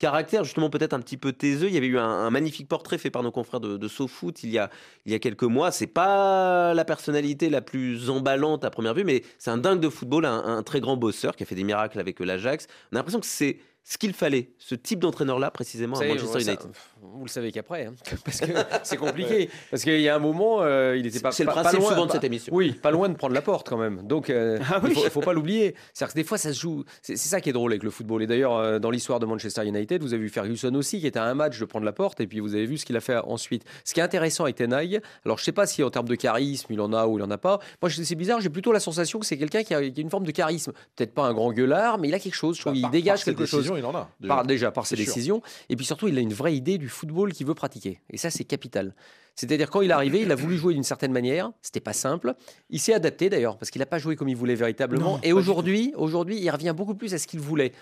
caractère, 0.00 0.42
justement 0.42 0.70
peut-être 0.70 0.94
un 0.94 0.98
petit 0.98 1.16
peu 1.16 1.32
taiseux. 1.32 1.68
Il 1.68 1.74
y 1.74 1.76
avait 1.76 1.86
eu 1.86 1.98
un, 1.98 2.30
magnifique 2.30 2.66
portrait 2.66 2.98
fait 2.98 3.10
par 3.10 3.22
nos 3.22 3.30
confrères 3.30 3.60
de, 3.60 3.76
de 3.76 3.88
SoFoot 3.88 4.42
il 4.42 4.50
y 4.50 4.58
a, 4.58 4.70
il 5.06 5.12
y 5.12 5.14
a 5.14 5.20
quelques 5.20 5.44
mois. 5.44 5.70
C'est 5.70 5.86
pas 5.86 6.74
la 6.74 6.84
personnalité 6.84 7.50
la 7.50 7.60
plus 7.60 8.10
emballante 8.10 8.64
à 8.64 8.70
première 8.70 8.94
vue, 8.94 9.04
mais 9.04 9.22
c'est 9.38 9.50
un 9.50 9.58
dingue 9.58 9.78
de 9.78 9.88
football, 9.88 10.24
un, 10.24 10.42
un 10.44 10.62
très 10.64 10.80
grand 10.80 10.96
bosseur 10.96 11.36
qui 11.36 11.44
a 11.44 11.46
fait 11.46 11.54
des 11.54 11.64
miracles 11.64 12.00
avec 12.00 12.20
euh, 12.20 12.24
l'Ajax. 12.24 12.66
On 12.90 12.96
a 12.96 12.98
l'impression 12.98 13.20
que 13.20 13.26
c'est 13.26 13.58
ce 13.82 13.98
qu'il 13.98 14.12
fallait, 14.12 14.50
ce 14.58 14.74
type 14.74 15.00
d'entraîneur-là 15.00 15.50
précisément 15.50 15.98
à 15.98 16.04
Manchester 16.04 16.40
ça- 16.40 16.50
United. 16.52 16.70
vous 17.02 17.24
le 17.24 17.28
savez 17.30 17.50
qu'après, 17.50 17.86
hein, 17.86 17.94
parce 18.24 18.40
que 18.40 18.46
c'est 18.84 18.96
compliqué. 18.96 19.48
Parce 19.70 19.82
qu'il 19.82 20.00
y 20.00 20.08
a 20.08 20.14
un 20.14 20.18
moment, 20.20 20.58
euh, 20.62 20.96
il 20.96 21.06
était 21.06 21.18
pas. 21.20 21.32
C'est 21.32 21.42
le 21.44 21.48
pas- 21.48 21.54
pas 21.54 21.60
principe 21.62 21.80
loin- 21.80 21.90
souvent 21.90 22.06
de 22.06 22.12
cette 22.12 22.24
émission. 22.24 22.54
Oui, 22.54 22.72
pas 22.72 22.90
loin 22.90 23.08
de 23.08 23.14
prendre 23.14 23.34
la 23.34 23.42
porte 23.42 23.68
quand 23.68 23.78
même. 23.78 24.02
Donc, 24.06 24.30
euh, 24.30 24.58
Ah 24.70 24.80
il 24.86 24.92
faut, 24.94 25.00
faut 25.10 25.20
pas 25.20 25.32
l'oublier. 25.32 25.74
C'est-à-dire 25.92 26.14
que 26.14 26.18
des 26.20 26.24
fois, 26.24 26.38
ça 26.38 26.52
se 26.52 26.60
joue. 26.60 26.84
C'est 27.02 27.16
c'est 27.16 27.28
ça 27.28 27.40
qui 27.40 27.50
est 27.50 27.52
drôle 27.52 27.72
avec 27.72 27.82
le 27.82 27.90
football. 27.90 28.22
Et 28.22 28.26
d'ailleurs, 28.26 28.56
euh, 28.56 28.78
dans 28.78 28.90
l'histoire 28.90 29.18
de 29.18 29.26
Manchester 29.26 29.66
United, 29.66 30.02
vous 30.02 30.14
avez 30.14 30.22
vu 30.22 30.28
Ferguson 30.28 30.72
aussi, 30.74 31.00
qui 31.00 31.06
était 31.06 31.18
à 31.18 31.24
un 31.24 31.34
match 31.34 31.58
de 31.58 31.64
prendre 31.64 31.84
la 31.86 31.92
porte, 31.92 32.20
et 32.20 32.26
puis 32.26 32.40
vous 32.40 32.54
avez 32.54 32.66
vu 32.66 32.78
ce 32.78 32.84
qu'il 32.86 32.96
a 32.96 33.00
fait 33.00 33.16
ensuite. 33.16 33.64
Ce 33.84 33.92
qui 33.94 34.00
est 34.00 34.02
intéressant 34.04 34.44
avec 34.44 34.56
Ten 34.56 34.72
Hag, 34.72 35.00
alors 35.24 35.38
je 35.38 35.44
sais 35.44 35.52
pas 35.52 35.66
si 35.66 35.82
en 35.82 35.90
termes 35.90 36.08
de 36.08 36.14
charisme, 36.14 36.72
il 36.72 36.80
en 36.80 36.92
a 36.92 37.06
ou 37.06 37.18
il 37.18 37.22
en 37.24 37.30
a 37.30 37.38
pas. 37.38 37.58
Moi, 37.82 37.90
c'est 37.90 38.14
bizarre. 38.14 38.40
J'ai 38.40 38.50
plutôt 38.50 38.72
la 38.72 38.80
sensation 38.80 39.18
que 39.18 39.26
c'est 39.26 39.38
quelqu'un 39.38 39.62
qui, 39.64 39.74
a 39.74 39.80
qui 39.90 40.00
a 40.00 40.02
une 40.02 40.10
forme 40.10 40.24
de 40.24 40.30
charisme. 40.30 40.72
Peut-être 40.96 41.14
pas 41.14 41.24
un 41.24 41.32
grand 41.34 41.52
gueulard, 41.52 41.98
mais 41.98 42.08
il 42.08 42.14
a 42.14 42.18
quelque 42.18 42.34
chose. 42.34 42.56
Je 42.56 42.60
trouve, 42.62 42.76
il 42.76 42.82
par- 42.82 42.90
dégage 42.90 43.24
quelque 43.24 43.46
chose. 43.46 43.69
Décisions, 43.74 43.76
il 43.76 43.84
en 43.84 43.98
a, 43.98 44.10
déjà. 44.20 44.34
Par- 44.34 44.46
déjà 44.46 44.70
par 44.70 44.86
ses 44.86 44.96
sûr. 44.96 45.04
décisions. 45.04 45.42
Et 45.68 45.76
puis 45.76 45.84
surtout, 45.86 46.08
il 46.08 46.16
a 46.18 46.20
une 46.20 46.32
vraie 46.32 46.54
idée 46.54 46.78
du 46.78 46.88
football 46.88 47.32
qu'il 47.32 47.46
veut 47.46 47.54
pratiquer. 47.54 48.00
Et 48.10 48.16
ça, 48.16 48.30
c'est 48.30 48.44
capital. 48.44 48.94
C'est-à-dire 49.34 49.70
quand 49.70 49.80
il 49.80 49.90
est 49.90 49.94
arrivé, 49.94 50.20
il 50.22 50.30
a 50.32 50.34
voulu 50.34 50.56
jouer 50.56 50.74
d'une 50.74 50.82
certaine 50.84 51.12
manière. 51.12 51.50
C'était 51.62 51.80
pas 51.80 51.92
simple. 51.92 52.34
Il 52.68 52.78
s'est 52.78 52.92
adapté 52.94 53.30
d'ailleurs 53.30 53.56
parce 53.56 53.70
qu'il 53.70 53.80
n'a 53.80 53.86
pas 53.86 53.98
joué 53.98 54.16
comme 54.16 54.28
il 54.28 54.36
voulait 54.36 54.54
véritablement. 54.54 55.12
Non, 55.14 55.20
et 55.22 55.32
aujourd'hui, 55.32 55.92
aujourd'hui, 55.96 56.38
il 56.40 56.50
revient 56.50 56.74
beaucoup 56.76 56.94
plus 56.94 57.14
à 57.14 57.18
ce 57.18 57.26
qu'il 57.26 57.40
voulait. 57.40 57.72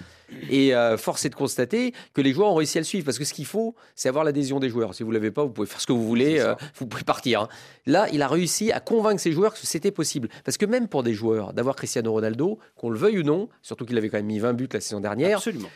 Et 0.50 0.74
euh, 0.74 0.96
force 0.96 1.24
est 1.24 1.30
de 1.30 1.34
constater 1.34 1.92
que 2.14 2.20
les 2.20 2.32
joueurs 2.32 2.50
ont 2.50 2.54
réussi 2.54 2.78
à 2.78 2.80
le 2.80 2.84
suivre 2.84 3.04
parce 3.04 3.18
que 3.18 3.24
ce 3.24 3.34
qu'il 3.34 3.46
faut, 3.46 3.74
c'est 3.94 4.08
avoir 4.08 4.24
l'adhésion 4.24 4.60
des 4.60 4.68
joueurs. 4.68 4.94
Si 4.94 5.02
vous 5.02 5.10
l'avez 5.10 5.30
pas, 5.30 5.42
vous 5.44 5.50
pouvez 5.50 5.66
faire 5.66 5.80
ce 5.80 5.86
que 5.86 5.92
vous 5.92 6.06
voulez, 6.06 6.38
euh, 6.38 6.54
vous 6.76 6.86
pouvez 6.86 7.04
partir. 7.04 7.42
hein. 7.42 7.48
Là, 7.86 8.06
il 8.12 8.22
a 8.22 8.28
réussi 8.28 8.70
à 8.72 8.80
convaincre 8.80 9.20
ses 9.20 9.32
joueurs 9.32 9.52
que 9.54 9.58
c'était 9.62 9.90
possible. 9.90 10.28
Parce 10.44 10.56
que 10.58 10.66
même 10.66 10.86
pour 10.88 11.02
des 11.02 11.14
joueurs, 11.14 11.52
d'avoir 11.52 11.74
Cristiano 11.76 12.12
Ronaldo, 12.12 12.58
qu'on 12.76 12.90
le 12.90 12.98
veuille 12.98 13.18
ou 13.18 13.22
non, 13.22 13.48
surtout 13.62 13.84
qu'il 13.84 13.96
avait 13.98 14.08
quand 14.08 14.18
même 14.18 14.26
mis 14.26 14.38
20 14.38 14.52
buts 14.52 14.68
la 14.72 14.80
saison 14.80 15.00
dernière. 15.00 15.38
Absolument. 15.38 15.68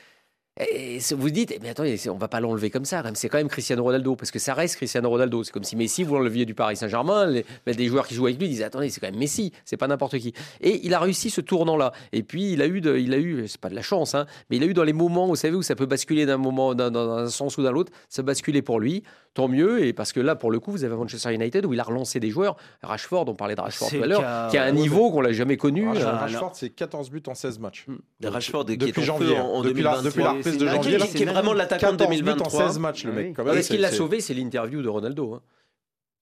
Et 0.60 0.98
vous 1.16 1.30
dites, 1.30 1.50
eh 1.56 1.58
bien, 1.58 1.70
attendez, 1.70 1.98
on 2.10 2.18
va 2.18 2.28
pas 2.28 2.38
l'enlever 2.38 2.68
comme 2.68 2.84
ça. 2.84 3.02
C'est 3.14 3.30
quand 3.30 3.38
même 3.38 3.48
Cristiano 3.48 3.82
Ronaldo, 3.82 4.16
parce 4.16 4.30
que 4.30 4.38
ça 4.38 4.52
reste 4.52 4.76
Cristiano 4.76 5.08
Ronaldo. 5.08 5.42
C'est 5.44 5.50
comme 5.52 5.64
si 5.64 5.76
Messi, 5.76 6.02
vous 6.02 6.14
l'enleviez 6.14 6.44
du 6.44 6.54
Paris 6.54 6.76
Saint-Germain, 6.76 7.24
les, 7.26 7.46
mais 7.66 7.72
des 7.74 7.86
joueurs 7.86 8.06
qui 8.06 8.14
jouent 8.14 8.26
avec 8.26 8.38
lui 8.38 8.48
disaient, 8.48 8.64
attendez, 8.64 8.90
c'est 8.90 9.00
quand 9.00 9.10
même 9.10 9.18
Messi, 9.18 9.52
c'est 9.64 9.78
pas 9.78 9.86
n'importe 9.88 10.18
qui. 10.18 10.34
Et 10.60 10.84
il 10.84 10.92
a 10.92 10.98
réussi 11.00 11.30
ce 11.30 11.40
tournant-là. 11.40 11.92
Et 12.12 12.22
puis 12.22 12.52
il 12.52 12.60
a 12.60 12.66
eu, 12.66 12.82
de, 12.82 12.98
il 12.98 13.14
a 13.14 13.18
eu, 13.18 13.48
c'est 13.48 13.60
pas 13.60 13.70
de 13.70 13.74
la 13.74 13.80
chance, 13.80 14.14
hein, 14.14 14.26
mais 14.50 14.58
il 14.58 14.62
a 14.62 14.66
eu 14.66 14.74
dans 14.74 14.84
les 14.84 14.92
moments, 14.92 15.26
vous 15.26 15.36
savez, 15.36 15.56
où 15.56 15.62
ça 15.62 15.74
peut 15.74 15.86
basculer 15.86 16.26
d'un 16.26 16.36
moment, 16.36 16.74
d'un- 16.74 16.90
dans 16.90 17.10
un 17.12 17.28
sens 17.28 17.56
ou 17.56 17.62
dans 17.62 17.72
l'autre, 17.72 17.90
ça 18.10 18.22
basculait 18.22 18.62
pour 18.62 18.78
lui. 18.78 19.02
Tant 19.34 19.48
mieux, 19.48 19.82
et 19.86 19.94
parce 19.94 20.12
que 20.12 20.20
là, 20.20 20.36
pour 20.36 20.50
le 20.50 20.60
coup, 20.60 20.70
vous 20.72 20.84
avez 20.84 20.94
Manchester 20.94 21.32
United 21.32 21.64
où 21.64 21.72
il 21.72 21.80
a 21.80 21.84
relancé 21.84 22.20
des 22.20 22.28
joueurs. 22.28 22.54
Rashford, 22.82 23.24
on 23.30 23.34
parlait 23.34 23.54
de 23.54 23.62
Rashford 23.62 23.88
C'est 23.88 23.96
tout 23.96 24.04
à 24.04 24.06
l'heure, 24.06 24.50
qui 24.50 24.58
a 24.58 24.64
un 24.64 24.66
ouais, 24.66 24.72
niveau 24.72 25.10
qu'on 25.10 25.22
l'a 25.22 25.32
jamais 25.32 25.56
connu. 25.56 25.88
Rashford, 25.88 26.06
Euh, 26.06 26.16
Rashford, 26.18 26.50
c'est 26.52 26.68
14 26.68 27.08
buts 27.10 27.22
en 27.26 27.34
16 27.34 27.58
matchs. 27.58 27.86
Rashford 28.22 28.66
qui 28.66 28.72
est 28.74 28.76
depuis 28.76 29.02
janvier. 29.02 29.38
en- 29.38 29.46
en 29.46 29.62
depuis, 29.62 29.82
la, 29.82 29.92
2023. 30.02 30.04
depuis 30.34 30.41
la 30.41 30.41
reprise 30.44 30.58
de 30.58 30.66
janvier. 30.66 30.98
qui- 30.98 31.14
qui 31.14 31.22
est 31.22 31.26
vraiment 31.26 31.52
l'attaquant 31.52 31.92
de 31.92 31.96
14 31.96 32.10
buts 32.10 32.30
en 32.30 32.34
2023. 32.34 32.66
16 32.68 32.78
matchs, 32.78 33.04
le 33.04 33.12
mec. 33.12 33.34
quand 33.36 33.44
même, 33.44 33.56
Et 33.58 33.62
ce 33.62 33.70
qui 33.70 33.78
l'a 33.78 33.90
sauvé, 33.92 34.20
c'est 34.20 34.34
l'interview 34.34 34.82
de 34.82 34.88
Ronaldo. 34.88 35.34
hein. 35.34 35.42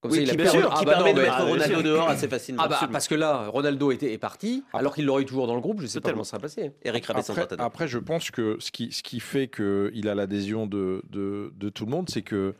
Comme 0.01 0.11
Oui, 0.13 0.17
ça, 0.17 0.23
il 0.23 0.29
qui 0.29 0.33
a 0.33 0.35
permet- 0.45 0.61
perdu- 0.61 0.75
qui 0.79 0.85
bah 0.85 0.91
permet 0.93 1.09
non, 1.11 1.15
de 1.17 1.21
mettre 1.21 1.35
ah, 1.37 1.43
Ronaldo 1.43 1.73
sûr. 1.75 1.83
dehors 1.83 2.09
assez 2.09 2.27
facilement, 2.27 2.63
Ah 2.65 2.67
bah, 2.67 2.89
parce 2.91 3.07
que 3.07 3.13
là, 3.13 3.45
Ronaldo 3.49 3.91
était, 3.91 4.11
est 4.11 4.17
parti, 4.17 4.63
alors 4.73 4.95
qu'il 4.95 5.05
l'aurait 5.05 5.25
toujours 5.25 5.45
dans 5.45 5.53
le 5.53 5.61
groupe. 5.61 5.79
Je 5.79 5.85
sais 5.85 6.01
pas 6.01 6.09
comment 6.09 6.23
ça 6.23 6.37
va 6.37 6.41
passer. 6.41 6.71
Eric 6.83 7.05
Après, 7.07 7.47
après, 7.59 7.87
je 7.87 7.99
pense 7.99 8.31
que 8.31 8.57
ce 8.59 8.71
qui, 8.71 8.91
ce 8.91 9.03
qui 9.03 9.19
fait 9.19 9.47
qu'il 9.47 10.07
a 10.09 10.15
l'adhésion 10.15 10.65
de, 10.65 11.03
de, 11.11 11.53
de 11.55 11.69
tout 11.69 11.85
le 11.85 11.91
monde, 11.91 12.09
c'est 12.09 12.23
que 12.23 12.55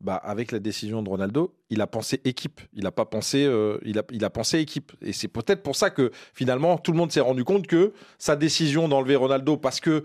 bah, 0.00 0.16
avec 0.16 0.50
la 0.50 0.58
décision 0.58 1.00
de 1.04 1.08
Ronaldo, 1.08 1.54
il 1.68 1.80
a 1.80 1.86
pensé 1.86 2.20
équipe. 2.24 2.60
Il 2.72 2.82
n'a 2.82 2.90
pas 2.90 3.04
pensé, 3.04 3.44
euh, 3.44 3.78
il 3.84 3.96
a, 3.98 4.02
il 4.10 4.24
a 4.24 4.30
pensé 4.30 4.58
équipe. 4.58 4.90
Et 5.00 5.12
c'est 5.12 5.28
peut-être 5.28 5.62
pour 5.62 5.76
ça 5.76 5.90
que 5.90 6.10
finalement 6.34 6.76
tout 6.76 6.90
le 6.90 6.98
monde 6.98 7.12
s'est 7.12 7.20
rendu 7.20 7.44
compte 7.44 7.68
que 7.68 7.92
sa 8.18 8.34
décision 8.34 8.88
d'enlever 8.88 9.14
Ronaldo, 9.14 9.56
parce 9.58 9.78
que 9.78 10.02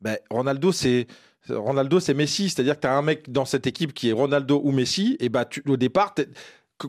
bah, 0.00 0.16
Ronaldo 0.30 0.72
c'est 0.72 1.06
Ronaldo 1.48 2.00
c'est 2.00 2.14
Messi, 2.14 2.48
c'est-à-dire 2.48 2.76
que 2.76 2.80
tu 2.82 2.86
as 2.86 2.96
un 2.96 3.02
mec 3.02 3.30
dans 3.30 3.44
cette 3.44 3.66
équipe 3.66 3.92
qui 3.92 4.08
est 4.08 4.12
Ronaldo 4.12 4.60
ou 4.64 4.72
Messi, 4.72 5.16
et 5.20 5.28
bah 5.28 5.44
tu, 5.44 5.62
au 5.68 5.76
départ 5.76 6.14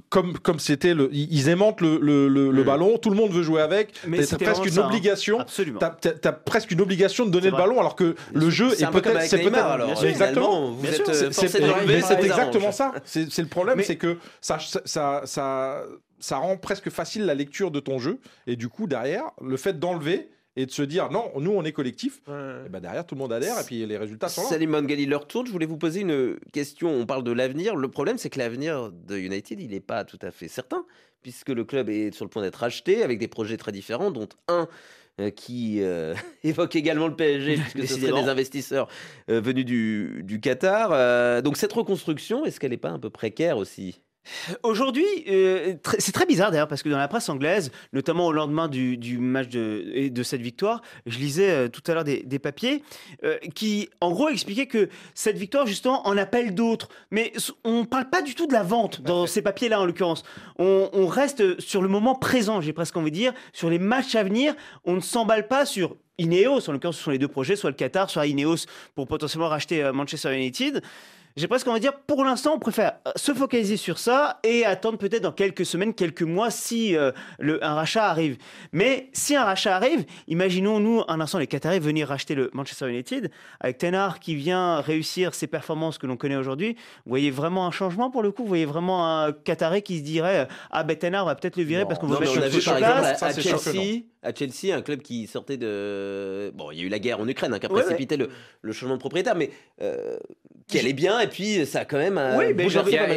comme 0.10 0.38
comme 0.40 0.60
c'était 0.60 0.94
le 0.96 1.10
ils 1.14 1.48
aimantent 1.48 1.80
le, 1.82 2.00
le, 2.02 2.28
le- 2.28 2.50
le 2.52 2.64
ballon, 2.64 2.98
tout 2.98 3.10
le 3.12 3.16
monde 3.16 3.32
veut 3.32 3.44
jouer 3.44 3.62
avec, 3.62 3.94
Mais 4.08 4.26
t'as 4.26 4.38
presque 4.38 4.66
une 4.66 4.72
ça, 4.72 4.84
hein. 4.84 4.88
obligation. 4.88 5.40
Absolument. 5.40 5.80
T'as, 5.80 6.32
presque 6.32 6.72
une 6.72 6.82
obligation 6.82 7.26
de 7.26 7.30
donner 7.32 7.52
le 7.52 7.56
ballon 7.58 7.80
alors 7.80 7.96
que 7.96 8.16
le 8.34 8.50
jeu 8.50 8.72
est 8.74 8.90
peut-être 8.92 9.22
c'est 9.24 9.38
peut-être 9.44 10.04
exactement. 10.06 10.72
Vous 10.72 10.86
êtes, 10.88 11.08
euh, 11.10 11.32
c'est- 11.32 12.24
exactement 12.24 12.72
ça. 12.72 12.94
C'est, 13.06 13.38
le 13.38 13.48
problème 13.48 13.82
c'est 13.84 13.96
que 13.98 14.18
ça, 14.42 14.58
ça 14.86 15.22
ça 15.26 15.84
ça 16.20 16.38
rend 16.38 16.58
presque 16.58 16.90
facile 16.90 17.26
la 17.26 17.36
lecture 17.36 17.70
de 17.72 17.80
ton 17.80 18.00
jeu. 18.00 18.20
Et 18.48 18.56
du 18.56 18.70
coup 18.70 18.88
derrière 18.88 19.26
le 19.42 19.58
fait 19.58 19.78
d'enlever 19.80 20.30
et 20.56 20.66
de 20.66 20.72
se 20.72 20.82
dire 20.82 21.10
non 21.12 21.32
nous 21.40 21.52
on 21.52 21.64
est 21.64 21.72
collectif 21.72 22.22
et 22.28 22.70
ben 22.70 22.80
derrière 22.80 23.06
tout 23.06 23.16
le 23.16 23.20
monde 23.20 23.34
adhère 23.34 23.60
et 23.60 23.64
puis 23.64 23.86
les 23.86 23.98
résultats 23.98 24.30
sont 24.30 24.42
là 24.44 24.48
Salim 24.48 24.70
Mangali, 24.70 25.06
leur 25.06 25.28
tour. 25.28 25.46
Je 25.46 25.52
voulais 25.52 25.66
vous 25.66 25.78
poser 25.78 26.02
une 26.02 26.38
question. 26.54 26.90
On 26.90 27.06
parle 27.06 27.24
de 27.24 27.32
l'avenir. 27.32 27.76
Le 27.76 27.88
problème, 27.90 28.18
c'est 28.18 28.30
que 28.30 28.40
l'avenir 28.40 28.92
de 28.92 29.18
United, 29.18 29.60
il 29.60 29.70
n'est 29.72 29.80
pas 29.80 30.04
tout 30.06 30.20
à 30.22 30.32
fait 30.32 30.48
certain, 30.48 30.86
puisque 31.22 31.50
le 31.50 31.64
club 31.64 31.90
est 31.90 32.14
sur 32.14 32.26
le 32.26 32.30
point 32.30 32.42
d'être 32.42 32.64
acheté 32.64 33.04
avec 33.04 33.20
des 33.20 33.28
projets 33.28 33.58
très 33.58 33.72
différents, 33.72 34.12
dont 34.12 34.30
un 34.48 34.68
euh, 35.20 35.30
qui 35.30 35.82
euh, 35.82 36.14
évoque 36.44 36.76
également 36.76 37.08
le 37.08 37.16
PSG, 37.16 37.56
puisque 37.58 37.70
ce 37.82 37.88
serait 37.88 37.98
Décidément. 37.98 38.24
des 38.24 38.30
investisseurs 38.30 38.88
euh, 39.30 39.42
venus 39.42 39.66
du, 39.66 40.22
du 40.24 40.40
Qatar. 40.40 40.90
Euh, 40.92 41.42
donc 41.42 41.58
cette 41.58 41.74
reconstruction, 41.74 42.46
est-ce 42.46 42.60
qu'elle 42.60 42.72
n'est 42.72 42.78
pas 42.78 42.92
un 42.92 43.00
peu 43.00 43.10
précaire 43.10 43.58
aussi? 43.58 44.02
Aujourd'hui, 44.64 45.06
euh, 45.28 45.74
tr- 45.76 45.96
c'est 46.00 46.12
très 46.12 46.26
bizarre 46.26 46.52
d'ailleurs 46.52 46.68
parce 46.68 46.84
que 46.84 46.90
dans 46.90 46.98
la 46.98 47.08
presse 47.08 47.30
anglaise, 47.30 47.72
notamment 47.94 48.28
au 48.28 48.32
lendemain 48.32 48.68
du, 48.68 48.98
du 48.98 49.18
match 49.18 49.50
de, 49.50 50.10
de 50.10 50.24
cette 50.24 50.42
victoire, 50.42 50.82
je 51.06 51.18
lisais 51.20 51.50
euh, 51.52 51.68
tout 51.68 51.82
à 51.88 51.94
l'heure 51.94 52.04
des, 52.04 52.24
des 52.24 52.40
papiers 52.40 52.84
euh, 53.24 53.38
qui, 53.54 53.90
en 54.02 54.12
gros, 54.12 54.30
expliquaient 54.30 54.68
que 54.68 54.90
cette 55.14 55.38
victoire 55.38 55.68
justement 55.68 56.08
en 56.08 56.18
appelle 56.18 56.56
d'autres. 56.56 56.90
Mais 57.12 57.34
on 57.64 57.82
ne 57.82 57.86
parle 57.86 58.10
pas 58.10 58.22
du 58.22 58.36
tout 58.36 58.48
de 58.48 58.54
la 58.54 58.64
vente 58.64 59.02
dans 59.02 59.28
ces 59.28 59.42
papiers-là 59.42 59.80
en 59.82 59.86
l'occurrence. 59.86 60.24
On, 60.58 60.90
on 60.94 61.08
reste 61.08 61.60
sur 61.60 61.82
le 61.82 61.88
moment 61.88 62.16
présent, 62.16 62.62
j'ai 62.62 62.74
presque 62.74 62.98
envie 62.98 63.12
de 63.12 63.16
dire, 63.16 63.34
sur 63.54 63.70
les 63.70 63.80
matchs 63.80 64.16
à 64.16 64.24
venir. 64.24 64.56
On 64.86 64.94
ne 64.96 65.02
s'emballe 65.02 65.48
pas 65.48 65.66
sur 65.66 65.96
Ineos, 66.18 66.70
en 66.70 66.72
l'occurrence, 66.72 66.98
ce 66.98 67.04
sont 67.04 67.12
les 67.12 67.18
deux 67.18 67.28
projets, 67.28 67.58
soit 67.58 67.70
le 67.70 67.76
Qatar, 67.76 68.10
soit 68.10 68.26
Ineos 68.26 68.66
pour 68.96 69.06
potentiellement 69.06 69.50
racheter 69.50 69.92
Manchester 69.94 70.34
United. 70.34 70.82
J'ai 71.38 71.50
presque 71.50 71.68
envie 71.68 71.82
de 71.82 71.82
dire, 71.82 72.00
pour 72.08 72.24
l'instant, 72.24 72.54
on 72.54 72.60
préfère 72.60 72.94
euh, 73.06 73.12
se 73.18 73.34
focaliser 73.34 73.76
sur 73.76 74.00
ça 74.00 74.40
et 74.42 74.64
attendre 74.64 74.98
peut-être 74.98 75.22
dans 75.22 75.34
quelques 75.34 75.66
semaines, 75.66 75.94
quelques 75.94 76.22
mois, 76.22 76.50
si 76.50 76.96
euh, 76.96 77.12
le, 77.40 77.62
un 77.62 77.74
rachat 77.74 78.06
arrive. 78.06 78.38
Mais 78.72 79.10
si 79.12 79.36
un 79.36 79.44
rachat 79.44 79.76
arrive, 79.76 80.06
imaginons-nous 80.30 81.04
un 81.10 81.20
instant 81.20 81.38
les 81.38 81.48
Qataris 81.48 81.80
venir 81.80 82.08
racheter 82.08 82.36
le 82.36 82.50
Manchester 82.54 82.90
United, 82.90 83.32
avec 83.60 83.80
Tenard 83.80 84.22
qui 84.22 84.34
vient 84.36 84.80
réussir 84.80 85.36
ses 85.36 85.48
performances 85.48 85.98
que 85.98 86.08
l'on 86.08 86.16
connaît 86.16 86.38
aujourd'hui. 86.38 86.78
Vous 87.06 87.10
voyez 87.10 87.32
vraiment 87.32 87.68
un 87.68 87.72
changement 87.72 88.10
pour 88.10 88.24
le 88.24 88.32
coup? 88.32 88.44
Vous 88.44 88.48
voyez 88.48 88.66
vraiment 88.66 89.06
un 89.06 89.34
Qataris 89.34 89.82
qui 89.82 89.98
se 89.98 90.04
dirait, 90.04 90.48
ah 90.72 90.86
ben 90.86 90.96
Tenard, 90.96 91.26
on 91.26 91.28
va 91.28 91.36
peut-être 91.36 91.58
le 91.58 91.64
virer 91.64 91.84
parce 91.84 92.00
qu'on 92.00 92.08
veut 92.08 92.18
mettre 92.18 92.32
on 92.38 92.44
a 92.44 92.48
vu 92.48 92.64
par 92.64 92.78
exemple 92.78 93.26
à. 93.26 93.34
Chelsea, 93.34 94.04
à 94.26 94.34
Chelsea, 94.34 94.76
un 94.76 94.82
club 94.82 95.02
qui 95.02 95.28
sortait 95.28 95.58
de. 95.58 96.52
Bon, 96.56 96.72
il 96.72 96.80
y 96.80 96.82
a 96.82 96.84
eu 96.86 96.90
la 96.90 97.00
guerre 97.00 97.20
en 97.20 97.28
Ukraine 97.28 97.54
hein, 97.54 97.60
qui 97.60 97.66
a 97.68 97.72
Ouais, 97.72 97.82
précipité 97.82 98.18
Le, 98.18 98.30
le 98.62 98.74
changement 98.74 98.96
de 98.96 99.00
propriétaire, 99.00 99.36
mais 99.36 99.52
euh, 99.82 100.18
qui 100.68 100.80
allait 100.80 100.94
bien, 100.94 101.20
et 101.20 101.28
puis 101.28 101.66
ça 101.66 101.82
a 101.82 101.86
quand 101.86 101.98
même. 101.98 102.18
euh, 102.18 102.38
Oui, 102.38 102.54
mais 102.56 102.64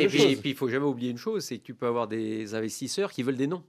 Et 0.00 0.04
de 0.04 0.09
puis, 0.09 0.18
choses. 0.18 0.32
et 0.32 0.36
puis, 0.36 0.50
il 0.50 0.56
faut 0.56 0.68
jamais 0.68 0.84
oublier 0.86 1.11
une 1.11 1.18
chose, 1.18 1.44
c'est 1.44 1.59
que 1.59 1.64
tu 1.64 1.74
peux 1.74 1.86
avoir 1.86 2.06
des 2.09 2.54
investisseurs 2.54 3.11
qui 3.11 3.22
veulent 3.22 3.36
des 3.36 3.46
noms 3.46 3.62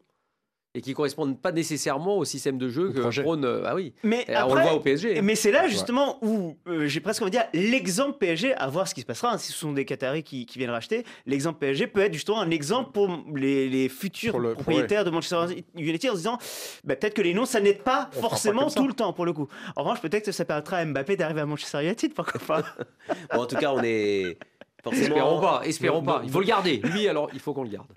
et 0.76 0.82
qui 0.82 0.94
correspondent 0.94 1.40
pas 1.42 1.52
nécessairement 1.52 2.18
au 2.18 2.26
système 2.26 2.60
de 2.60 2.70
jeu 2.70 2.92
que 2.92 3.00
projet. 3.00 3.24
prône. 3.24 3.44
euh, 3.44 3.64
Ah 3.66 3.74
oui. 3.74 3.94
Mais 4.04 4.26
on 4.46 4.54
le 4.54 4.62
voit 4.62 4.74
au 4.76 4.80
PSG. 4.80 5.20
Mais 5.24 5.34
c'est 5.34 5.52
là 5.52 5.68
justement 5.68 6.20
où 6.24 6.58
euh, 6.68 6.86
j'ai 6.88 7.00
presque 7.00 7.24
envie 7.24 7.32
de 7.32 7.38
dire 7.38 7.48
l'exemple 7.54 8.18
PSG, 8.20 8.54
à 8.54 8.68
voir 8.68 8.88
ce 8.88 8.94
qui 8.94 9.02
se 9.02 9.06
passera. 9.08 9.34
hein, 9.34 9.38
si 9.40 9.52
ce 9.52 9.58
sont 9.58 9.74
des 9.74 9.84
Qataris 9.86 10.22
qui, 10.22 10.46
qui 10.46 10.60
viennent 10.60 10.70
racheter, 10.70 11.06
l'exemple 11.26 11.58
PSG 11.58 11.88
peut 11.88 12.02
être 12.02 12.14
justement 12.14 12.40
un 12.40 12.52
exemple 12.52 12.92
pour 12.92 13.10
les, 13.36 13.68
les 13.68 13.90
futurs 13.90 14.32
Pour 14.32 14.42
le- 14.42 14.54
propriétaires 14.54 15.04
de 15.06 15.10
Manchester 15.10 15.56
United 15.76 16.10
en 16.12 16.14
se 16.14 16.18
disant 16.18 16.38
bah, 16.84 16.96
peut-être 16.96 17.16
que 17.16 17.24
les 17.24 17.34
noms 17.34 17.46
ça 17.46 17.60
n'aide 17.62 17.82
pas 17.82 18.08
On 18.12 18.16
fera 18.18 18.22
pas 18.22 18.30
forcément 18.30 18.70
tout 18.70 18.88
le 18.88 18.94
temps 18.94 19.12
pour 19.12 19.26
le 19.26 19.34
coup. 19.34 19.48
En 19.76 19.82
revanche, 19.82 20.02
peut-être 20.02 20.26
que 20.26 20.32
ça 20.32 20.46
permettra 20.46 20.78
à 20.78 20.86
Mbappé 20.86 21.16
d'arriver 21.18 21.42
à 21.42 21.46
Manchester 21.48 21.84
United, 21.84 22.14
pourquoi 22.14 22.40
pas. 22.46 22.64
Bon, 23.34 23.42
en 23.42 23.46
tout 23.48 23.56
cas, 23.56 23.72
on 23.74 23.82
est. 23.84 24.38
Forcément... 24.84 25.08
Espérons 25.16 25.42
pas, 25.42 25.62
espérons 25.66 26.02
pas. 26.04 26.22
Il 26.24 26.30
faut 26.32 26.40
le 26.40 26.46
garder. 26.46 26.78
Lui, 26.84 27.08
alors, 27.08 27.30
il 27.34 27.40
faut 27.40 27.54
qu'on 27.54 27.64
le 27.64 27.70
garde. 27.70 27.88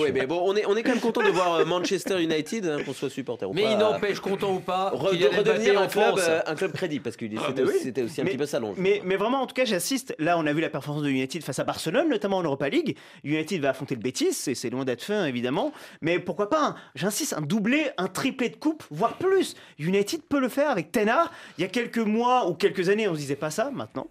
Oui, 0.00 0.10
mais 0.12 0.26
bon, 0.26 0.40
on 0.44 0.54
est, 0.56 0.64
on 0.66 0.76
est 0.76 0.82
quand 0.82 0.90
même 0.90 1.00
content 1.00 1.22
de 1.22 1.28
voir 1.30 1.54
euh, 1.54 1.64
Manchester 1.64 2.22
United, 2.22 2.66
hein, 2.66 2.78
qu'on 2.84 2.92
soit 2.92 3.10
supporter 3.10 3.48
ou 3.48 3.52
Mais 3.52 3.62
pas. 3.64 3.70
il 3.72 3.78
n'empêche, 3.78 4.20
content 4.20 4.52
ou 4.54 4.60
pas, 4.60 4.90
redevenir 4.90 5.78
en 5.80 5.84
un 5.84 5.86
club, 5.88 6.04
France. 6.16 6.20
euh, 6.28 6.40
un 6.46 6.54
club 6.54 6.72
crédible, 6.72 7.02
parce 7.02 7.16
que 7.16 7.26
c'était 7.28 7.62
oui. 7.62 7.68
aussi, 7.68 7.78
c'était 7.80 8.02
aussi 8.02 8.20
un 8.20 8.24
Mais- 8.24 8.30
petit 8.30 8.38
peu 8.38 8.46
ça 8.46 8.60
l'enjeu. 8.60 8.80
Mais, 8.80 9.02
mais 9.04 9.16
vraiment, 9.16 9.42
en 9.42 9.46
tout 9.46 9.54
cas, 9.54 9.64
j'assiste. 9.64 10.14
Là, 10.18 10.38
on 10.38 10.46
a 10.46 10.52
vu 10.52 10.60
la 10.60 10.70
performance 10.70 11.02
de 11.02 11.08
United 11.10 11.42
face 11.42 11.58
à 11.58 11.64
Barcelone, 11.64 12.08
notamment 12.08 12.38
en 12.38 12.42
Europa 12.44 12.68
League. 12.68 12.96
United 13.24 13.60
va 13.60 13.70
affronter 13.70 13.94
le 13.96 14.00
Betis, 14.00 14.36
et 14.46 14.54
c'est 14.54 14.70
loin 14.70 14.84
d'être 14.84 15.02
fin, 15.02 15.26
évidemment. 15.26 15.72
Mais 16.00 16.18
pourquoi 16.20 16.48
pas, 16.48 16.64
un- 16.64 16.74
j'insiste, 16.94 17.32
un 17.34 17.40
doublé, 17.42 17.86
un 17.98 18.06
triplé 18.08 18.50
de 18.50 18.56
coupe, 18.56 18.84
voire 18.90 19.14
plus. 19.14 19.54
United 19.78 20.22
peut 20.28 20.40
le 20.40 20.48
faire 20.48 20.70
avec 20.70 20.92
Tenard. 20.92 21.32
Il 21.58 21.62
y 21.62 21.64
a 21.64 21.68
quelques 21.68 21.98
mois 21.98 22.48
ou 22.48 22.54
quelques 22.54 22.88
années, 22.88 23.08
on 23.08 23.14
se 23.14 23.18
disait 23.20 23.36
pas 23.36 23.50
ça. 23.50 23.70
Maintenant, 23.72 24.06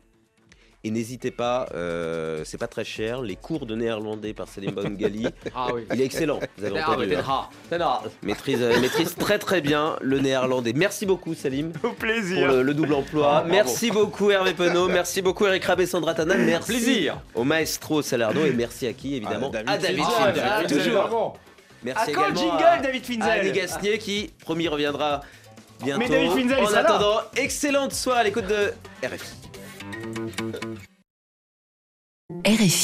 Et 0.83 0.89
n'hésitez 0.89 1.29
pas, 1.29 1.67
euh, 1.75 2.41
c'est 2.43 2.57
pas 2.57 2.67
très 2.67 2.83
cher, 2.83 3.21
les 3.21 3.35
cours 3.35 3.67
de 3.67 3.75
néerlandais 3.75 4.33
par 4.33 4.47
Salim 4.47 4.71
Bongali. 4.71 5.27
Ah 5.55 5.67
oui. 5.75 5.85
Il 5.93 6.01
est 6.01 6.05
excellent, 6.05 6.39
vous 6.57 6.65
avez 6.65 6.81
entendu. 6.81 7.13
hein. 7.15 7.99
Maîtrise, 8.23 8.57
euh, 8.63 8.79
maîtrise 8.79 9.13
très 9.15 9.37
très 9.37 9.61
bien 9.61 9.95
le 10.01 10.17
néerlandais. 10.19 10.73
Merci 10.73 11.05
beaucoup 11.05 11.35
Salim 11.35 11.71
au 11.75 11.79
pour 11.89 11.95
plaisir. 11.95 12.47
le, 12.47 12.63
le 12.63 12.73
double 12.73 12.93
emploi. 12.95 13.43
Ah, 13.43 13.47
merci 13.47 13.91
beaucoup 13.91 14.31
Hervé 14.31 14.53
Penaud, 14.53 14.87
merci 14.87 15.21
beaucoup 15.21 15.45
Eric 15.45 15.63
Rabé 15.65 15.85
Sandra 15.85 16.15
Tana, 16.15 16.35
merci 16.35 16.71
Plaisir. 16.71 17.17
au 17.35 17.43
maestro 17.43 18.01
Salardo 18.01 18.43
et 18.43 18.51
merci 18.53 18.87
à 18.87 18.93
qui 18.93 19.15
évidemment? 19.15 19.51
Ah, 19.67 19.73
À 19.73 19.77
David 19.77 20.03
Finzel. 20.03 20.43
Ah, 20.43 20.63
toujours. 20.63 20.77
évidemment. 20.79 21.37
Merci 21.83 22.09
À 22.11 22.13
quand 22.13 22.21
le 22.27 22.31
également 22.31 22.51
jingle, 22.51 22.63
à- 22.63 22.77
David 22.79 23.05
Finzel? 23.05 23.29
À 23.29 23.33
Annie 23.33 23.51
Gasnier 23.51 23.97
qui, 23.99 24.31
promis, 24.39 24.67
reviendra 24.67 25.21
bientôt. 25.83 25.99
Mais 25.99 26.09
David 26.09 26.31
Finzel, 26.31 26.57
il 26.59 26.63
en 26.63 26.67
sera 26.67 26.81
là. 26.81 26.89
attendant, 26.89 27.19
excellente 27.35 27.91
soirée 27.93 28.19
à 28.21 28.23
l'écoute 28.23 28.47
de 28.47 28.73
RFI. 29.03 29.37
RFI. 32.43 32.71